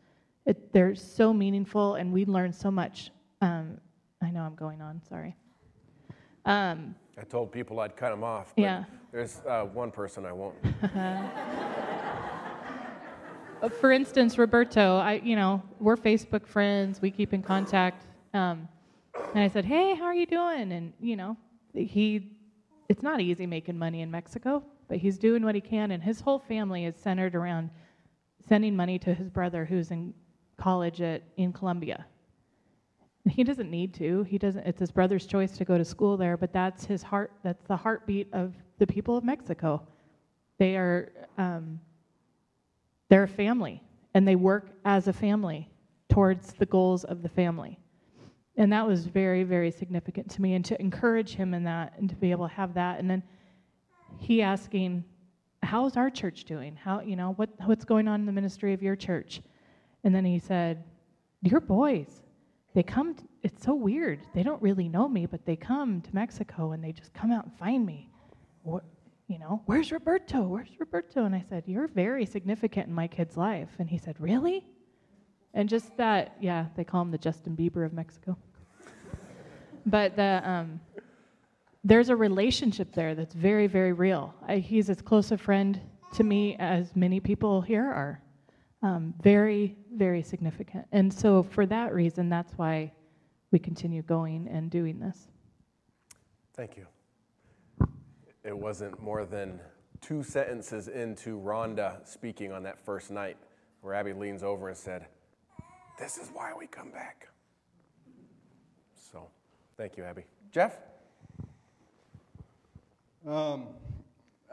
it, 0.47 0.73
they're 0.73 0.95
so 0.95 1.35
meaningful, 1.35 1.97
and 1.97 2.11
we 2.15 2.25
learn 2.25 2.51
so 2.51 2.71
much. 2.71 3.11
Um, 3.43 3.77
I 4.23 4.31
know 4.31 4.41
I'm 4.41 4.55
going 4.55 4.81
on, 4.81 5.03
sorry. 5.07 5.37
Um, 6.47 6.95
I 7.21 7.25
told 7.25 7.53
people 7.53 7.79
I'd 7.81 7.95
cut 7.95 8.09
them 8.09 8.25
off. 8.25 8.55
But 8.57 8.63
Yeah. 8.63 8.85
There's 9.13 9.43
uh, 9.47 9.65
one 9.65 9.91
person 9.91 10.25
I 10.25 10.33
won't. 10.33 10.57
For 13.69 13.91
instance, 13.91 14.39
Roberto, 14.39 14.99
I, 14.99 15.15
you 15.25 15.37
know, 15.37 15.63
we're 15.81 15.97
Facebook 15.97 16.47
friends. 16.47 17.01
We 17.01 17.11
keep 17.11 17.33
in 17.33 17.43
contact. 17.43 18.07
Um, 18.35 18.69
and 19.35 19.43
I 19.43 19.49
said, 19.49 19.65
"Hey, 19.65 19.95
how 19.95 20.05
are 20.05 20.15
you 20.15 20.27
doing?" 20.27 20.73
And 20.73 20.93
you 21.01 21.17
know, 21.17 21.37
he, 21.75 22.31
it's 22.89 23.03
not 23.03 23.21
easy 23.21 23.47
making 23.47 23.79
money 23.79 24.03
in 24.03 24.11
Mexico, 24.11 24.63
but 24.89 24.99
he's 24.99 25.19
doing 25.19 25.45
what 25.45 25.55
he 25.55 25.61
can, 25.61 25.91
and 25.91 26.03
his 26.03 26.21
whole 26.21 26.39
family 26.39 26.85
is 26.85 26.97
centered 26.97 27.35
around 27.35 27.71
sending 28.47 28.77
money 28.77 28.99
to 29.01 29.15
his 29.15 29.29
brother 29.29 29.65
who's 29.65 29.91
in 29.91 30.15
college 30.57 31.01
at 31.01 31.23
in 31.37 31.53
Colombia. 31.53 32.07
He 33.29 33.43
doesn't 33.43 33.71
need 33.71 33.93
to. 33.95 34.23
He 34.25 34.39
doesn't. 34.39 34.65
It's 34.67 34.81
his 34.81 34.93
brother's 34.93 35.27
choice 35.27 35.57
to 35.59 35.65
go 35.65 35.77
to 35.77 35.85
school 35.85 36.17
there, 36.17 36.37
but 36.37 36.53
that's 36.53 36.85
his 36.85 37.03
heart. 37.03 37.33
That's 37.43 37.65
the 37.67 37.77
heartbeat 37.77 38.29
of 38.33 38.55
the 38.79 38.87
people 38.87 39.17
of 39.17 39.25
Mexico. 39.25 39.83
They 40.59 40.77
are. 40.77 41.13
Um, 41.39 41.81
they're 43.09 43.25
a 43.25 43.29
family, 43.29 43.83
and 44.15 44.27
they 44.27 44.37
work 44.37 44.71
as 44.85 45.09
a 45.09 45.13
family 45.13 45.71
towards 46.09 46.53
the 46.55 46.67
goals 46.67 47.05
of 47.05 47.23
the 47.23 47.29
family. 47.29 47.79
And 48.57 48.73
that 48.73 48.87
was 48.87 49.07
very, 49.07 49.45
very 49.45 49.71
significant 49.71 50.31
to 50.31 50.43
me, 50.43 50.55
and 50.55 50.65
to 50.65 50.81
encourage 50.81 51.35
him 51.35 51.55
in 51.55 51.65
that, 51.65 51.95
and 51.99 52.09
to 52.09 52.17
be 52.17 52.31
able 52.31 52.49
to 52.49 52.55
have 52.55 52.75
that. 52.75 52.99
And 52.99 53.11
then 53.11 53.23
he 54.19 54.43
asking, 54.43 55.05
"How's 55.63 55.97
our 55.97 56.11
church 56.11 56.45
doing? 56.45 56.75
How 56.77 57.01
you 57.01 57.17
know 57.17 57.33
what 57.33 57.51
what's 57.67 57.85
going 57.85 58.09
on 58.09 58.21
in 58.21 58.27
the 58.27 58.33
ministry 58.33 58.73
of 58.73 58.83
your 58.83 58.97
church?" 58.97 59.43
And 60.05 60.15
then 60.15 60.25
he 60.25 60.39
said, 60.39 60.85
"Your 61.43 61.61
boys, 61.61 62.23
they 62.73 62.83
come. 62.83 63.17
it's 63.43 63.63
so 63.65 63.75
weird. 63.75 64.21
They 64.35 64.43
don't 64.43 64.61
really 64.61 64.89
know 64.89 65.09
me, 65.09 65.25
but 65.27 65.45
they 65.47 65.57
come 65.57 66.01
to 66.03 66.15
Mexico 66.15 66.73
and 66.73 66.83
they 66.83 66.93
just 66.93 67.15
come 67.15 67.31
out 67.31 67.45
and 67.45 67.55
find 67.57 67.87
me. 67.87 68.11
What, 68.63 68.85
you 69.29 69.39
know, 69.39 69.63
where's 69.67 69.91
Roberto? 69.91 70.43
Where's 70.43 70.69
Roberto? 70.79 71.25
And 71.25 71.35
I 71.35 71.45
said, 71.49 71.65
You're 71.67 71.89
very 71.89 72.25
significant 72.27 72.89
in 72.89 72.95
my 72.95 73.09
kid's 73.09 73.37
life. 73.37 73.71
And 73.79 73.89
he 73.89 73.99
said, 73.99 74.17
Really? 74.21 74.65
And 75.55 75.69
just 75.69 75.97
that, 75.97 76.37
yeah, 76.41 76.67
they 76.77 76.85
call 76.85 77.03
him 77.03 77.11
the 77.11 77.19
Justin 77.19 77.57
Bieber 77.57 77.85
of 77.85 77.93
Mexico. 77.93 78.37
But 79.87 80.17
the, 80.17 80.43
um, 80.45 80.81
there's 81.83 82.09
a 82.09 82.17
relationship 82.17 82.93
there 82.93 83.15
that's 83.15 83.35
very, 83.35 83.67
very 83.67 83.93
real. 83.93 84.35
I, 84.47 84.57
he's 84.57 84.91
as 84.91 85.01
close 85.01 85.33
a 85.33 85.39
friend 85.39 85.81
to 86.15 86.25
me 86.25 86.57
as 86.59 86.95
many 86.95 87.21
people 87.21 87.61
here 87.63 87.85
are. 87.85 88.21
Um, 88.83 89.15
very, 89.23 89.77
very 89.95 90.23
significant. 90.23 90.87
And 90.93 91.13
so, 91.13 91.43
for 91.43 91.67
that 91.67 91.95
reason, 91.95 92.29
that's 92.29 92.53
why 92.53 92.93
we 93.51 93.59
continue 93.59 94.03
going 94.03 94.47
and 94.49 94.71
doing 94.71 95.01
this. 95.01 95.29
Thank 96.55 96.77
you. 96.77 96.87
It 98.47 98.57
wasn't 98.57 99.03
more 99.03 99.25
than 99.25 99.59
two 100.01 100.23
sentences 100.23 100.87
into 100.87 101.37
Rhonda 101.37 102.07
speaking 102.07 102.53
on 102.53 102.63
that 102.63 102.79
first 102.79 103.11
night 103.11 103.37
where 103.81 103.93
Abby 103.93 104.13
leans 104.13 104.45
over 104.45 104.69
and 104.69 104.77
said, 104.77 105.07
This 105.99 106.17
is 106.17 106.31
why 106.33 106.53
we 106.57 106.69
come 106.69 106.93
back. 106.93 107.27
So, 109.11 109.27
thank 109.77 109.97
you, 109.97 110.05
Abby. 110.05 110.23
Jeff? 110.53 110.79
Um, 113.27 113.67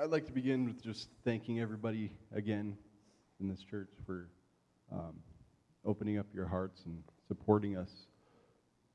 I'd 0.02 0.10
like 0.10 0.26
to 0.26 0.32
begin 0.32 0.66
with 0.66 0.84
just 0.84 1.10
thanking 1.24 1.60
everybody 1.60 2.12
again 2.34 2.76
in 3.40 3.48
this 3.48 3.62
church 3.62 3.92
for 4.08 4.28
um, 4.92 5.14
opening 5.86 6.18
up 6.18 6.26
your 6.34 6.48
hearts 6.48 6.82
and 6.88 7.04
supporting 7.28 7.78
us 7.78 8.08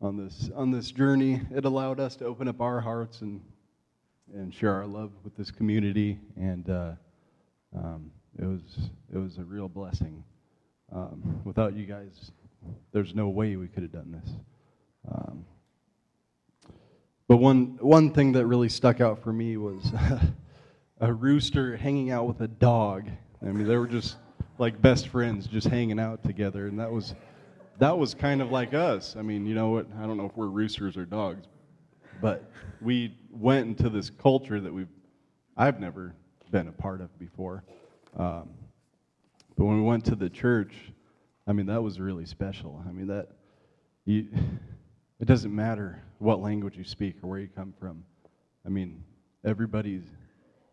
on 0.01 0.17
this 0.17 0.51
on 0.57 0.73
this 0.73 0.91
journey. 0.91 1.41
It 1.55 1.65
allowed 1.65 2.01
us 2.01 2.17
to 2.17 2.25
open 2.25 2.49
up 2.49 2.61
our 2.61 2.81
hearts 2.81 3.21
and 3.21 3.41
and 4.35 4.53
share 4.53 4.75
our 4.75 4.87
love 4.87 5.11
with 5.25 5.37
this 5.37 5.51
community, 5.51 6.19
and 6.37 6.69
uh, 6.69 6.93
um, 7.77 8.11
it 8.39 8.47
was 8.47 8.91
it 9.13 9.19
was 9.19 9.39
a 9.39 9.45
real 9.45 9.69
blessing. 9.69 10.23
Um, 10.93 11.41
without 11.45 11.75
you 11.75 11.87
guys, 11.87 12.33
there's 12.93 13.15
no 13.15 13.29
way 13.29 13.57
we 13.57 13.69
could 13.69 13.83
have 13.83 13.93
done 13.93 14.21
this. 14.23 14.33
Um, 15.11 15.45
but 17.29 17.37
one, 17.37 17.79
one 17.81 18.11
thing 18.13 18.33
that 18.33 18.47
really 18.47 18.71
stuck 18.71 19.03
out 19.03 19.23
for 19.23 19.33
me 19.33 19.59
was 19.59 19.93
a 21.01 21.13
rooster 21.13 21.77
hanging 21.77 22.11
out 22.11 22.27
with 22.27 22.41
a 22.41 22.49
dog. 22.49 23.07
I 23.43 23.53
mean, 23.53 23.69
they 23.69 23.77
were 23.77 23.87
just 23.87 24.17
like 24.59 24.81
best 24.81 25.09
friends, 25.09 25.47
just 25.47 25.67
hanging 25.67 26.01
out 26.01 26.25
together, 26.25 26.67
and 26.67 26.79
that 26.81 26.91
was 26.91 27.15
that 27.79 27.97
was 27.97 28.15
kind 28.15 28.41
of 28.43 28.51
like 28.51 28.75
us. 28.75 29.15
I 29.17 29.23
mean, 29.23 29.47
you 29.47 29.55
know 29.55 29.69
what? 29.69 29.87
I 29.99 30.07
don't 30.07 30.17
know 30.17 30.25
if 30.25 30.37
we're 30.37 30.47
roosters 30.47 30.97
or 30.97 31.05
dogs, 31.05 31.47
but 32.21 32.51
we 32.81 33.15
went 33.39 33.67
into 33.67 33.89
this 33.89 34.11
culture 34.11 34.61
that 34.61 34.73
we've 34.73 34.89
I've 35.57 35.81
never 35.81 36.15
been 36.51 36.69
a 36.69 36.73
part 36.73 37.01
of 37.01 37.17
before. 37.19 37.65
Um, 38.17 38.51
but 39.57 39.65
when 39.65 39.77
we 39.77 39.83
went 39.83 40.05
to 40.05 40.15
the 40.15 40.31
church, 40.31 40.73
I 41.49 41.53
mean, 41.53 41.67
that 41.67 41.83
was 41.83 41.99
really 41.99 42.27
special. 42.27 42.83
I 42.89 42.93
mean, 42.93 43.09
that 43.09 43.31
you, 44.05 44.29
it 45.21 45.27
doesn't 45.27 45.55
matter 45.55 46.01
what 46.19 46.41
language 46.41 46.77
you 46.77 46.85
speak 46.85 47.17
or 47.23 47.29
where 47.29 47.41
you 47.41 47.49
come 47.49 47.75
from. 47.81 48.05
I 48.65 48.69
mean, 48.69 49.03
everybody's 49.45 50.05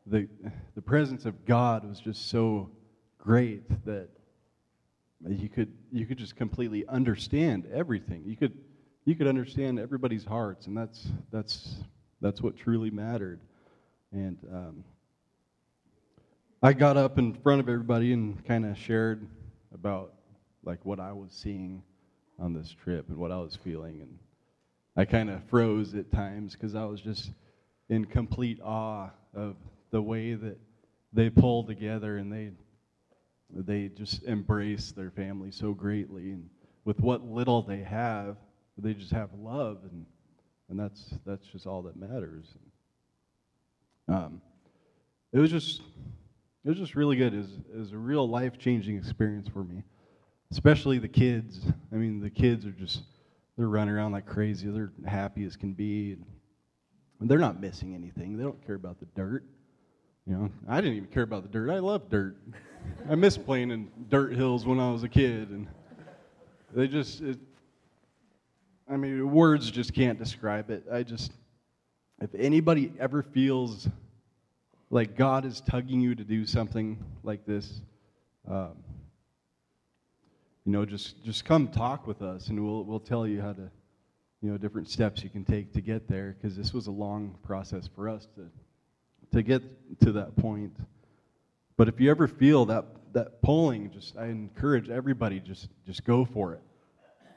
the 0.05 0.27
the 0.75 0.81
presence 0.81 1.25
of 1.25 1.45
God 1.45 1.87
was 1.87 1.99
just 1.99 2.29
so 2.29 2.69
great 3.17 3.63
that 3.85 4.09
you 5.27 5.49
could 5.49 5.73
you 5.91 6.05
could 6.05 6.17
just 6.17 6.35
completely 6.35 6.85
understand 6.87 7.67
everything. 7.73 8.23
You 8.25 8.35
could 8.35 8.53
you 9.05 9.15
could 9.15 9.27
understand 9.27 9.79
everybody's 9.79 10.25
hearts, 10.25 10.67
and 10.67 10.77
that's 10.77 11.07
that's 11.31 11.77
that's 12.25 12.41
what 12.41 12.57
truly 12.57 12.89
mattered. 12.89 13.39
And 14.11 14.39
um, 14.51 14.83
I 16.63 16.73
got 16.73 16.97
up 16.97 17.19
in 17.19 17.35
front 17.35 17.59
of 17.59 17.69
everybody 17.69 18.13
and 18.13 18.43
kind 18.43 18.65
of 18.65 18.75
shared 18.79 19.27
about 19.71 20.11
like 20.63 20.83
what 20.83 20.99
I 20.99 21.13
was 21.13 21.31
seeing 21.31 21.83
on 22.39 22.51
this 22.51 22.71
trip 22.71 23.09
and 23.09 23.17
what 23.17 23.31
I 23.31 23.37
was 23.37 23.55
feeling, 23.55 24.01
and 24.01 24.17
I 24.97 25.05
kind 25.05 25.29
of 25.29 25.43
froze 25.43 25.93
at 25.93 26.11
times 26.11 26.53
because 26.53 26.73
I 26.73 26.85
was 26.85 26.99
just 26.99 27.31
in 27.89 28.05
complete 28.05 28.59
awe 28.59 29.11
of 29.35 29.55
the 29.91 30.01
way 30.01 30.33
that 30.33 30.57
they 31.13 31.29
pull 31.29 31.63
together 31.63 32.17
and 32.17 32.33
they 32.33 32.49
they 33.53 33.89
just 33.89 34.23
embrace 34.23 34.91
their 34.91 35.11
family 35.11 35.51
so 35.51 35.73
greatly. 35.73 36.31
And 36.31 36.49
with 36.85 36.99
what 36.99 37.23
little 37.23 37.61
they 37.61 37.83
have 37.83 38.37
they 38.77 38.93
just 38.93 39.11
have 39.11 39.29
love. 39.33 39.79
And 39.83 40.05
and 40.69 40.79
that's 40.79 41.13
that's 41.25 41.45
just 41.47 41.67
all 41.67 41.81
that 41.83 41.95
matters. 41.95 42.45
Um, 44.07 44.41
it 45.33 45.39
was 45.39 45.51
just 45.51 45.81
it 46.63 46.69
was 46.69 46.77
just 46.77 46.95
really 46.95 47.15
good. 47.15 47.33
It 47.33 47.37
was, 47.37 47.51
it 47.73 47.77
was 47.77 47.91
a 47.91 47.97
real 47.97 48.27
life-changing 48.27 48.97
experience 48.97 49.47
for 49.47 49.63
me 49.63 49.83
especially 50.51 50.99
the 50.99 51.07
kids. 51.07 51.59
I 51.91 51.95
mean 51.95 52.19
the 52.19 52.29
kids 52.29 52.65
are 52.65 52.71
just 52.71 53.03
they're 53.57 53.67
running 53.67 53.93
around 53.93 54.11
like 54.11 54.25
crazy. 54.25 54.69
They're 54.69 54.91
happy 55.05 55.45
as 55.45 55.55
can 55.55 55.73
be. 55.73 56.17
And 57.19 57.29
they're 57.29 57.39
not 57.39 57.61
missing 57.61 57.95
anything. 57.95 58.37
They 58.37 58.43
don't 58.43 58.65
care 58.65 58.75
about 58.75 58.99
the 58.99 59.05
dirt. 59.15 59.43
You 60.27 60.33
know, 60.33 60.49
I 60.67 60.81
didn't 60.81 60.97
even 60.97 61.09
care 61.09 61.23
about 61.23 61.43
the 61.43 61.49
dirt. 61.49 61.69
I 61.69 61.79
love 61.79 62.09
dirt. 62.09 62.35
I 63.09 63.15
miss 63.15 63.37
playing 63.37 63.71
in 63.71 63.89
dirt 64.09 64.33
hills 64.33 64.65
when 64.65 64.79
I 64.79 64.91
was 64.91 65.03
a 65.03 65.09
kid, 65.09 65.49
and 65.49 65.67
they 66.73 66.87
just, 66.87 67.21
it, 67.21 67.39
I 68.87 68.97
mean, 68.97 69.31
words 69.31 69.71
just 69.71 69.93
can't 69.93 70.19
describe 70.19 70.69
it. 70.69 70.85
I 70.91 71.03
just, 71.03 71.31
if 72.21 72.29
anybody 72.35 72.91
ever 72.99 73.23
feels 73.23 73.87
like 74.91 75.17
God 75.17 75.43
is 75.43 75.61
tugging 75.61 76.01
you 76.01 76.13
to 76.13 76.23
do 76.23 76.45
something 76.45 77.03
like 77.23 77.45
this, 77.45 77.81
um, 78.47 78.73
you 80.65 80.71
know, 80.71 80.85
just, 80.85 81.23
just 81.23 81.45
come 81.45 81.67
talk 81.67 82.05
with 82.05 82.21
us 82.21 82.47
and 82.47 82.63
we'll, 82.63 82.83
we'll 82.83 82.99
tell 82.99 83.25
you 83.25 83.41
how 83.41 83.53
to, 83.53 83.69
you 84.41 84.51
know, 84.51 84.57
different 84.57 84.89
steps 84.89 85.23
you 85.23 85.29
can 85.31 85.43
take 85.43 85.73
to 85.73 85.81
get 85.81 86.07
there 86.07 86.35
because 86.39 86.55
this 86.55 86.71
was 86.71 86.85
a 86.85 86.91
long 86.91 87.35
process 87.43 87.89
for 87.95 88.07
us 88.07 88.27
to, 88.35 88.49
to 89.35 89.41
get 89.41 89.63
to 90.01 90.11
that 90.11 90.35
point. 90.35 90.75
But 91.75 91.87
if 91.87 91.99
you 91.99 92.11
ever 92.11 92.27
feel 92.27 92.65
that, 92.65 92.85
that 93.13 93.41
pulling, 93.41 93.89
just 93.91 94.15
I 94.15 94.25
encourage 94.25 94.89
everybody 94.89 95.39
just, 95.39 95.69
just 95.87 96.05
go 96.05 96.23
for 96.23 96.53
it. 96.53 96.61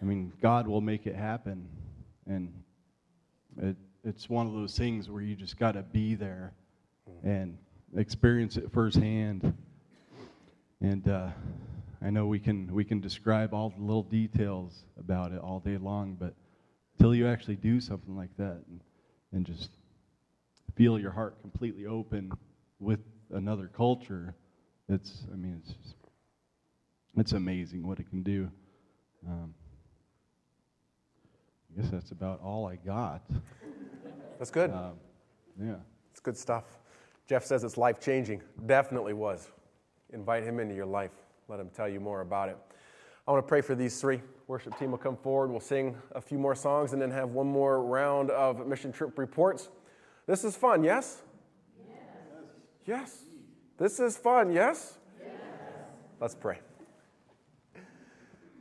I 0.00 0.04
mean, 0.04 0.32
God 0.40 0.68
will 0.68 0.80
make 0.80 1.06
it 1.06 1.16
happen. 1.16 1.68
And 2.26 2.52
it, 3.60 3.76
it's 4.04 4.28
one 4.28 4.46
of 4.46 4.52
those 4.52 4.76
things 4.76 5.10
where 5.10 5.22
you 5.22 5.34
just 5.34 5.58
got 5.58 5.72
to 5.72 5.82
be 5.82 6.14
there 6.14 6.52
and 7.24 7.58
experience 7.96 8.56
it 8.56 8.70
firsthand. 8.72 9.54
And 10.80 11.08
uh, 11.08 11.30
I 12.00 12.10
know 12.10 12.26
we 12.26 12.38
can, 12.38 12.72
we 12.72 12.84
can 12.84 13.00
describe 13.00 13.52
all 13.52 13.70
the 13.70 13.82
little 13.82 14.04
details 14.04 14.84
about 14.98 15.32
it 15.32 15.40
all 15.40 15.58
day 15.58 15.78
long, 15.78 16.16
but 16.18 16.34
until 16.96 17.14
you 17.14 17.26
actually 17.26 17.56
do 17.56 17.80
something 17.80 18.16
like 18.16 18.36
that 18.36 18.62
and, 18.68 18.80
and 19.32 19.44
just 19.44 19.70
feel 20.76 20.98
your 20.98 21.10
heart 21.10 21.40
completely 21.40 21.86
open 21.86 22.30
with 22.78 23.00
another 23.32 23.66
culture, 23.66 24.36
it's, 24.88 25.24
I 25.32 25.36
mean, 25.36 25.60
it's, 25.60 25.74
just, 25.74 25.96
it's 27.16 27.32
amazing 27.32 27.84
what 27.86 27.98
it 27.98 28.08
can 28.08 28.22
do. 28.22 28.48
Um, 29.26 29.54
I 31.70 31.80
guess 31.80 31.90
that's 31.90 32.10
about 32.10 32.40
all 32.42 32.66
I 32.66 32.76
got. 32.76 33.22
That's 34.38 34.50
good. 34.50 34.70
Um, 34.70 34.94
yeah. 35.60 35.74
It's 36.10 36.20
good 36.20 36.36
stuff. 36.36 36.64
Jeff 37.28 37.44
says 37.44 37.64
it's 37.64 37.76
life 37.76 38.00
changing. 38.00 38.42
Definitely 38.66 39.12
was. 39.12 39.48
Invite 40.12 40.44
him 40.44 40.60
into 40.60 40.74
your 40.74 40.86
life. 40.86 41.10
Let 41.48 41.60
him 41.60 41.70
tell 41.74 41.88
you 41.88 42.00
more 42.00 42.22
about 42.22 42.48
it. 42.48 42.56
I 43.26 43.30
want 43.30 43.44
to 43.44 43.48
pray 43.48 43.60
for 43.60 43.74
these 43.74 44.00
three. 44.00 44.22
Worship 44.46 44.78
team 44.78 44.90
will 44.90 44.98
come 44.98 45.16
forward. 45.16 45.50
We'll 45.50 45.60
sing 45.60 45.94
a 46.12 46.20
few 46.20 46.38
more 46.38 46.54
songs 46.54 46.94
and 46.94 47.02
then 47.02 47.10
have 47.10 47.30
one 47.30 47.46
more 47.46 47.84
round 47.84 48.30
of 48.30 48.66
mission 48.66 48.90
trip 48.90 49.18
reports. 49.18 49.68
This 50.26 50.44
is 50.44 50.56
fun, 50.56 50.82
yes? 50.82 51.22
Yes. 51.86 51.98
Yes. 52.86 53.24
This 53.76 54.00
is 54.00 54.16
fun, 54.16 54.50
yes? 54.50 54.98
Yes. 55.20 55.32
Let's 56.20 56.34
pray. 56.34 56.60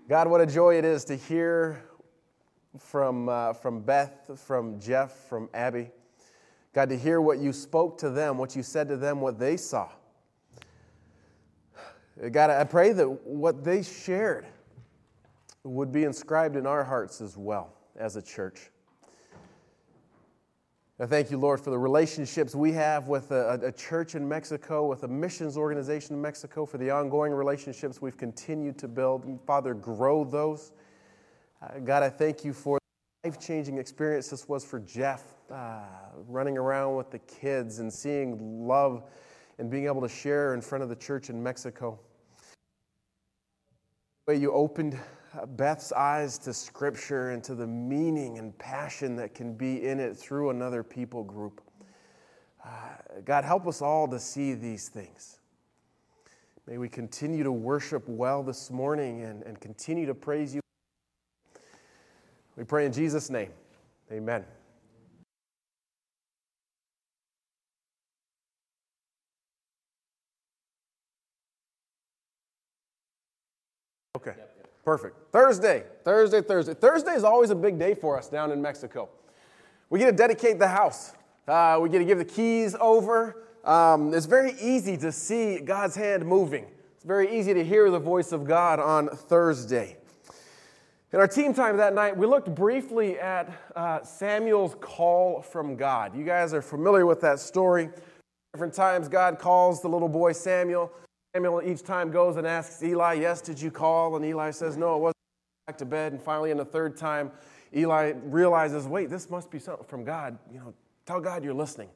God, 0.10 0.28
what 0.28 0.41
a 0.41 0.45
joy 0.45 0.78
it 0.78 0.86
is 0.86 1.05
to 1.05 1.16
hear 1.16 1.84
from, 2.80 3.30
uh, 3.30 3.53
from 3.53 3.82
Beth, 3.82 4.32
from 4.45 4.80
Jeff, 4.80 5.11
from 5.28 5.49
Abby. 5.53 5.89
God, 6.73 6.89
to 6.89 6.97
hear 6.97 7.21
what 7.21 7.39
you 7.39 7.53
spoke 7.53 7.97
to 7.99 8.09
them, 8.09 8.38
what 8.38 8.55
you 8.55 8.63
said 8.63 8.88
to 8.89 8.97
them, 8.97 9.21
what 9.21 9.39
they 9.39 9.57
saw. 9.57 9.89
God, 12.32 12.49
I 12.49 12.63
pray 12.63 12.93
that 12.93 13.07
what 13.07 13.63
they 13.63 13.84
shared 13.84 14.47
would 15.63 15.91
be 15.91 16.03
inscribed 16.03 16.55
in 16.55 16.65
our 16.65 16.84
hearts 16.84 17.21
as 17.21 17.38
well 17.38 17.73
as 17.95 18.15
a 18.15 18.21
church. 18.21 18.71
I 20.99 21.05
thank 21.05 21.30
you, 21.30 21.38
Lord, 21.38 21.61
for 21.61 21.69
the 21.69 21.78
relationships 21.78 22.55
we 22.55 22.71
have 22.71 23.07
with 23.07 23.30
a, 23.30 23.59
a, 23.63 23.71
church 23.71 24.15
in 24.15 24.28
Mexico, 24.28 24.88
with 24.88 25.03
a 25.03 25.07
missions 25.07 25.55
organization 25.55 26.15
in 26.15 26.21
Mexico, 26.23 26.65
for 26.65 26.80
the 26.80 26.89
ongoing 26.89 27.34
relationships 27.34 28.01
we've 28.01 28.17
continued 28.17 28.80
to 28.80 28.88
build. 28.88 29.39
Father, 29.45 29.75
grow 29.75 30.23
those. 30.23 30.71
Uh, 31.60 31.80
God, 31.80 32.03
I 32.03 32.10
thank 32.10 32.45
you 32.45 32.53
for 32.53 32.78
the 33.24 33.30
life 33.30 33.39
changing 33.39 33.80
experience 33.80 34.30
this 34.30 34.47
was 34.47 34.64
for 34.64 34.80
Jeff, 34.80 35.24
uh, 35.51 35.80
running 36.28 36.55
around 36.55 36.95
with 36.95 37.10
the 37.10 37.18
kids 37.20 37.80
and 37.80 37.91
seeing 37.91 38.68
love 38.68 39.03
and 39.58 39.70
being 39.70 39.86
able 39.86 40.01
to 40.01 40.10
share 40.10 40.53
in 40.53 40.62
front 40.62 40.84
of 40.84 40.89
the 40.89 40.95
church 40.95 41.32
in 41.32 41.41
Mexico. 41.41 41.99
Way 44.28 44.36
you 44.36 44.51
opened 44.51 44.99
Beth's 45.55 45.91
eyes 45.91 46.38
to 46.39 46.53
Scripture 46.53 47.32
and 47.32 47.43
to 47.45 47.55
the 47.55 47.66
meaning 47.66 48.38
and 48.38 48.55
passion 48.60 49.16
that 49.16 49.34
can 49.34 49.55
be 49.55 49.84
in 49.84 49.99
it 49.99 50.16
through 50.16 50.51
another 50.51 50.84
people 50.84 51.24
group. 51.24 51.62
Uh, 52.64 52.70
God, 53.26 53.43
help 53.43 53.66
us 53.66 53.82
all 53.82 54.08
to 54.10 54.20
see 54.20 54.53
these 54.53 54.89
things. 54.89 55.39
May 56.68 56.78
we 56.78 56.89
continue 56.89 57.43
to 57.43 57.51
worship 57.51 58.08
well 58.08 58.43
this 58.43 58.70
morning 58.70 59.24
and, 59.24 59.41
and 59.41 59.60
continue 59.60 60.05
to 60.05 60.14
praise 60.14 60.53
you. 60.53 60.62
We 62.58 62.64
pray 62.64 62.86
in 62.88 62.91
Jesus' 62.91 63.30
name. 63.30 63.51
Amen. 64.12 64.43
Okay. 74.18 74.34
Perfect. 74.84 75.18
Thursday, 75.32 75.84
Thursday, 76.03 76.41
Thursday. 76.41 76.74
Thursday 76.74 77.12
is 77.12 77.24
always 77.24 77.49
a 77.49 77.55
big 77.55 77.78
day 77.78 77.93
for 77.93 78.18
us 78.18 78.30
down 78.30 78.51
in 78.51 78.62
Mexico. 78.62 79.10
We 79.89 79.99
get 79.99 80.05
to 80.05 80.12
dedicate 80.14 80.60
the 80.60 80.68
house, 80.68 81.12
uh, 81.47 81.78
we 81.82 81.89
get 81.89 81.99
to 81.99 82.05
give 82.05 82.18
the 82.18 82.26
keys 82.26 82.76
over. 82.80 83.43
Um, 83.64 84.14
it's 84.14 84.26
very 84.26 84.53
easy 84.62 84.95
to 84.97 85.12
see 85.12 85.60
God's 85.60 85.95
hand 85.95 86.26
moving. 86.26 86.68
It's 86.95 87.03
very 87.03 87.38
easy 87.38 87.53
to 87.53 87.66
hear 87.66 87.91
the 87.91 87.99
voice 87.99 88.32
of 88.32 88.45
God 88.45 88.80
on 88.80 89.10
Thursday. 89.10 89.97
In 91.14 91.22
our 91.22 91.28
team 91.28 91.53
time 91.53 91.78
that 91.78 91.93
night, 91.93 92.18
we 92.18 92.28
looked 92.28 92.53
briefly 92.53 93.18
at 93.18 93.49
uh, 93.78 94.03
Samuel's 94.03 94.76
call 94.82 95.41
from 95.41 95.78
God. 95.78 96.14
You 96.14 96.26
guys 96.26 96.53
are 96.53 96.62
familiar 96.62 97.05
with 97.05 97.22
that 97.22 97.39
story. 97.39 97.89
Different 98.53 98.74
times, 98.74 99.08
God 99.08 99.39
calls 99.39 99.82
the 99.82 99.88
little 99.88 100.10
boy 100.10 100.34
Samuel. 100.34 100.91
Samuel 101.34 101.62
each 101.64 101.84
time 101.84 102.12
goes 102.12 102.36
and 102.36 102.45
asks 102.45 102.84
Eli, 102.84 103.14
Yes, 103.14 103.39
did 103.39 103.62
you 103.62 103.72
call? 103.72 104.18
And 104.18 104.26
Eli 104.26 104.51
says, 104.51 104.76
No, 104.76 104.95
it 104.95 104.99
wasn't. 104.99 105.16
Back 105.68 105.78
to 105.78 105.86
bed. 105.86 106.12
And 106.12 106.22
finally, 106.22 106.51
in 106.51 106.58
the 106.58 106.66
third 106.66 106.97
time, 106.97 107.32
Eli 107.74 108.12
realizes, 108.26 108.86
Wait, 108.86 109.10
this 109.10 109.30
must 109.30 109.49
be 109.49 109.60
something 109.60 109.88
from 109.88 110.03
God. 110.03 110.38
You 110.51 110.60
know, 110.60 110.74
tell 111.05 111.22
God 111.22 111.41
you're 111.41 111.53
listening. 111.53 111.88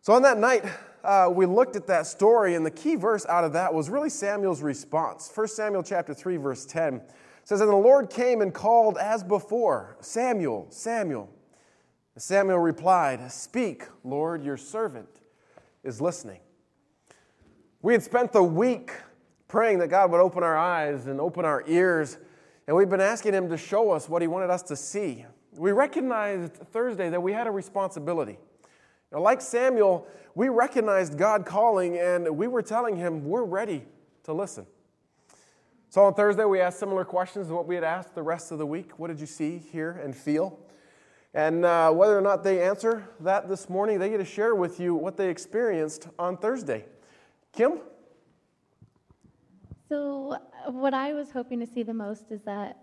So 0.00 0.14
on 0.14 0.22
that 0.22 0.38
night, 0.38 0.64
uh, 1.04 1.28
we 1.30 1.44
looked 1.44 1.76
at 1.76 1.86
that 1.88 2.06
story, 2.06 2.54
and 2.54 2.64
the 2.64 2.70
key 2.70 2.94
verse 2.96 3.26
out 3.26 3.44
of 3.44 3.52
that 3.52 3.74
was 3.74 3.90
really 3.90 4.08
Samuel's 4.08 4.62
response. 4.62 5.30
1 5.34 5.48
Samuel 5.48 5.82
chapter 5.82 6.14
3, 6.14 6.38
verse 6.38 6.64
10 6.64 7.02
says, 7.44 7.60
And 7.60 7.70
the 7.70 7.76
Lord 7.76 8.10
came 8.10 8.40
and 8.40 8.52
called 8.52 8.98
as 8.98 9.22
before, 9.22 9.96
Samuel, 10.00 10.66
Samuel. 10.70 11.28
Samuel 12.16 12.58
replied, 12.58 13.30
Speak, 13.32 13.84
Lord, 14.04 14.44
your 14.44 14.56
servant 14.56 15.08
is 15.82 16.00
listening. 16.00 16.40
We 17.80 17.94
had 17.94 18.02
spent 18.02 18.32
the 18.32 18.42
week 18.42 18.92
praying 19.48 19.78
that 19.78 19.88
God 19.88 20.10
would 20.10 20.20
open 20.20 20.42
our 20.42 20.56
eyes 20.56 21.06
and 21.06 21.20
open 21.20 21.44
our 21.44 21.64
ears, 21.66 22.18
and 22.66 22.76
we've 22.76 22.88
been 22.88 23.00
asking 23.00 23.34
Him 23.34 23.48
to 23.48 23.56
show 23.56 23.90
us 23.90 24.08
what 24.08 24.22
He 24.22 24.28
wanted 24.28 24.50
us 24.50 24.62
to 24.64 24.76
see. 24.76 25.24
We 25.56 25.72
recognized 25.72 26.54
Thursday 26.54 27.10
that 27.10 27.20
we 27.20 27.32
had 27.32 27.46
a 27.46 27.50
responsibility. 27.50 28.38
Now, 29.10 29.20
like 29.20 29.40
Samuel, 29.40 30.06
we 30.34 30.48
recognized 30.48 31.18
God 31.18 31.44
calling, 31.44 31.98
and 31.98 32.36
we 32.36 32.46
were 32.46 32.62
telling 32.62 32.96
Him 32.96 33.24
we're 33.24 33.44
ready 33.44 33.84
to 34.24 34.32
listen. 34.32 34.66
So 35.92 36.06
on 36.06 36.14
Thursday, 36.14 36.46
we 36.46 36.58
asked 36.58 36.78
similar 36.78 37.04
questions 37.04 37.48
to 37.48 37.54
what 37.54 37.66
we 37.66 37.74
had 37.74 37.84
asked 37.84 38.14
the 38.14 38.22
rest 38.22 38.50
of 38.50 38.56
the 38.56 38.64
week. 38.64 38.98
What 38.98 39.08
did 39.08 39.20
you 39.20 39.26
see, 39.26 39.58
hear, 39.58 39.90
and 40.02 40.16
feel? 40.16 40.58
And 41.34 41.66
uh, 41.66 41.90
whether 41.90 42.16
or 42.16 42.22
not 42.22 42.42
they 42.42 42.62
answer 42.62 43.10
that 43.20 43.46
this 43.46 43.68
morning, 43.68 43.98
they 43.98 44.08
get 44.08 44.16
to 44.16 44.24
share 44.24 44.54
with 44.54 44.80
you 44.80 44.94
what 44.94 45.18
they 45.18 45.28
experienced 45.28 46.08
on 46.18 46.38
Thursday. 46.38 46.86
Kim? 47.52 47.80
So, 49.90 50.38
what 50.68 50.94
I 50.94 51.12
was 51.12 51.30
hoping 51.30 51.60
to 51.60 51.66
see 51.66 51.82
the 51.82 51.92
most 51.92 52.30
is 52.30 52.40
that 52.46 52.82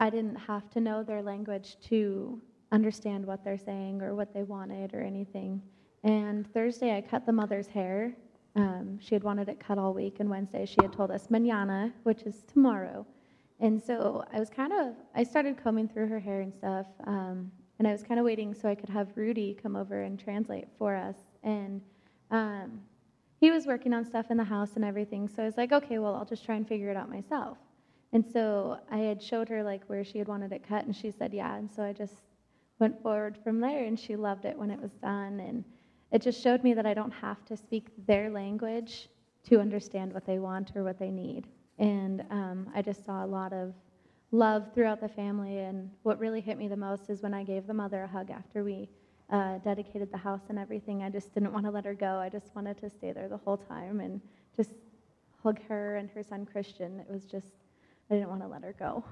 I 0.00 0.10
didn't 0.10 0.34
have 0.34 0.68
to 0.70 0.80
know 0.80 1.04
their 1.04 1.22
language 1.22 1.76
to 1.90 2.42
understand 2.72 3.24
what 3.24 3.44
they're 3.44 3.56
saying 3.56 4.02
or 4.02 4.16
what 4.16 4.34
they 4.34 4.42
wanted 4.42 4.94
or 4.94 5.00
anything. 5.00 5.62
And 6.02 6.52
Thursday, 6.52 6.96
I 6.96 7.02
cut 7.02 7.24
the 7.24 7.30
mother's 7.30 7.68
hair. 7.68 8.16
Um, 8.58 8.98
she 9.00 9.14
had 9.14 9.22
wanted 9.22 9.48
it 9.48 9.60
cut 9.60 9.78
all 9.78 9.94
week, 9.94 10.16
and 10.18 10.28
Wednesday, 10.28 10.66
she 10.66 10.76
had 10.82 10.92
told 10.92 11.12
us 11.12 11.28
mañana, 11.28 11.92
which 12.02 12.22
is 12.22 12.42
tomorrow. 12.52 13.06
And 13.60 13.80
so 13.80 14.24
I 14.32 14.40
was 14.40 14.50
kind 14.50 14.72
of, 14.72 14.94
I 15.14 15.22
started 15.22 15.62
combing 15.62 15.88
through 15.88 16.08
her 16.08 16.18
hair 16.18 16.40
and 16.40 16.52
stuff, 16.52 16.86
um, 17.06 17.52
and 17.78 17.86
I 17.86 17.92
was 17.92 18.02
kind 18.02 18.18
of 18.18 18.26
waiting 18.26 18.54
so 18.54 18.68
I 18.68 18.74
could 18.74 18.88
have 18.88 19.08
Rudy 19.14 19.56
come 19.62 19.76
over 19.76 20.02
and 20.02 20.18
translate 20.18 20.66
for 20.76 20.96
us. 20.96 21.16
And 21.44 21.80
um, 22.32 22.80
he 23.40 23.52
was 23.52 23.66
working 23.66 23.92
on 23.92 24.04
stuff 24.04 24.26
in 24.30 24.36
the 24.36 24.44
house 24.44 24.70
and 24.74 24.84
everything. 24.84 25.28
So 25.28 25.42
I 25.44 25.46
was 25.46 25.56
like, 25.56 25.70
okay, 25.70 25.98
well, 25.98 26.16
I'll 26.16 26.24
just 26.24 26.44
try 26.44 26.56
and 26.56 26.66
figure 26.66 26.90
it 26.90 26.96
out 26.96 27.08
myself. 27.08 27.58
And 28.12 28.24
so 28.26 28.80
I 28.90 28.98
had 28.98 29.22
showed 29.22 29.48
her 29.50 29.62
like 29.62 29.84
where 29.84 30.04
she 30.04 30.18
had 30.18 30.26
wanted 30.26 30.52
it 30.52 30.66
cut, 30.66 30.84
and 30.84 30.96
she 30.96 31.12
said, 31.12 31.32
yeah. 31.32 31.54
And 31.56 31.70
so 31.70 31.84
I 31.84 31.92
just 31.92 32.14
went 32.80 33.00
forward 33.02 33.38
from 33.44 33.60
there, 33.60 33.84
and 33.84 33.98
she 33.98 34.16
loved 34.16 34.44
it 34.44 34.58
when 34.58 34.72
it 34.72 34.80
was 34.80 34.92
done. 35.00 35.38
And 35.38 35.64
it 36.12 36.22
just 36.22 36.42
showed 36.42 36.64
me 36.64 36.74
that 36.74 36.86
I 36.86 36.94
don't 36.94 37.12
have 37.12 37.44
to 37.46 37.56
speak 37.56 37.88
their 38.06 38.30
language 38.30 39.08
to 39.44 39.60
understand 39.60 40.12
what 40.12 40.26
they 40.26 40.38
want 40.38 40.72
or 40.74 40.84
what 40.84 40.98
they 40.98 41.10
need. 41.10 41.46
And 41.78 42.24
um, 42.30 42.70
I 42.74 42.82
just 42.82 43.04
saw 43.04 43.24
a 43.24 43.26
lot 43.26 43.52
of 43.52 43.74
love 44.32 44.68
throughout 44.74 45.00
the 45.00 45.08
family. 45.08 45.58
And 45.58 45.90
what 46.02 46.18
really 46.18 46.40
hit 46.40 46.58
me 46.58 46.68
the 46.68 46.76
most 46.76 47.08
is 47.08 47.22
when 47.22 47.34
I 47.34 47.44
gave 47.44 47.66
the 47.66 47.74
mother 47.74 48.02
a 48.02 48.06
hug 48.06 48.30
after 48.30 48.64
we 48.64 48.88
uh, 49.30 49.58
dedicated 49.58 50.10
the 50.10 50.18
house 50.18 50.42
and 50.48 50.58
everything. 50.58 51.02
I 51.02 51.10
just 51.10 51.34
didn't 51.34 51.52
want 51.52 51.66
to 51.66 51.70
let 51.70 51.84
her 51.84 51.94
go. 51.94 52.18
I 52.18 52.28
just 52.28 52.54
wanted 52.54 52.78
to 52.78 52.90
stay 52.90 53.12
there 53.12 53.28
the 53.28 53.36
whole 53.36 53.58
time 53.58 54.00
and 54.00 54.20
just 54.56 54.70
hug 55.42 55.60
her 55.68 55.96
and 55.96 56.10
her 56.10 56.22
son 56.22 56.46
Christian. 56.46 56.98
It 57.00 57.10
was 57.10 57.24
just 57.24 57.52
I 58.10 58.14
didn't 58.14 58.30
want 58.30 58.40
to 58.40 58.48
let 58.48 58.62
her 58.62 58.74
go. 58.78 59.04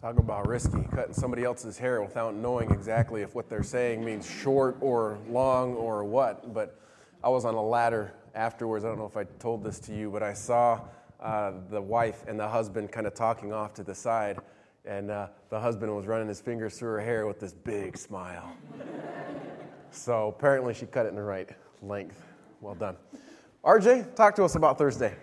Talk 0.00 0.20
about 0.20 0.46
risky, 0.46 0.84
cutting 0.94 1.12
somebody 1.12 1.42
else's 1.42 1.76
hair 1.76 2.00
without 2.00 2.32
knowing 2.32 2.70
exactly 2.70 3.22
if 3.22 3.34
what 3.34 3.48
they're 3.48 3.64
saying 3.64 4.04
means 4.04 4.30
short 4.30 4.76
or 4.80 5.18
long 5.28 5.74
or 5.74 6.04
what. 6.04 6.54
But 6.54 6.80
I 7.24 7.28
was 7.28 7.44
on 7.44 7.54
a 7.54 7.60
ladder 7.60 8.14
afterwards. 8.32 8.84
I 8.84 8.88
don't 8.90 8.98
know 8.98 9.06
if 9.06 9.16
I 9.16 9.24
told 9.40 9.64
this 9.64 9.80
to 9.80 9.92
you, 9.92 10.08
but 10.08 10.22
I 10.22 10.34
saw 10.34 10.82
uh, 11.18 11.54
the 11.68 11.82
wife 11.82 12.24
and 12.28 12.38
the 12.38 12.46
husband 12.46 12.92
kind 12.92 13.08
of 13.08 13.14
talking 13.14 13.52
off 13.52 13.74
to 13.74 13.82
the 13.82 13.92
side. 13.92 14.38
And 14.84 15.10
uh, 15.10 15.30
the 15.50 15.58
husband 15.58 15.92
was 15.96 16.06
running 16.06 16.28
his 16.28 16.40
fingers 16.40 16.78
through 16.78 16.90
her 16.90 17.00
hair 17.00 17.26
with 17.26 17.40
this 17.40 17.52
big 17.52 17.98
smile. 17.98 18.52
so 19.90 20.28
apparently 20.28 20.74
she 20.74 20.86
cut 20.86 21.06
it 21.06 21.08
in 21.08 21.16
the 21.16 21.22
right 21.24 21.48
length. 21.82 22.24
Well 22.60 22.76
done. 22.76 22.96
RJ, 23.64 24.14
talk 24.14 24.36
to 24.36 24.44
us 24.44 24.54
about 24.54 24.78
Thursday. 24.78 25.16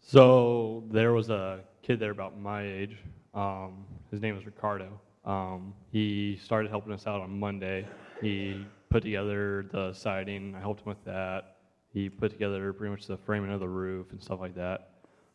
So 0.00 0.84
there 0.90 1.12
was 1.12 1.28
a 1.28 1.60
kid 1.82 2.00
there 2.00 2.12
about 2.12 2.40
my 2.40 2.62
age. 2.62 2.96
Um, 3.34 3.84
his 4.10 4.20
name 4.20 4.36
is 4.36 4.46
Ricardo. 4.46 5.00
Um, 5.24 5.74
he 5.90 6.38
started 6.42 6.70
helping 6.70 6.92
us 6.92 7.06
out 7.06 7.20
on 7.20 7.38
Monday. 7.38 7.86
He 8.20 8.64
put 8.90 9.02
together 9.02 9.66
the 9.70 9.92
siding. 9.92 10.54
I 10.54 10.60
helped 10.60 10.80
him 10.80 10.88
with 10.88 11.04
that. 11.04 11.56
He 11.92 12.08
put 12.08 12.30
together 12.30 12.72
pretty 12.72 12.90
much 12.90 13.06
the 13.06 13.16
framing 13.16 13.52
of 13.52 13.60
the 13.60 13.68
roof 13.68 14.06
and 14.12 14.22
stuff 14.22 14.40
like 14.40 14.54
that. 14.54 14.90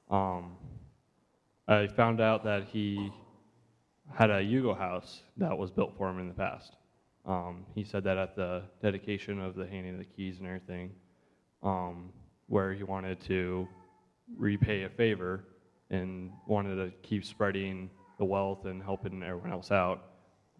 Um, 0.10 0.54
I 1.68 1.88
found 1.88 2.20
out 2.20 2.44
that 2.44 2.66
he 2.66 3.12
had 4.14 4.30
a 4.30 4.42
Yugo 4.42 4.78
house 4.78 5.22
that 5.38 5.58
was 5.58 5.72
built 5.72 5.96
for 5.98 6.10
him 6.10 6.20
in 6.20 6.28
the 6.28 6.34
past. 6.34 6.76
Um, 7.26 7.66
he 7.74 7.84
said 7.84 8.04
that 8.04 8.18
at 8.18 8.36
the 8.36 8.64
dedication 8.82 9.40
of 9.40 9.56
the 9.56 9.66
handing 9.66 9.94
of 9.94 10.00
the 10.00 10.06
keys 10.06 10.40
and 10.40 10.48
everything, 10.48 10.92
um, 11.62 12.10
where 12.48 12.74
he 12.74 12.84
wanted 12.84 13.22
to 13.22 13.68
repay 14.38 14.84
a 14.84 14.90
favor 14.90 15.46
and 15.90 16.32
wanted 16.48 16.76
to 16.76 16.92
keep 17.02 17.26
spreading 17.26 17.90
the 18.18 18.26
wealth 18.26 18.66
and 18.66 18.82
helping 18.82 19.22
everyone 19.24 19.52
else 19.52 19.72
out 19.72 20.04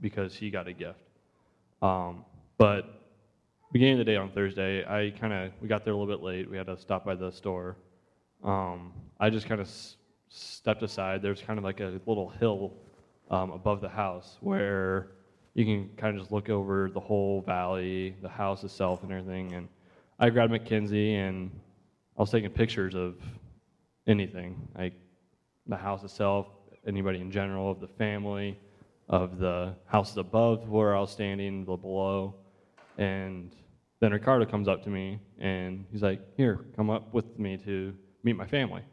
because 0.02 0.36
he 0.36 0.50
got 0.50 0.68
a 0.68 0.74
gift. 0.74 1.00
Um, 1.82 2.26
but 2.58 3.02
beginning 3.72 3.94
of 3.94 4.00
the 4.00 4.06
day 4.06 4.16
on 4.16 4.32
Thursday, 4.32 4.86
I 4.86 5.12
kind 5.20 5.34
of 5.34 5.52
we 5.62 5.68
got 5.68 5.84
there 5.84 5.94
a 5.94 5.98
little 5.98 6.14
bit 6.14 6.24
late. 6.24 6.50
We 6.50 6.58
had 6.58 6.68
to 6.68 6.78
stop 6.78 7.06
by 7.06 7.16
the 7.16 7.32
store. 7.32 7.78
Um, 8.44 8.94
I 9.20 9.30
just 9.30 9.48
kind 9.48 9.62
of 9.62 9.68
s- 9.68 9.98
stepped 10.30 10.84
aside. 10.84 11.22
There's 11.22 11.42
kind 11.42 11.58
of 11.58 11.64
like 11.64 11.80
a 11.80 12.00
little 12.06 12.30
hill 12.30 12.74
um, 13.32 13.52
above 13.52 13.82
the 13.82 13.90
house 13.90 14.38
where 14.42 15.12
you 15.54 15.66
can 15.66 15.90
kind 15.98 16.16
of 16.16 16.22
just 16.22 16.32
look 16.32 16.50
over 16.50 16.90
the 16.90 17.00
whole 17.00 17.42
valley, 17.42 18.16
the 18.22 18.30
house 18.30 18.64
itself, 18.64 19.04
and 19.04 19.12
everything. 19.12 19.54
And 19.54 19.68
I 20.20 20.30
grabbed 20.30 20.52
Mackenzie 20.52 21.16
and 21.16 21.52
I 22.18 22.22
was 22.22 22.32
taking 22.32 22.50
pictures 22.50 22.96
of 22.96 23.16
anything, 24.08 24.68
like 24.78 24.94
the 25.68 25.78
house 25.78 26.04
itself, 26.04 26.48
anybody 26.86 27.20
in 27.20 27.32
general, 27.32 27.72
of 27.72 27.80
the 27.80 27.88
family, 27.88 28.60
of 29.10 29.38
the 29.38 29.76
houses 29.86 30.18
above 30.18 30.68
where 30.70 30.96
I 30.96 31.00
was 31.00 31.12
standing, 31.12 31.66
the 31.66 31.76
below. 31.76 32.36
And 32.98 33.56
then 34.00 34.12
Ricardo 34.12 34.46
comes 34.46 34.68
up 34.68 34.84
to 34.84 34.90
me 34.90 35.20
and 35.40 35.86
he's 35.92 36.02
like, 36.02 36.22
Here, 36.36 36.66
come 36.76 36.90
up 36.90 37.14
with 37.14 37.38
me 37.40 37.58
to 37.58 37.94
meet 38.24 38.36
my 38.36 38.48
family. 38.48 38.84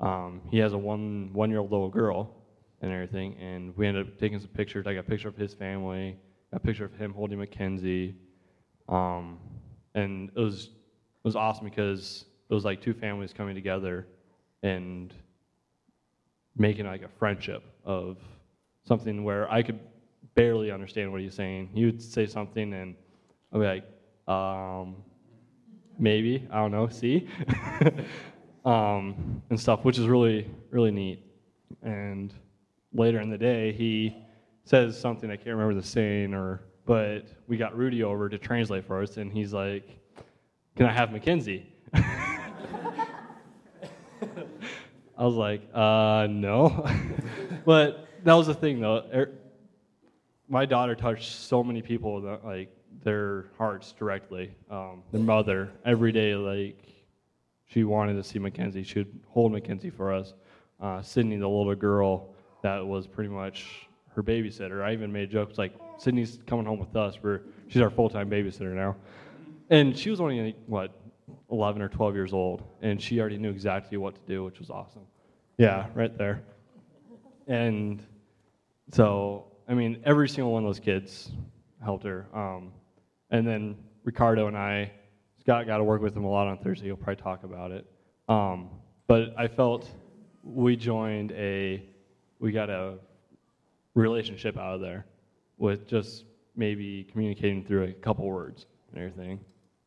Um, 0.00 0.42
he 0.50 0.58
has 0.58 0.72
a 0.72 0.78
one 0.78 1.30
one 1.32 1.50
year 1.50 1.60
old 1.60 1.70
little 1.70 1.88
girl 1.88 2.34
and 2.82 2.92
everything, 2.92 3.36
and 3.40 3.74
we 3.76 3.86
ended 3.86 4.06
up 4.06 4.18
taking 4.18 4.38
some 4.38 4.48
pictures. 4.48 4.86
I 4.86 4.94
got 4.94 5.00
a 5.00 5.02
picture 5.04 5.28
of 5.28 5.36
his 5.36 5.54
family, 5.54 6.18
a 6.52 6.60
picture 6.60 6.84
of 6.84 6.94
him 6.94 7.14
holding 7.14 7.38
Mackenzie. 7.38 8.16
Um, 8.88 9.38
and 9.94 10.30
it 10.36 10.40
was 10.40 10.64
it 10.64 11.24
was 11.24 11.36
awesome 11.36 11.64
because 11.64 12.26
it 12.48 12.54
was 12.54 12.64
like 12.64 12.80
two 12.82 12.94
families 12.94 13.32
coming 13.32 13.54
together 13.54 14.06
and 14.62 15.12
making 16.56 16.86
like 16.86 17.02
a 17.02 17.08
friendship 17.08 17.62
of 17.84 18.18
something 18.84 19.24
where 19.24 19.50
I 19.50 19.62
could 19.62 19.80
barely 20.34 20.70
understand 20.70 21.12
what 21.12 21.20
he's 21.20 21.34
saying. 21.34 21.70
He 21.72 21.84
would 21.84 22.00
say 22.00 22.26
something 22.26 22.72
and 22.72 22.94
I'd 23.52 23.60
be 23.60 23.66
like, 23.66 23.84
um, 24.28 24.96
maybe, 25.98 26.46
I 26.50 26.56
don't 26.56 26.72
know, 26.72 26.88
see? 26.88 27.28
um, 28.64 29.42
and 29.50 29.58
stuff, 29.58 29.84
which 29.84 29.98
is 29.98 30.06
really, 30.06 30.50
really 30.70 30.90
neat. 30.90 31.24
And 31.82 32.32
later 32.92 33.20
in 33.20 33.30
the 33.30 33.38
day, 33.38 33.72
he 33.72 34.16
says 34.64 34.98
something, 34.98 35.30
I 35.30 35.36
can't 35.36 35.48
remember 35.48 35.74
the 35.74 35.86
saying, 35.86 36.34
or, 36.34 36.62
but 36.84 37.26
we 37.46 37.56
got 37.56 37.76
Rudy 37.76 38.02
over 38.02 38.28
to 38.28 38.38
translate 38.38 38.84
for 38.84 39.02
us, 39.02 39.16
and 39.16 39.32
he's 39.32 39.52
like, 39.52 39.88
can 40.76 40.86
I 40.86 40.92
have 40.92 41.12
Mackenzie? 41.12 41.72
I 45.18 45.24
was 45.24 45.34
like, 45.34 45.62
uh, 45.72 46.26
no. 46.30 46.86
but 47.64 48.08
that 48.24 48.34
was 48.34 48.46
the 48.46 48.54
thing, 48.54 48.80
though. 48.80 49.04
Er, 49.14 49.30
my 50.48 50.66
daughter 50.66 50.94
touched 50.94 51.32
so 51.32 51.64
many 51.64 51.80
people 51.80 52.20
that, 52.22 52.44
like, 52.44 52.70
their 53.02 53.46
hearts 53.56 53.92
directly. 53.92 54.54
Um, 54.70 55.02
their 55.12 55.22
mother, 55.22 55.72
every 55.84 56.12
day, 56.12 56.34
like, 56.34 56.78
she 57.66 57.84
wanted 57.84 58.14
to 58.14 58.22
see 58.22 58.38
Mackenzie. 58.38 58.82
She 58.82 59.00
would 59.00 59.20
hold 59.28 59.52
Mackenzie 59.52 59.90
for 59.90 60.12
us. 60.12 60.34
Uh, 60.80 61.00
Sydney, 61.02 61.36
the 61.36 61.48
little 61.48 61.74
girl 61.74 62.34
that 62.62 62.86
was 62.86 63.06
pretty 63.06 63.30
much 63.30 63.88
her 64.14 64.22
babysitter. 64.22 64.82
I 64.82 64.92
even 64.92 65.12
made 65.12 65.30
jokes 65.30 65.56
like, 65.56 65.72
Sydney's 65.98 66.38
coming 66.46 66.66
home 66.66 66.78
with 66.78 66.94
us. 66.94 67.18
We're, 67.22 67.40
she's 67.68 67.80
our 67.80 67.90
full 67.90 68.10
time 68.10 68.28
babysitter 68.28 68.74
now. 68.74 68.96
And 69.70 69.96
she 69.96 70.10
was 70.10 70.20
only, 70.20 70.54
what, 70.66 70.92
11 71.50 71.80
or 71.80 71.88
12 71.88 72.14
years 72.14 72.32
old, 72.32 72.62
and 72.82 73.00
she 73.00 73.20
already 73.20 73.38
knew 73.38 73.50
exactly 73.50 73.96
what 73.96 74.14
to 74.14 74.20
do, 74.26 74.44
which 74.44 74.58
was 74.58 74.70
awesome. 74.70 75.02
Yeah, 75.58 75.86
right 75.94 76.16
there. 76.16 76.42
And 77.46 78.02
so, 78.92 79.44
I 79.68 79.74
mean, 79.74 80.02
every 80.04 80.28
single 80.28 80.52
one 80.52 80.64
of 80.64 80.68
those 80.68 80.80
kids 80.80 81.30
helped 81.82 82.04
her. 82.04 82.26
Um, 82.34 82.72
and 83.30 83.46
then 83.46 83.76
Ricardo 84.04 84.48
and 84.48 84.56
I, 84.56 84.90
Scott 85.40 85.66
got 85.66 85.78
to 85.78 85.84
work 85.84 86.02
with 86.02 86.16
him 86.16 86.24
a 86.24 86.30
lot 86.30 86.48
on 86.48 86.58
Thursday. 86.58 86.86
He'll 86.86 86.96
probably 86.96 87.22
talk 87.22 87.44
about 87.44 87.70
it. 87.70 87.86
Um, 88.28 88.68
but 89.06 89.34
I 89.38 89.46
felt 89.46 89.88
we 90.42 90.76
joined 90.76 91.32
a, 91.32 91.82
we 92.40 92.50
got 92.50 92.70
a 92.70 92.98
relationship 93.94 94.58
out 94.58 94.74
of 94.74 94.80
there 94.80 95.06
with 95.58 95.86
just 95.86 96.24
maybe 96.56 97.04
communicating 97.04 97.64
through 97.64 97.84
a 97.84 97.92
couple 97.92 98.26
words 98.26 98.66
and 98.90 98.98
everything 98.98 99.38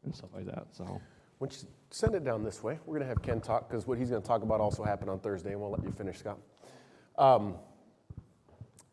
and 0.05 0.15
stuff 0.15 0.29
like 0.33 0.45
that. 0.45 0.67
So. 0.71 1.01
Don't 1.39 1.53
you 1.53 1.67
send 1.89 2.15
it 2.15 2.25
down 2.25 2.43
this 2.43 2.61
way? 2.61 2.79
We're 2.85 2.95
going 2.95 3.03
to 3.03 3.07
have 3.07 3.21
Ken 3.21 3.39
talk 3.39 3.69
because 3.69 3.87
what 3.87 3.97
he's 3.97 4.09
going 4.09 4.21
to 4.21 4.27
talk 4.27 4.43
about 4.43 4.59
also 4.59 4.83
happened 4.83 5.09
on 5.09 5.19
Thursday, 5.19 5.51
and 5.51 5.61
we'll 5.61 5.71
let 5.71 5.83
you 5.83 5.91
finish, 5.91 6.19
Scott. 6.19 6.37
Um, 7.17 7.55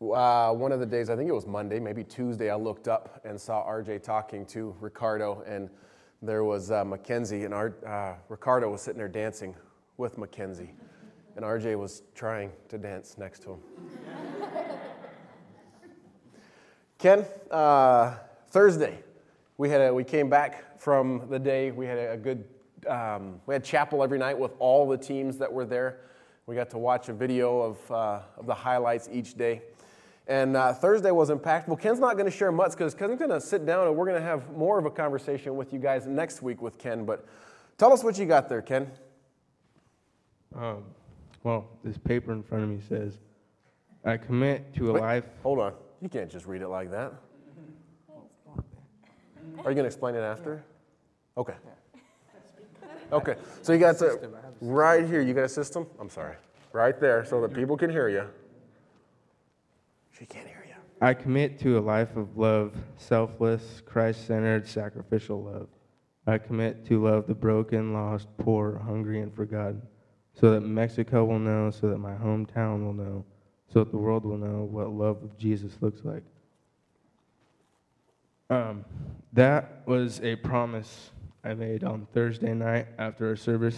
uh, 0.01 0.53
one 0.53 0.71
of 0.71 0.79
the 0.79 0.85
days, 0.85 1.09
I 1.09 1.17
think 1.17 1.27
it 1.27 1.33
was 1.33 1.45
Monday, 1.45 1.79
maybe 1.79 2.05
Tuesday, 2.05 2.49
I 2.49 2.55
looked 2.55 2.87
up 2.87 3.21
and 3.25 3.39
saw 3.39 3.67
RJ 3.67 4.01
talking 4.01 4.45
to 4.47 4.73
Ricardo, 4.79 5.43
and 5.45 5.69
there 6.21 6.45
was 6.45 6.71
uh, 6.71 6.85
Mackenzie, 6.85 7.43
and 7.43 7.53
our, 7.53 7.75
uh, 7.85 8.13
Ricardo 8.29 8.69
was 8.69 8.81
sitting 8.81 8.97
there 8.97 9.09
dancing 9.09 9.53
with 9.97 10.17
Mackenzie, 10.17 10.73
and 11.35 11.43
RJ 11.43 11.77
was 11.77 12.03
trying 12.15 12.51
to 12.69 12.77
dance 12.77 13.17
next 13.17 13.43
to 13.43 13.51
him. 13.51 13.59
Ken, 16.97 17.25
uh, 17.51 18.15
Thursday, 18.49 18.99
we 19.57 19.69
had 19.69 19.81
a, 19.81 19.93
we 19.93 20.03
came 20.03 20.29
back 20.29 20.79
from 20.79 21.27
the 21.29 21.39
day. 21.39 21.71
We 21.71 21.85
had 21.85 21.97
a, 21.97 22.17
good 22.17 22.45
um, 22.87 23.41
we 23.45 23.55
had 23.55 23.63
chapel 23.63 24.03
every 24.03 24.19
night 24.19 24.37
with 24.37 24.53
all 24.59 24.87
the 24.87 24.97
teams 24.97 25.37
that 25.39 25.51
were 25.51 25.65
there. 25.65 26.01
We 26.45 26.55
got 26.55 26.69
to 26.71 26.77
watch 26.77 27.09
a 27.09 27.13
video 27.13 27.61
of 27.61 27.91
uh, 27.91 28.21
of 28.37 28.45
the 28.45 28.53
highlights 28.53 29.09
each 29.11 29.35
day. 29.35 29.61
And 30.27 30.57
uh, 30.57 30.73
Thursday 30.73 31.11
was 31.11 31.29
impactful. 31.29 31.79
Ken's 31.79 31.99
not 31.99 32.13
going 32.13 32.29
to 32.29 32.37
share 32.37 32.51
much 32.51 32.71
because 32.71 32.93
Ken's 32.93 33.17
going 33.17 33.31
to 33.31 33.39
sit 33.39 33.65
down 33.65 33.87
and 33.87 33.95
we're 33.95 34.05
going 34.05 34.21
to 34.21 34.27
have 34.27 34.51
more 34.51 34.77
of 34.77 34.85
a 34.85 34.91
conversation 34.91 35.55
with 35.55 35.71
you 35.71 35.79
guys 35.79 36.05
next 36.05 36.41
week 36.41 36.61
with 36.61 36.77
Ken. 36.77 37.05
But 37.05 37.25
tell 37.77 37.93
us 37.93 38.03
what 38.03 38.17
you 38.17 38.25
got 38.25 38.49
there, 38.49 38.61
Ken. 38.61 38.91
Um, 40.53 40.83
well, 41.43 41.69
this 41.83 41.97
paper 41.97 42.33
in 42.33 42.43
front 42.43 42.65
of 42.65 42.69
me 42.69 42.79
says, 42.89 43.19
I 44.03 44.17
commit 44.17 44.73
to 44.75 44.89
a 44.89 44.93
Wait, 44.93 45.01
life. 45.01 45.23
Hold 45.43 45.59
on. 45.59 45.73
You 46.01 46.09
can't 46.09 46.29
just 46.29 46.45
read 46.45 46.61
it 46.61 46.67
like 46.67 46.91
that. 46.91 47.13
Are 49.59 49.71
you 49.71 49.75
going 49.75 49.77
to 49.77 49.85
explain 49.85 50.15
it 50.15 50.21
after? 50.21 50.63
Okay. 51.37 51.53
Okay. 53.09 53.35
So 53.61 53.71
you 53.71 53.79
got 53.79 53.97
the 53.99 54.29
right 54.59 55.07
here. 55.07 55.21
You 55.21 55.33
got 55.33 55.45
a 55.45 55.49
system. 55.49 55.87
I'm 55.97 56.09
sorry. 56.09 56.35
Right 56.73 56.99
there, 56.99 57.23
so 57.23 57.39
that 57.39 57.53
people 57.53 57.77
can 57.77 57.89
hear 57.89 58.09
you. 58.09 58.25
She 60.11 60.25
can't 60.25 60.45
hear 60.45 60.65
you. 60.67 60.75
I 60.99 61.13
commit 61.13 61.57
to 61.59 61.77
a 61.77 61.79
life 61.79 62.17
of 62.17 62.37
love, 62.37 62.75
selfless, 62.97 63.81
Christ 63.85 64.27
centered, 64.27 64.67
sacrificial 64.67 65.41
love. 65.41 65.67
I 66.25 66.37
commit 66.37 66.85
to 66.87 67.01
love 67.01 67.27
the 67.27 67.33
broken, 67.33 67.93
lost, 67.93 68.27
poor, 68.37 68.81
hungry, 68.83 69.21
and 69.21 69.33
forgotten, 69.33 69.81
so 70.33 70.51
that 70.51 70.61
Mexico 70.61 71.23
will 71.23 71.39
know, 71.39 71.71
so 71.71 71.87
that 71.87 71.99
my 71.99 72.13
hometown 72.13 72.83
will 72.83 72.93
know, 72.93 73.23
so 73.71 73.79
that 73.79 73.91
the 73.91 73.97
world 73.97 74.25
will 74.25 74.37
know 74.37 74.63
what 74.69 74.89
love 74.89 75.23
of 75.23 75.37
Jesus 75.37 75.77
looks 75.79 76.01
like. 76.03 76.23
Um, 78.49 78.85
that 79.33 79.81
was 79.85 80.21
a 80.21 80.37
promise 80.37 81.11
I 81.43 81.53
made 81.53 81.83
on 81.83 82.07
Thursday 82.13 82.53
night 82.53 82.87
after 82.97 83.27
our 83.27 83.35
service 83.35 83.77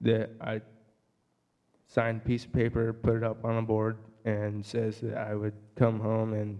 that 0.00 0.30
I 0.40 0.62
signed 1.86 2.24
piece 2.24 2.46
of 2.46 2.52
paper, 2.52 2.92
put 2.94 3.16
it 3.16 3.22
up 3.22 3.44
on 3.44 3.58
a 3.58 3.62
board, 3.62 3.98
and 4.24 4.64
says 4.64 5.00
that 5.00 5.18
I 5.18 5.34
would 5.34 5.52
come 5.76 6.00
home 6.00 6.32
and 6.32 6.58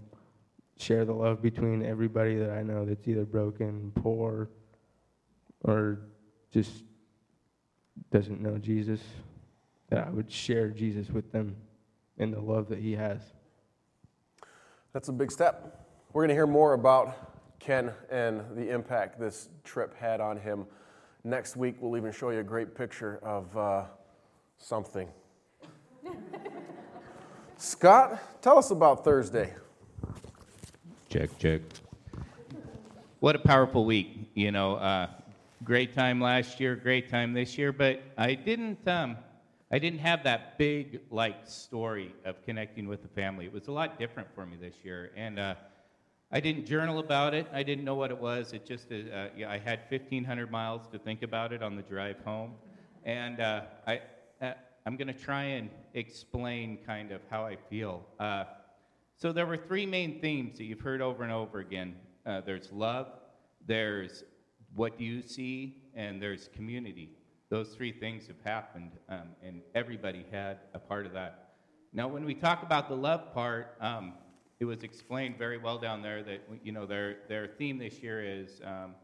share 0.77 1.03
the 1.03 1.13
love 1.13 1.41
between 1.41 1.83
everybody 1.83 2.37
that 2.37 2.51
I 2.51 2.61
know 2.61 2.85
that's 2.85 3.07
either 3.07 3.25
broken, 3.25 3.91
poor, 3.95 4.49
or 5.61 6.01
just 6.51 6.83
doesn't 8.11 8.39
know 8.39 8.57
Jesus. 8.59 9.01
That 9.89 10.05
I 10.07 10.09
would 10.11 10.31
share 10.31 10.69
Jesus 10.69 11.09
with 11.09 11.31
them 11.31 11.55
and 12.19 12.31
the 12.31 12.39
love 12.39 12.69
that 12.69 12.79
He 12.79 12.93
has. 12.93 13.21
That's 14.93 15.09
a 15.09 15.13
big 15.13 15.31
step. 15.31 15.88
We're 16.11 16.23
going 16.23 16.29
to 16.29 16.35
hear 16.35 16.47
more 16.47 16.73
about 16.73 17.59
Ken 17.59 17.91
and 18.09 18.41
the 18.55 18.71
impact 18.71 19.19
this 19.19 19.49
trip 19.63 19.95
had 19.95 20.19
on 20.19 20.37
him. 20.37 20.65
Next 21.23 21.55
week, 21.55 21.75
we'll 21.79 21.95
even 21.97 22.11
show 22.11 22.31
you 22.31 22.39
a 22.39 22.43
great 22.43 22.73
picture 22.73 23.19
of 23.21 23.55
uh, 23.55 23.83
something. 24.57 25.07
Scott, 27.57 28.41
tell 28.41 28.57
us 28.57 28.71
about 28.71 29.03
Thursday. 29.03 29.53
Check, 31.09 31.29
check. 31.37 31.61
What 33.19 33.35
a 33.35 33.39
powerful 33.39 33.85
week. 33.85 34.31
You 34.33 34.51
know, 34.51 34.77
uh, 34.77 35.09
great 35.63 35.93
time 35.93 36.19
last 36.19 36.59
year, 36.59 36.75
great 36.75 37.09
time 37.09 37.33
this 37.33 37.55
year, 37.55 37.71
but 37.71 38.01
I 38.17 38.33
didn't. 38.33 38.87
Um, 38.87 39.15
I 39.71 39.77
didn't 39.77 39.99
have 39.99 40.23
that 40.23 40.57
big 40.57 41.01
like 41.11 41.45
story 41.45 42.15
of 42.25 42.43
connecting 42.43 42.87
with 42.87 43.03
the 43.03 43.09
family. 43.09 43.45
It 43.45 43.53
was 43.53 43.67
a 43.67 43.71
lot 43.71 43.99
different 43.99 44.27
for 44.33 44.47
me 44.47 44.57
this 44.59 44.73
year, 44.83 45.11
and 45.15 45.37
uh, 45.37 45.53
I 46.31 46.39
didn't 46.39 46.67
journal 46.67 46.99
about 46.99 47.33
it. 47.33 47.47
I 47.51 47.63
didn't 47.63 47.83
know 47.83 47.95
what 47.95 48.11
it 48.11 48.19
was. 48.19 48.53
It 48.53 48.63
just 48.63 48.91
uh, 48.91 49.29
yeah, 49.35 49.49
I 49.49 49.57
had 49.57 49.81
1,500 49.89 50.51
miles 50.51 50.87
to 50.91 50.99
think 50.99 51.23
about 51.23 51.51
it 51.51 51.63
on 51.63 51.75
the 51.75 51.81
drive 51.81 52.19
home, 52.23 52.51
and 53.03 53.39
uh, 53.39 53.61
I 53.87 54.01
uh, 54.39 54.53
I'm 54.85 54.95
going 54.95 55.07
to 55.07 55.13
try 55.13 55.43
and 55.43 55.71
explain 55.95 56.77
kind 56.85 57.11
of 57.11 57.21
how 57.31 57.45
I 57.45 57.55
feel. 57.55 58.05
Uh, 58.19 58.43
so 59.17 59.31
there 59.31 59.47
were 59.47 59.57
three 59.57 59.87
main 59.87 60.21
themes 60.21 60.59
that 60.59 60.65
you've 60.65 60.79
heard 60.79 61.01
over 61.01 61.23
and 61.23 61.31
over 61.31 61.59
again. 61.59 61.95
Uh, 62.27 62.41
there's 62.41 62.71
love, 62.71 63.07
there's 63.65 64.23
what 64.75 65.01
you 65.01 65.23
see, 65.23 65.77
and 65.95 66.21
there's 66.21 66.47
community. 66.55 67.09
Those 67.49 67.69
three 67.69 67.91
things 67.91 68.27
have 68.27 68.39
happened, 68.43 68.91
um, 69.09 69.29
and 69.43 69.61
everybody 69.73 70.25
had 70.31 70.59
a 70.75 70.79
part 70.79 71.07
of 71.07 71.13
that. 71.13 71.53
Now, 71.91 72.07
when 72.07 72.23
we 72.23 72.35
talk 72.35 72.61
about 72.61 72.87
the 72.87 72.95
love 72.95 73.33
part, 73.33 73.75
um, 73.81 74.13
it 74.59 74.65
was 74.65 74.83
explained 74.83 75.37
very 75.37 75.57
well 75.57 75.77
down 75.77 76.01
there 76.01 76.21
that 76.23 76.41
you 76.63 76.71
know 76.71 76.85
their 76.85 77.17
their 77.27 77.47
theme 77.47 77.77
this 77.77 77.99
year 77.99 78.23
is 78.23 78.61
um, 78.63 78.95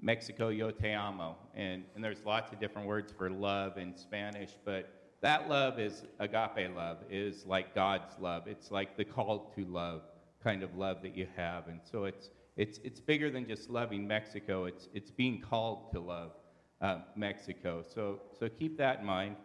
Mexico 0.00 0.48
Yo 0.48 0.70
Te 0.70 0.92
Amo, 0.92 1.36
and 1.54 1.84
and 1.94 2.02
there's 2.02 2.24
lots 2.24 2.52
of 2.52 2.60
different 2.60 2.88
words 2.88 3.12
for 3.16 3.30
love 3.30 3.78
in 3.78 3.96
Spanish, 3.96 4.52
but 4.64 4.90
that 5.20 5.48
love 5.48 5.78
is 5.78 6.04
agape 6.20 6.74
love, 6.74 6.98
is 7.10 7.46
like 7.46 7.74
God's 7.74 8.14
love. 8.20 8.46
It's 8.46 8.70
like 8.70 8.96
the 8.96 9.04
call 9.04 9.52
to 9.56 9.64
love 9.64 10.02
kind 10.42 10.62
of 10.62 10.76
love 10.76 11.00
that 11.02 11.16
you 11.16 11.26
have, 11.36 11.68
and 11.68 11.80
so 11.82 12.04
it's 12.04 12.30
it's 12.56 12.78
it's 12.84 13.00
bigger 13.00 13.30
than 13.30 13.46
just 13.46 13.68
loving 13.68 14.06
Mexico. 14.06 14.64
It's 14.64 14.88
it's 14.94 15.10
being 15.10 15.40
called 15.40 15.92
to 15.92 16.00
love 16.00 16.32
uh, 16.80 16.98
Mexico. 17.16 17.82
So, 17.82 18.20
so 18.38 18.48
keep 18.48 18.76
that 18.78 19.00
in 19.00 19.06
mind. 19.06 19.36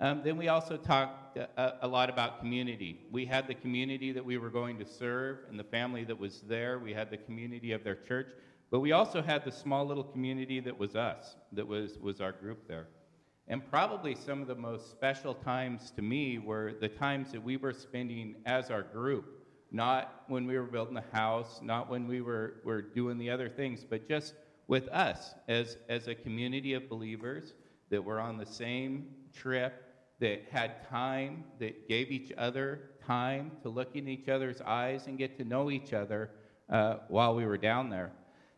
Um, 0.00 0.20
then 0.22 0.36
we 0.36 0.48
also 0.48 0.76
talked 0.76 1.36
a, 1.36 1.74
a, 1.82 1.88
lot 1.88 2.08
about 2.08 2.38
community. 2.38 3.00
We 3.10 3.26
had 3.26 3.48
the 3.48 3.54
community 3.54 4.12
that 4.12 4.24
we 4.24 4.38
were 4.38 4.50
going 4.50 4.78
to 4.78 4.86
serve 4.86 5.38
and 5.48 5.58
the 5.58 5.64
family 5.64 6.04
that 6.04 6.18
was 6.18 6.42
there. 6.42 6.78
We 6.78 6.92
had 6.92 7.10
the 7.10 7.16
community 7.16 7.72
of 7.72 7.82
their 7.82 7.96
church, 7.96 8.28
but 8.70 8.78
we 8.78 8.92
also 8.92 9.20
had 9.20 9.44
the 9.44 9.50
small 9.50 9.84
little 9.84 10.04
community 10.04 10.60
that 10.60 10.78
was 10.78 10.94
us, 10.94 11.34
that 11.52 11.66
was, 11.66 11.98
was 11.98 12.20
our 12.20 12.30
group 12.30 12.68
there. 12.68 12.86
And 13.48 13.68
probably 13.70 14.14
some 14.14 14.40
of 14.40 14.46
the 14.46 14.54
most 14.54 14.90
special 14.90 15.34
times 15.34 15.90
to 15.96 16.02
me 16.02 16.38
were 16.38 16.74
the 16.80 16.88
times 16.88 17.32
that 17.32 17.42
we 17.42 17.56
were 17.56 17.72
spending 17.72 18.36
as 18.46 18.70
our 18.70 18.82
group, 18.82 19.46
not 19.72 20.22
when 20.28 20.46
we 20.46 20.56
were 20.58 20.64
building 20.66 20.94
the 20.94 21.16
house, 21.16 21.60
not 21.62 21.90
when 21.90 22.06
we 22.06 22.20
were, 22.20 22.60
were 22.62 22.82
doing 22.82 23.18
the 23.18 23.30
other 23.30 23.48
things, 23.48 23.84
but 23.88 24.06
just 24.06 24.34
with 24.68 24.86
us 24.88 25.34
as, 25.48 25.78
as 25.88 26.06
a 26.06 26.14
community 26.14 26.74
of 26.74 26.88
believers 26.88 27.54
that 27.88 28.04
were 28.04 28.20
on 28.20 28.36
the 28.36 28.46
same 28.46 29.06
trip, 29.34 29.87
that 30.20 30.42
had 30.50 30.88
time, 30.88 31.44
that 31.60 31.88
gave 31.88 32.10
each 32.10 32.32
other 32.36 32.90
time 33.06 33.52
to 33.62 33.68
look 33.68 33.94
in 33.94 34.08
each 34.08 34.28
other's 34.28 34.60
eyes 34.60 35.06
and 35.06 35.16
get 35.16 35.38
to 35.38 35.44
know 35.44 35.70
each 35.70 35.92
other 35.92 36.30
uh, 36.70 36.96
while 37.08 37.34
we 37.34 37.46
were 37.46 37.58
down 37.58 37.88
there. 37.88 38.12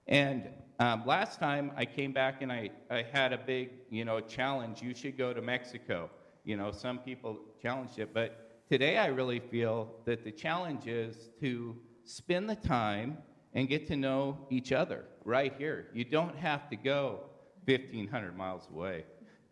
And 0.09 0.49
um, 0.79 1.05
last 1.07 1.39
time 1.39 1.73
I 1.77 1.85
came 1.85 2.13
back 2.13 2.43
and 2.43 2.51
I, 2.51 2.71
I 2.91 3.05
had 3.13 3.33
a 3.33 3.39
big, 3.39 3.71
you 3.91 4.05
know, 4.05 4.21
challenge. 4.21 4.83
You 4.83 4.95
should 4.95 5.19
go 5.19 5.33
to 5.33 5.43
Mexico. 5.43 6.11
You 6.45 6.57
know, 6.57 6.73
some 6.73 6.99
people 6.99 7.39
challenged 7.61 7.99
it, 7.99 8.15
but 8.15 8.67
today 8.69 8.97
I 8.97 9.07
really 9.07 9.41
feel 9.41 9.93
that 10.07 10.25
the 10.25 10.33
challenge 10.33 10.87
is 10.87 11.29
to 11.41 11.77
spend 12.05 12.49
the 12.49 12.57
time 12.57 13.19
and 13.53 13.69
get 13.69 13.87
to 13.89 13.97
know 13.97 14.39
each 14.49 14.73
other 14.73 15.05
right 15.25 15.53
here. 15.59 15.89
You 15.93 16.05
don't 16.05 16.37
have 16.37 16.71
to 16.71 16.77
go 16.77 17.21
1,500 17.67 18.37
miles 18.37 18.67
away 18.73 19.05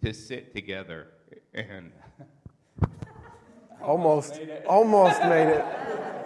to 0.02 0.14
sit 0.14 0.54
together 0.54 1.08
and. 1.58 1.92
almost, 3.82 4.38
made 4.38 4.62
almost 4.66 5.20
made 5.22 5.48
it. 5.48 5.64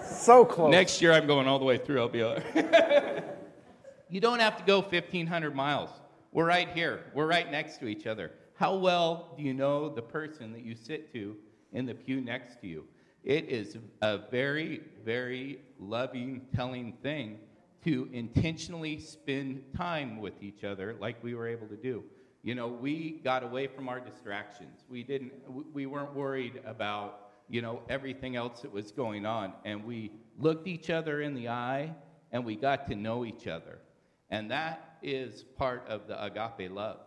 So 0.05 0.45
close. 0.45 0.71
Next 0.71 1.01
year 1.01 1.13
I'm 1.13 1.27
going 1.27 1.47
all 1.47 1.59
the 1.59 1.65
way 1.65 1.79
through. 1.79 2.01
I'll 2.01 2.09
be 2.09 2.23
all 2.23 2.37
right. 2.37 3.25
you 4.11 4.21
don't 4.21 4.41
have 4.41 4.57
to 4.59 4.65
go 4.65 4.81
1,500 4.81 5.55
miles. 5.55 5.91
We're 6.33 6.47
right 6.47 6.69
here. 6.69 7.05
We're 7.15 7.27
right 7.27 7.51
next 7.51 7.79
to 7.79 7.87
each 7.87 8.07
other. 8.07 8.33
How 8.55 8.77
well 8.77 9.35
do 9.37 9.43
you 9.43 9.55
know 9.55 9.89
the 9.89 10.03
person 10.03 10.53
that 10.53 10.63
you 10.63 10.75
sit 10.75 11.13
to 11.15 11.37
in 11.73 11.87
the 11.87 11.95
pew 11.95 12.21
next 12.21 12.61
to 12.61 12.67
you? 12.67 12.85
It 13.25 13.49
is 13.49 13.77
a 14.01 14.19
very, 14.31 14.83
very 15.05 15.61
loving, 15.79 16.43
telling 16.55 16.95
thing 17.03 17.39
to 17.85 18.09
intentionally 18.13 18.99
spend 18.99 19.63
time 19.77 20.21
with 20.21 20.43
each 20.43 20.65
other 20.65 20.97
like 21.01 21.23
we 21.23 21.35
were 21.35 21.49
able 21.49 21.67
to 21.69 21.77
do. 21.77 22.05
You 22.43 22.55
know, 22.57 22.69
we 22.69 23.21
got 23.23 23.45
away 23.45 23.69
from 23.69 23.89
our 23.89 24.01
distractions. 24.01 24.85
We 24.89 25.03
didn't 25.05 25.33
we 25.73 25.87
weren't 25.87 26.15
worried 26.15 26.61
about, 26.67 27.31
you 27.49 27.63
know, 27.63 27.83
everything 27.89 28.35
else 28.37 28.63
that 28.63 28.73
was 28.73 28.91
going 28.91 29.27
on 29.27 29.53
and 29.65 29.85
we 29.85 30.11
looked 30.39 30.67
each 30.67 30.91
other 30.91 31.23
in 31.23 31.35
the 31.35 31.49
eye 31.49 31.95
and 32.33 32.45
we 32.45 32.57
got 32.57 32.89
to 32.89 32.97
know 32.97 33.25
each 33.25 33.47
other. 33.47 33.79
And 34.31 34.51
that 34.51 34.99
is 35.03 35.45
part 35.57 35.87
of 35.89 36.09
the 36.09 36.23
agape 36.23 36.73
love. 36.73 37.01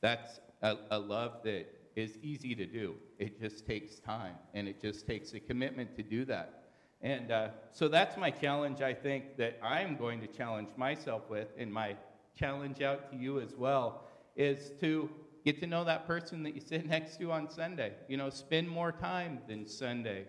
That's 0.00 0.40
a, 0.62 0.76
a 0.90 0.98
love 0.98 1.42
that 1.44 1.66
is 1.96 2.16
easy 2.22 2.54
to 2.54 2.64
do. 2.64 2.94
It 3.18 3.40
just 3.40 3.66
takes 3.66 3.98
time 3.98 4.36
and 4.54 4.68
it 4.68 4.80
just 4.80 5.06
takes 5.06 5.34
a 5.34 5.40
commitment 5.40 5.96
to 5.96 6.02
do 6.02 6.24
that. 6.26 6.58
And 7.02 7.30
uh, 7.30 7.48
so 7.72 7.88
that's 7.88 8.16
my 8.16 8.30
challenge, 8.30 8.80
I 8.80 8.94
think, 8.94 9.36
that 9.36 9.58
I'm 9.62 9.96
going 9.96 10.20
to 10.20 10.26
challenge 10.26 10.68
myself 10.76 11.28
with, 11.30 11.46
and 11.56 11.72
my 11.72 11.96
challenge 12.34 12.82
out 12.82 13.12
to 13.12 13.16
you 13.16 13.40
as 13.40 13.54
well, 13.56 14.07
is 14.38 14.70
to 14.80 15.10
get 15.44 15.60
to 15.60 15.66
know 15.66 15.84
that 15.84 16.06
person 16.06 16.42
that 16.44 16.54
you 16.54 16.60
sit 16.60 16.86
next 16.88 17.18
to 17.18 17.30
on 17.30 17.50
Sunday. 17.50 17.92
You 18.08 18.16
know, 18.16 18.30
spend 18.30 18.68
more 18.68 18.92
time 18.92 19.40
than 19.46 19.66
Sunday 19.66 20.24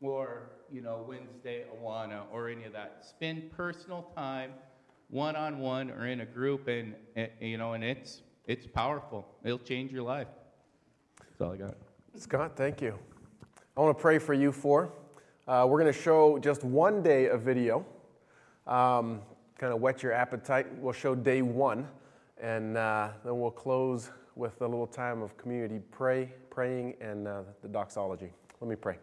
or, 0.00 0.50
you 0.72 0.80
know, 0.80 1.04
Wednesday, 1.06 1.64
Awana, 1.76 2.22
or 2.32 2.48
any 2.48 2.64
of 2.64 2.72
that. 2.72 3.04
Spend 3.08 3.52
personal 3.52 4.10
time 4.16 4.52
one 5.10 5.36
on 5.36 5.58
one 5.58 5.90
or 5.90 6.06
in 6.06 6.20
a 6.20 6.26
group, 6.26 6.68
and, 6.68 6.94
and, 7.16 7.28
you 7.40 7.58
know, 7.58 7.74
and 7.74 7.84
it's, 7.84 8.22
it's 8.46 8.66
powerful. 8.66 9.26
It'll 9.44 9.58
change 9.58 9.92
your 9.92 10.02
life. 10.02 10.28
That's 11.18 11.40
all 11.40 11.52
I 11.52 11.56
got. 11.56 11.74
Scott, 12.16 12.56
thank 12.56 12.80
you. 12.80 12.98
I 13.76 13.80
want 13.80 13.96
to 13.96 14.00
pray 14.00 14.18
for 14.18 14.34
you 14.34 14.52
for. 14.52 14.92
Uh, 15.46 15.66
we're 15.68 15.80
going 15.80 15.92
to 15.92 15.98
show 15.98 16.38
just 16.38 16.64
one 16.64 17.02
day 17.02 17.26
of 17.26 17.42
video, 17.42 17.84
um, 18.66 19.20
kind 19.58 19.72
of 19.72 19.80
whet 19.80 20.02
your 20.02 20.12
appetite. 20.12 20.66
We'll 20.78 20.92
show 20.92 21.14
day 21.14 21.42
one, 21.42 21.88
and 22.40 22.76
uh, 22.76 23.08
then 23.24 23.38
we'll 23.38 23.50
close 23.50 24.10
with 24.34 24.60
a 24.62 24.66
little 24.66 24.86
time 24.86 25.22
of 25.22 25.36
community 25.36 25.80
pray, 25.90 26.32
praying 26.48 26.94
and 27.00 27.28
uh, 27.28 27.42
the 27.62 27.68
doxology. 27.68 28.30
Let 28.60 28.68
me 28.70 28.76
pray. 28.76 28.98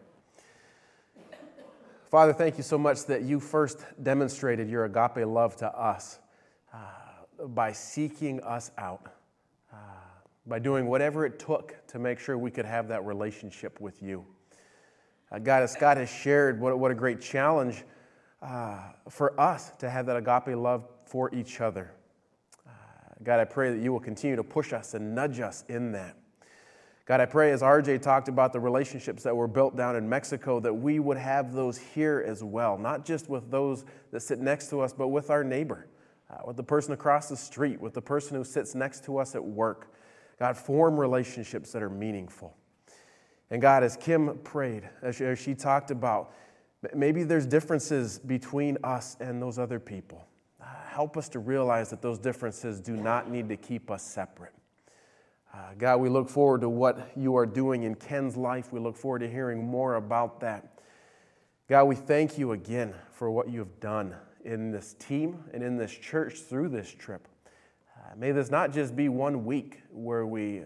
Father, 2.10 2.32
thank 2.32 2.56
you 2.56 2.62
so 2.62 2.78
much 2.78 3.04
that 3.04 3.22
you 3.22 3.38
first 3.38 3.84
demonstrated 4.02 4.68
your 4.68 4.86
agape 4.86 5.26
love 5.26 5.56
to 5.56 5.68
us 5.68 6.18
uh, 6.72 6.78
by 7.48 7.72
seeking 7.72 8.40
us 8.40 8.70
out, 8.78 9.12
uh, 9.72 9.76
by 10.46 10.58
doing 10.58 10.86
whatever 10.86 11.26
it 11.26 11.38
took 11.38 11.76
to 11.88 11.98
make 11.98 12.18
sure 12.18 12.38
we 12.38 12.50
could 12.50 12.64
have 12.64 12.88
that 12.88 13.04
relationship 13.04 13.78
with 13.78 14.02
you. 14.02 14.24
Uh, 15.30 15.38
God, 15.38 15.62
as 15.62 15.72
Scott 15.72 15.98
has 15.98 16.08
shared, 16.08 16.58
what, 16.58 16.78
what 16.78 16.90
a 16.90 16.94
great 16.94 17.20
challenge 17.20 17.84
uh, 18.40 18.78
for 19.10 19.38
us 19.38 19.70
to 19.78 19.90
have 19.90 20.06
that 20.06 20.16
agape 20.16 20.56
love 20.56 20.88
for 21.04 21.34
each 21.34 21.60
other. 21.60 21.92
God, 23.22 23.40
I 23.40 23.44
pray 23.44 23.72
that 23.72 23.82
you 23.82 23.92
will 23.92 24.00
continue 24.00 24.36
to 24.36 24.44
push 24.44 24.72
us 24.72 24.94
and 24.94 25.14
nudge 25.14 25.40
us 25.40 25.64
in 25.68 25.92
that. 25.92 26.16
God, 27.04 27.20
I 27.20 27.26
pray 27.26 27.52
as 27.52 27.62
RJ 27.62 28.02
talked 28.02 28.28
about 28.28 28.52
the 28.52 28.60
relationships 28.60 29.22
that 29.22 29.34
were 29.34 29.48
built 29.48 29.76
down 29.76 29.96
in 29.96 30.06
Mexico, 30.06 30.60
that 30.60 30.74
we 30.74 30.98
would 30.98 31.16
have 31.16 31.54
those 31.54 31.78
here 31.78 32.22
as 32.26 32.44
well, 32.44 32.76
not 32.76 33.06
just 33.06 33.30
with 33.30 33.50
those 33.50 33.86
that 34.12 34.20
sit 34.20 34.40
next 34.40 34.68
to 34.70 34.82
us, 34.82 34.92
but 34.92 35.08
with 35.08 35.30
our 35.30 35.42
neighbor, 35.42 35.88
uh, 36.30 36.36
with 36.46 36.56
the 36.56 36.62
person 36.62 36.92
across 36.92 37.30
the 37.30 37.36
street, 37.36 37.80
with 37.80 37.94
the 37.94 38.02
person 38.02 38.36
who 38.36 38.44
sits 38.44 38.74
next 38.74 39.04
to 39.04 39.16
us 39.16 39.34
at 39.34 39.42
work. 39.42 39.94
God, 40.38 40.56
form 40.56 41.00
relationships 41.00 41.72
that 41.72 41.82
are 41.82 41.90
meaningful. 41.90 42.54
And 43.50 43.62
God, 43.62 43.82
as 43.82 43.96
Kim 43.96 44.38
prayed, 44.44 44.88
as 45.02 45.16
she, 45.16 45.24
as 45.24 45.38
she 45.38 45.54
talked 45.54 45.90
about, 45.90 46.34
maybe 46.94 47.24
there's 47.24 47.46
differences 47.46 48.18
between 48.18 48.76
us 48.84 49.16
and 49.18 49.40
those 49.40 49.58
other 49.58 49.80
people. 49.80 50.26
Help 50.88 51.16
us 51.16 51.28
to 51.30 51.38
realize 51.38 51.90
that 51.90 52.02
those 52.02 52.18
differences 52.18 52.80
do 52.80 52.96
not 52.96 53.30
need 53.30 53.48
to 53.48 53.56
keep 53.56 53.90
us 53.90 54.02
separate. 54.02 54.52
Uh, 55.54 55.58
God, 55.78 55.98
we 55.98 56.08
look 56.08 56.28
forward 56.28 56.60
to 56.62 56.68
what 56.68 57.12
you 57.16 57.36
are 57.36 57.46
doing 57.46 57.84
in 57.84 57.94
Ken's 57.94 58.36
life. 58.36 58.72
We 58.72 58.80
look 58.80 58.96
forward 58.96 59.20
to 59.20 59.30
hearing 59.30 59.64
more 59.64 59.94
about 59.94 60.40
that. 60.40 60.80
God, 61.68 61.84
we 61.84 61.94
thank 61.94 62.38
you 62.38 62.52
again 62.52 62.94
for 63.12 63.30
what 63.30 63.48
you 63.48 63.58
have 63.60 63.80
done 63.80 64.14
in 64.44 64.70
this 64.70 64.94
team 64.94 65.44
and 65.52 65.62
in 65.62 65.76
this 65.76 65.92
church 65.92 66.40
through 66.40 66.70
this 66.70 66.90
trip. 66.92 67.28
Uh, 67.96 68.14
may 68.16 68.32
this 68.32 68.50
not 68.50 68.72
just 68.72 68.96
be 68.96 69.08
one 69.08 69.44
week 69.44 69.82
where 69.90 70.26
we, 70.26 70.62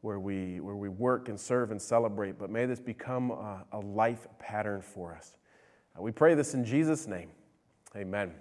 where, 0.00 0.20
we, 0.20 0.60
where 0.60 0.76
we 0.76 0.88
work 0.88 1.28
and 1.28 1.38
serve 1.38 1.70
and 1.70 1.80
celebrate, 1.80 2.38
but 2.38 2.50
may 2.50 2.66
this 2.66 2.80
become 2.80 3.30
a, 3.30 3.64
a 3.72 3.78
life 3.78 4.26
pattern 4.38 4.82
for 4.82 5.14
us. 5.14 5.36
Uh, 5.98 6.02
we 6.02 6.12
pray 6.12 6.34
this 6.34 6.54
in 6.54 6.64
Jesus' 6.64 7.06
name. 7.06 7.30
Amen. 7.96 8.32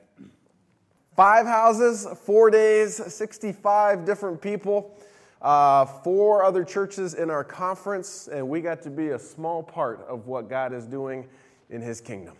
Five 1.19 1.47
houses, 1.47 2.07
four 2.23 2.49
days, 2.49 2.95
65 3.13 4.05
different 4.05 4.41
people, 4.41 4.97
uh, 5.41 5.83
four 5.83 6.45
other 6.45 6.63
churches 6.63 7.13
in 7.13 7.29
our 7.29 7.43
conference, 7.43 8.29
and 8.31 8.47
we 8.47 8.61
got 8.61 8.81
to 8.83 8.89
be 8.89 9.09
a 9.09 9.19
small 9.19 9.61
part 9.61 9.99
of 10.07 10.27
what 10.27 10.49
God 10.49 10.71
is 10.71 10.85
doing 10.85 11.27
in 11.69 11.81
His 11.81 11.99
kingdom. 11.99 12.35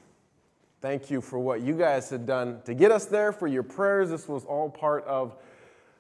Thank 0.80 1.12
you 1.12 1.20
for 1.20 1.40
what 1.40 1.60
you 1.60 1.74
guys 1.74 2.10
had 2.10 2.26
done 2.26 2.62
to 2.64 2.74
get 2.74 2.90
us 2.90 3.04
there, 3.04 3.34
for 3.34 3.48
your 3.48 3.64
prayers. 3.64 4.12
This 4.12 4.30
was 4.30 4.46
all 4.46 4.70
part 4.70 5.04
of, 5.04 5.36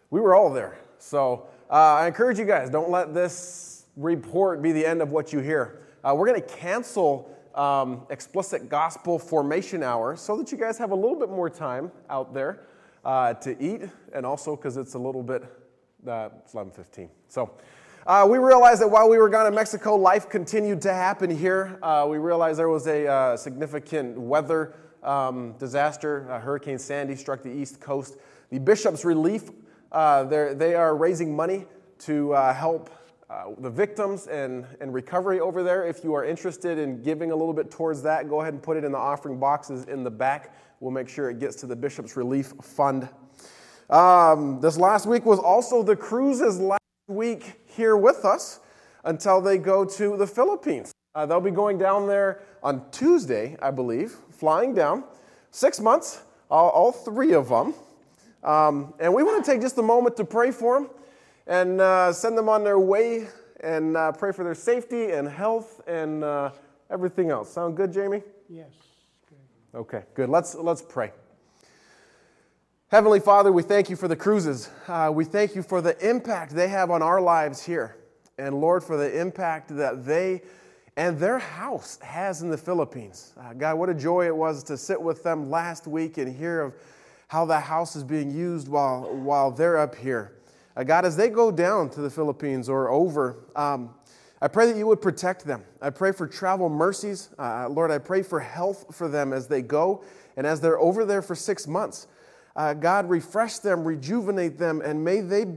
we 0.09 0.21
were 0.21 0.34
all 0.34 0.49
there. 0.49 0.80
So 0.99 1.47
uh, 1.69 1.73
I 1.73 2.07
encourage 2.07 2.39
you 2.39 2.45
guys, 2.45 2.69
don't 2.69 2.91
let 2.91 3.13
this 3.13 3.88
report 3.97 4.61
be 4.61 4.71
the 4.71 4.86
end 4.86 5.01
of 5.01 5.11
what 5.11 5.34
you 5.34 5.39
hear. 5.39 5.82
Uh, 6.01 6.15
we're 6.15 6.27
going 6.27 6.41
to 6.41 6.47
cancel 6.47 7.30
um, 7.60 8.07
explicit 8.10 8.70
gospel 8.70 9.20
formation 9.20 9.84
hour 9.84 10.16
so 10.16 10.38
that 10.38 10.51
you 10.51 10.57
guys 10.57 10.78
have 10.78 10.91
a 10.91 10.95
little 10.95 11.20
bit 11.20 11.30
more 11.30 11.49
time 11.49 11.91
out 12.10 12.34
there 12.34 12.62
uh, 13.03 13.34
to 13.36 13.62
eat, 13.62 13.82
and 14.14 14.26
also 14.26 14.55
because 14.55 14.78
it's 14.78 14.93
a 14.93 14.99
little 14.99 15.24
bit, 15.24 15.43
uh, 16.07 16.30
it's 16.43 16.53
11:15. 16.53 17.10
So. 17.28 17.51
Uh, 18.07 18.26
we 18.28 18.39
realized 18.39 18.82
that 18.82 18.88
while 18.88 19.07
we 19.07 19.18
were 19.20 19.30
gone 19.30 19.45
in 19.45 19.53
Mexico, 19.53 19.95
life 19.95 20.30
continued 20.30 20.82
to 20.82 20.91
happen 20.91 21.30
here. 21.30 21.78
Uh, 21.84 22.07
we 22.10 22.18
realized 22.18 22.57
there 22.57 22.70
was 22.70 22.88
a 22.88 23.05
uh, 23.05 23.38
significant 23.38 24.18
weather 24.18 24.74
um, 25.03 25.53
disaster. 25.60 26.24
Hurricane 26.43 26.80
Sandy 26.80 27.16
struck 27.16 27.43
the 27.43 27.51
East 27.51 27.80
Coast. 27.80 28.18
The 28.49 28.57
Bishop's 28.57 29.05
Relief, 29.05 29.51
uh, 29.91 30.24
they 30.24 30.74
are 30.74 30.95
raising 30.95 31.36
money 31.36 31.66
to 31.99 32.34
uh, 32.34 32.53
help 32.53 32.89
uh, 33.30 33.51
the 33.59 33.69
victims 33.69 34.25
and, 34.25 34.65
and 34.82 34.91
recovery 34.91 35.39
over 35.39 35.61
there. 35.61 35.86
If 35.86 36.03
you 36.03 36.15
are 36.15 36.25
interested 36.25 36.80
in 36.80 37.03
giving 37.03 37.32
a 37.32 37.36
little 37.36 37.53
bit 37.53 37.69
towards 37.69 38.01
that, 38.01 38.27
go 38.27 38.41
ahead 38.41 38.53
and 38.53 38.63
put 38.63 38.75
it 38.75 38.84
in 38.84 38.91
the 38.91 38.97
offering 38.97 39.39
boxes 39.39 39.86
in 39.86 40.03
the 40.03 40.09
back. 40.09 40.55
We'll 40.80 40.91
make 40.91 41.07
sure 41.07 41.30
it 41.30 41.39
gets 41.39 41.55
to 41.57 41.67
the 41.67 41.75
Bishop's 41.75 42.17
Relief 42.17 42.53
Fund. 42.61 43.07
Um, 43.89 44.59
this 44.61 44.77
last 44.77 45.05
week 45.05 45.25
was 45.25 45.38
also 45.38 45.84
the 45.84 45.95
cruises 45.95 46.59
last 46.59 46.82
week 47.07 47.61
here 47.67 47.95
with 47.95 48.25
us 48.25 48.61
until 49.03 49.41
they 49.41 49.59
go 49.59 49.86
to 49.86 50.17
the 50.17 50.25
Philippines. 50.25 50.91
Uh, 51.13 51.27
they'll 51.27 51.39
be 51.39 51.51
going 51.51 51.77
down 51.77 52.07
there 52.07 52.41
on 52.63 52.89
Tuesday, 52.89 53.57
I 53.61 53.69
believe, 53.69 54.15
flying 54.32 54.73
down. 54.73 55.03
Six 55.51 55.80
months, 55.80 56.23
all, 56.49 56.69
all 56.69 56.91
three 56.91 57.34
of 57.34 57.49
them. 57.49 57.75
Um, 58.43 58.93
and 58.99 59.13
we 59.13 59.21
want 59.21 59.43
to 59.43 59.51
take 59.51 59.61
just 59.61 59.77
a 59.77 59.84
moment 59.84 60.17
to 60.17 60.25
pray 60.25 60.49
for 60.49 60.80
them 60.80 60.89
and 61.50 61.82
uh, 61.82 62.14
send 62.14 62.38
them 62.38 62.47
on 62.47 62.64
their 62.64 62.80
way 62.80 63.28
and 63.62 63.97
uh, 63.97 64.12
pray 64.14 64.32
for 64.32 64.43
their 64.43 64.56
safety 64.56 65.12
and 65.12 65.28
health 65.28 65.82
and 65.88 66.24
uh, 66.24 66.52
everything 66.89 67.32
else. 67.32 67.52
Sound 67.52 67.76
good, 67.76 67.91
Jamie? 67.91 68.22
Yes. 68.47 68.70
Good. 69.28 69.80
Okay, 69.80 70.04
good. 70.14 70.30
Let's, 70.30 70.56
let's 70.56 70.84
pray. 70.84 71.12
Heavenly 72.91 73.20
Father, 73.20 73.52
we 73.52 73.64
thank 73.64 73.89
you 73.89 73.95
for 73.95 74.08
the 74.08 74.16
cruises. 74.16 74.70
Uh, 74.88 75.12
we 75.14 75.26
thank 75.26 75.56
you 75.56 75.64
for 75.64 75.82
the 75.82 75.97
impact 76.08 76.54
they 76.54 76.68
have 76.68 76.91
on 76.91 77.02
our 77.02 77.20
lives 77.20 77.64
here. 77.64 77.97
And 78.38 78.62
Lord, 78.62 78.84
for 78.84 78.95
the 78.95 79.20
impact 79.20 79.76
that 79.76 80.06
they 80.06 80.43
and 80.97 81.18
their 81.18 81.39
house 81.39 81.97
has 82.02 82.41
in 82.41 82.50
the 82.50 82.58
Philippines. 82.58 83.34
Uh, 83.39 83.54
God, 83.54 83.78
what 83.78 83.89
a 83.89 83.93
joy 83.93 84.28
it 84.28 84.36
was 84.36 84.64
to 84.64 84.78
sit 84.78 85.02
with 85.02 85.24
them 85.24 85.50
last 85.50 85.88
week 85.88 86.18
and 86.18 86.36
hear 86.36 86.62
of 86.62 86.74
how 87.28 87.45
the 87.45 87.60
house 87.60 87.95
is 87.95 88.04
being 88.04 88.32
used 88.32 88.68
while, 88.68 89.16
while 89.16 89.50
they're 89.50 89.78
up 89.78 89.95
here. 89.95 90.38
Uh, 90.80 90.84
God, 90.84 91.03
as 91.03 91.17
they 91.17 91.27
go 91.27 91.51
down 91.51 91.89
to 91.89 91.99
the 91.99 92.09
Philippines 92.09 92.69
or 92.69 92.89
over, 92.89 93.36
um, 93.53 93.89
I 94.41 94.47
pray 94.47 94.71
that 94.71 94.77
you 94.77 94.88
would 94.88 95.01
protect 95.01 95.43
them. 95.45 95.61
I 95.82 95.89
pray 95.89 96.13
for 96.13 96.25
travel 96.25 96.69
mercies. 96.69 97.32
Uh, 97.38 97.67
Lord, 97.67 97.91
I 97.91 97.97
pray 97.97 98.23
for 98.23 98.39
health 98.39 98.95
for 98.95 99.09
them 99.09 99.34
as 99.34 99.45
they 99.45 99.61
go 99.61 100.05
and 100.38 100.47
as 100.47 100.61
they're 100.61 100.80
over 100.80 101.03
there 101.03 101.21
for 101.21 101.36
six 101.36 101.67
months. 101.67 102.07
Uh, 102.55 102.73
God, 102.73 103.09
refresh 103.09 103.57
them, 103.57 103.84
rejuvenate 103.84 104.57
them, 104.57 104.80
and 104.80 105.03
may 105.03 105.19
they, 105.19 105.47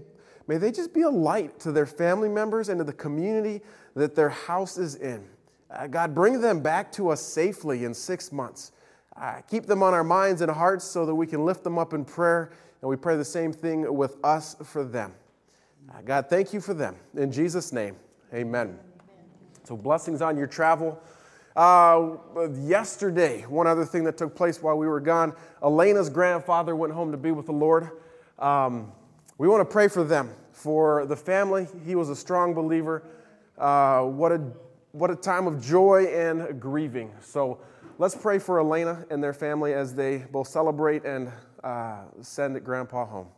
may 0.48 0.56
they 0.56 0.72
just 0.72 0.92
be 0.92 1.02
a 1.02 1.10
light 1.10 1.56
to 1.60 1.70
their 1.70 1.86
family 1.86 2.28
members 2.28 2.68
and 2.68 2.78
to 2.78 2.84
the 2.84 2.92
community 2.92 3.60
that 3.94 4.16
their 4.16 4.30
house 4.30 4.76
is 4.76 4.96
in. 4.96 5.24
Uh, 5.70 5.86
God, 5.86 6.16
bring 6.16 6.40
them 6.40 6.60
back 6.60 6.90
to 6.92 7.10
us 7.10 7.22
safely 7.22 7.84
in 7.84 7.94
six 7.94 8.32
months. 8.32 8.72
Uh, 9.16 9.40
keep 9.48 9.66
them 9.66 9.84
on 9.84 9.94
our 9.94 10.02
minds 10.02 10.40
and 10.40 10.50
hearts 10.50 10.84
so 10.84 11.06
that 11.06 11.14
we 11.14 11.28
can 11.28 11.44
lift 11.44 11.62
them 11.62 11.78
up 11.78 11.94
in 11.94 12.04
prayer, 12.04 12.50
and 12.82 12.88
we 12.88 12.96
pray 12.96 13.16
the 13.16 13.24
same 13.24 13.52
thing 13.52 13.94
with 13.94 14.16
us 14.24 14.56
for 14.64 14.84
them. 14.84 15.14
Uh, 15.88 16.02
God, 16.04 16.28
thank 16.28 16.52
you 16.52 16.60
for 16.60 16.74
them. 16.74 16.96
In 17.16 17.30
Jesus' 17.30 17.72
name, 17.72 17.96
amen. 18.34 18.78
So, 19.62 19.76
blessings 19.76 20.20
on 20.20 20.36
your 20.36 20.48
travel. 20.48 21.00
Uh, 21.54 22.16
yesterday, 22.60 23.42
one 23.42 23.66
other 23.66 23.84
thing 23.84 24.04
that 24.04 24.16
took 24.16 24.34
place 24.34 24.62
while 24.62 24.76
we 24.76 24.86
were 24.88 25.00
gone, 25.00 25.34
Elena's 25.62 26.10
grandfather 26.10 26.74
went 26.74 26.92
home 26.92 27.12
to 27.12 27.18
be 27.18 27.30
with 27.30 27.46
the 27.46 27.52
Lord. 27.52 27.90
Um, 28.38 28.90
we 29.38 29.46
want 29.46 29.60
to 29.60 29.72
pray 29.72 29.86
for 29.88 30.02
them, 30.02 30.30
for 30.50 31.06
the 31.06 31.16
family. 31.16 31.68
He 31.84 31.94
was 31.94 32.08
a 32.08 32.16
strong 32.16 32.54
believer. 32.54 33.04
Uh, 33.58 34.02
what, 34.02 34.32
a, 34.32 34.38
what 34.92 35.10
a 35.10 35.16
time 35.16 35.46
of 35.46 35.62
joy 35.62 36.06
and 36.06 36.60
grieving. 36.60 37.12
So 37.20 37.60
let's 37.98 38.16
pray 38.16 38.38
for 38.38 38.58
Elena 38.58 39.04
and 39.10 39.22
their 39.22 39.34
family 39.34 39.74
as 39.74 39.94
they 39.94 40.18
both 40.32 40.48
celebrate 40.48 41.04
and 41.04 41.30
uh, 41.62 42.02
send 42.20 42.62
Grandpa 42.64 43.04
home. 43.06 43.28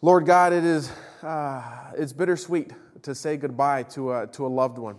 Lord 0.00 0.26
God, 0.26 0.52
it 0.52 0.64
is 0.64 0.90
uh, 1.22 1.62
it's 1.96 2.12
bittersweet 2.12 2.72
to 3.02 3.14
say 3.14 3.36
goodbye 3.36 3.84
to 3.84 4.12
a, 4.12 4.26
to 4.28 4.46
a 4.46 4.48
loved 4.48 4.78
one. 4.78 4.96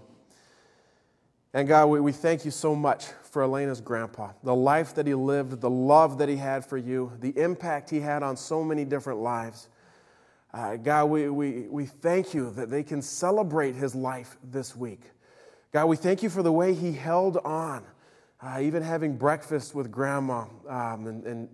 And 1.53 1.67
God, 1.67 1.87
we, 1.87 1.99
we 1.99 2.11
thank 2.11 2.45
you 2.45 2.51
so 2.51 2.75
much 2.75 3.05
for 3.23 3.43
Elena's 3.43 3.81
grandpa, 3.81 4.31
the 4.43 4.55
life 4.55 4.95
that 4.95 5.05
he 5.05 5.13
lived, 5.13 5.61
the 5.61 5.69
love 5.69 6.17
that 6.17 6.29
he 6.29 6.37
had 6.37 6.65
for 6.65 6.77
you, 6.77 7.11
the 7.19 7.37
impact 7.37 7.89
he 7.89 7.99
had 7.99 8.23
on 8.23 8.37
so 8.37 8.63
many 8.63 8.85
different 8.85 9.19
lives. 9.19 9.67
Uh, 10.53 10.77
God, 10.77 11.05
we, 11.05 11.29
we, 11.29 11.61
we 11.69 11.85
thank 11.85 12.33
you 12.33 12.51
that 12.51 12.69
they 12.69 12.83
can 12.83 13.01
celebrate 13.01 13.75
his 13.75 13.95
life 13.95 14.37
this 14.43 14.75
week. 14.75 15.01
God, 15.71 15.87
we 15.87 15.95
thank 15.95 16.23
you 16.23 16.29
for 16.29 16.43
the 16.43 16.51
way 16.51 16.73
he 16.73 16.91
held 16.91 17.37
on, 17.37 17.83
uh, 18.43 18.59
even 18.59 18.83
having 18.83 19.17
breakfast 19.17 19.73
with 19.73 19.91
grandma 19.91 20.45
um, 20.67 21.07
and, 21.07 21.23
and, 21.25 21.49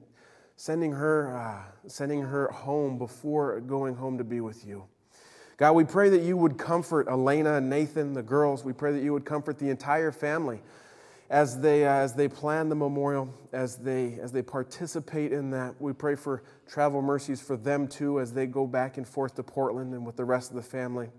sending, 0.60 0.92
her, 0.92 1.38
uh, 1.38 1.88
sending 1.88 2.22
her 2.22 2.50
home 2.50 2.98
before 2.98 3.62
going 3.62 3.96
home 3.96 4.18
to 4.18 4.26
be 4.26 4.42
with 4.42 4.68
you. 4.68 4.84
God, 5.56 5.72
we 5.72 5.86
pray 5.86 6.10
that 6.10 6.22
you 6.22 6.36
would 6.36 6.58
comfort 6.58 7.08
Elena 7.08 7.56
and 7.56 7.70
Nathan, 7.70 8.14
the 8.14 8.22
girls. 8.22 8.66
We 8.66 8.74
pray 8.74 8.92
that 8.92 9.02
you 9.02 9.14
would 9.14 9.24
comfort 9.24 9.58
the 9.58 9.70
entire 9.70 10.12
family 10.12 10.60
as 11.30 11.62
they, 11.62 11.86
uh, 11.86 11.94
as 11.94 12.14
they 12.14 12.28
plan 12.28 12.68
the 12.68 12.76
memorial, 12.76 13.34
as 13.54 13.78
they, 13.78 14.20
as 14.22 14.34
they 14.34 14.42
participate 14.42 15.32
in 15.32 15.50
that. 15.52 15.76
We 15.80 15.94
pray 15.94 16.16
for 16.16 16.44
travel 16.68 17.02
mercies 17.02 17.40
for 17.40 17.56
them 17.56 17.88
too 17.88 18.20
as 18.20 18.34
they 18.34 18.46
go 18.46 18.68
back 18.68 18.98
and 18.98 19.08
forth 19.08 19.36
to 19.36 19.44
Portland 19.44 19.94
and 19.94 20.06
with 20.06 20.18
the 20.18 20.26
rest 20.26 20.50
of 20.50 20.58
the 20.58 20.62
family. 20.62 21.10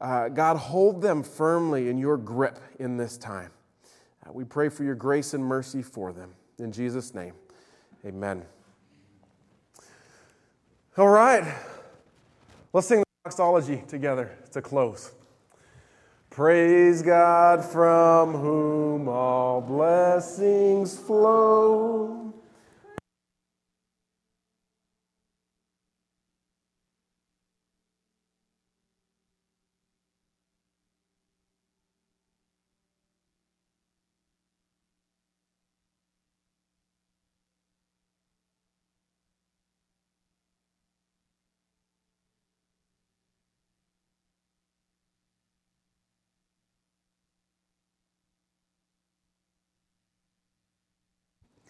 Uh, 0.00 0.30
God, 0.30 0.56
hold 0.56 1.02
them 1.02 1.22
firmly 1.22 1.90
in 1.90 1.98
your 1.98 2.16
grip 2.16 2.58
in 2.78 2.96
this 2.96 3.18
time. 3.18 3.50
Uh, 4.24 4.32
we 4.32 4.44
pray 4.44 4.68
for 4.68 4.84
your 4.84 4.94
grace 4.94 5.34
and 5.34 5.44
mercy 5.44 5.82
for 5.82 6.12
them. 6.12 6.30
In 6.58 6.72
Jesus' 6.72 7.14
name, 7.14 7.34
amen. 8.04 8.44
All 10.96 11.08
right, 11.08 11.54
let's 12.72 12.86
sing 12.86 13.00
the 13.00 13.04
doxology 13.24 13.82
together 13.88 14.30
to 14.52 14.60
close. 14.60 15.12
Praise 16.30 17.02
God 17.02 17.64
from 17.64 18.32
whom 18.32 19.08
all 19.08 19.60
blessings 19.60 20.98
flow. 20.98 22.32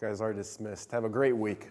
Guys 0.03 0.19
are 0.19 0.33
dismissed. 0.33 0.91
Have 0.91 1.05
a 1.05 1.09
great 1.09 1.31
week. 1.31 1.69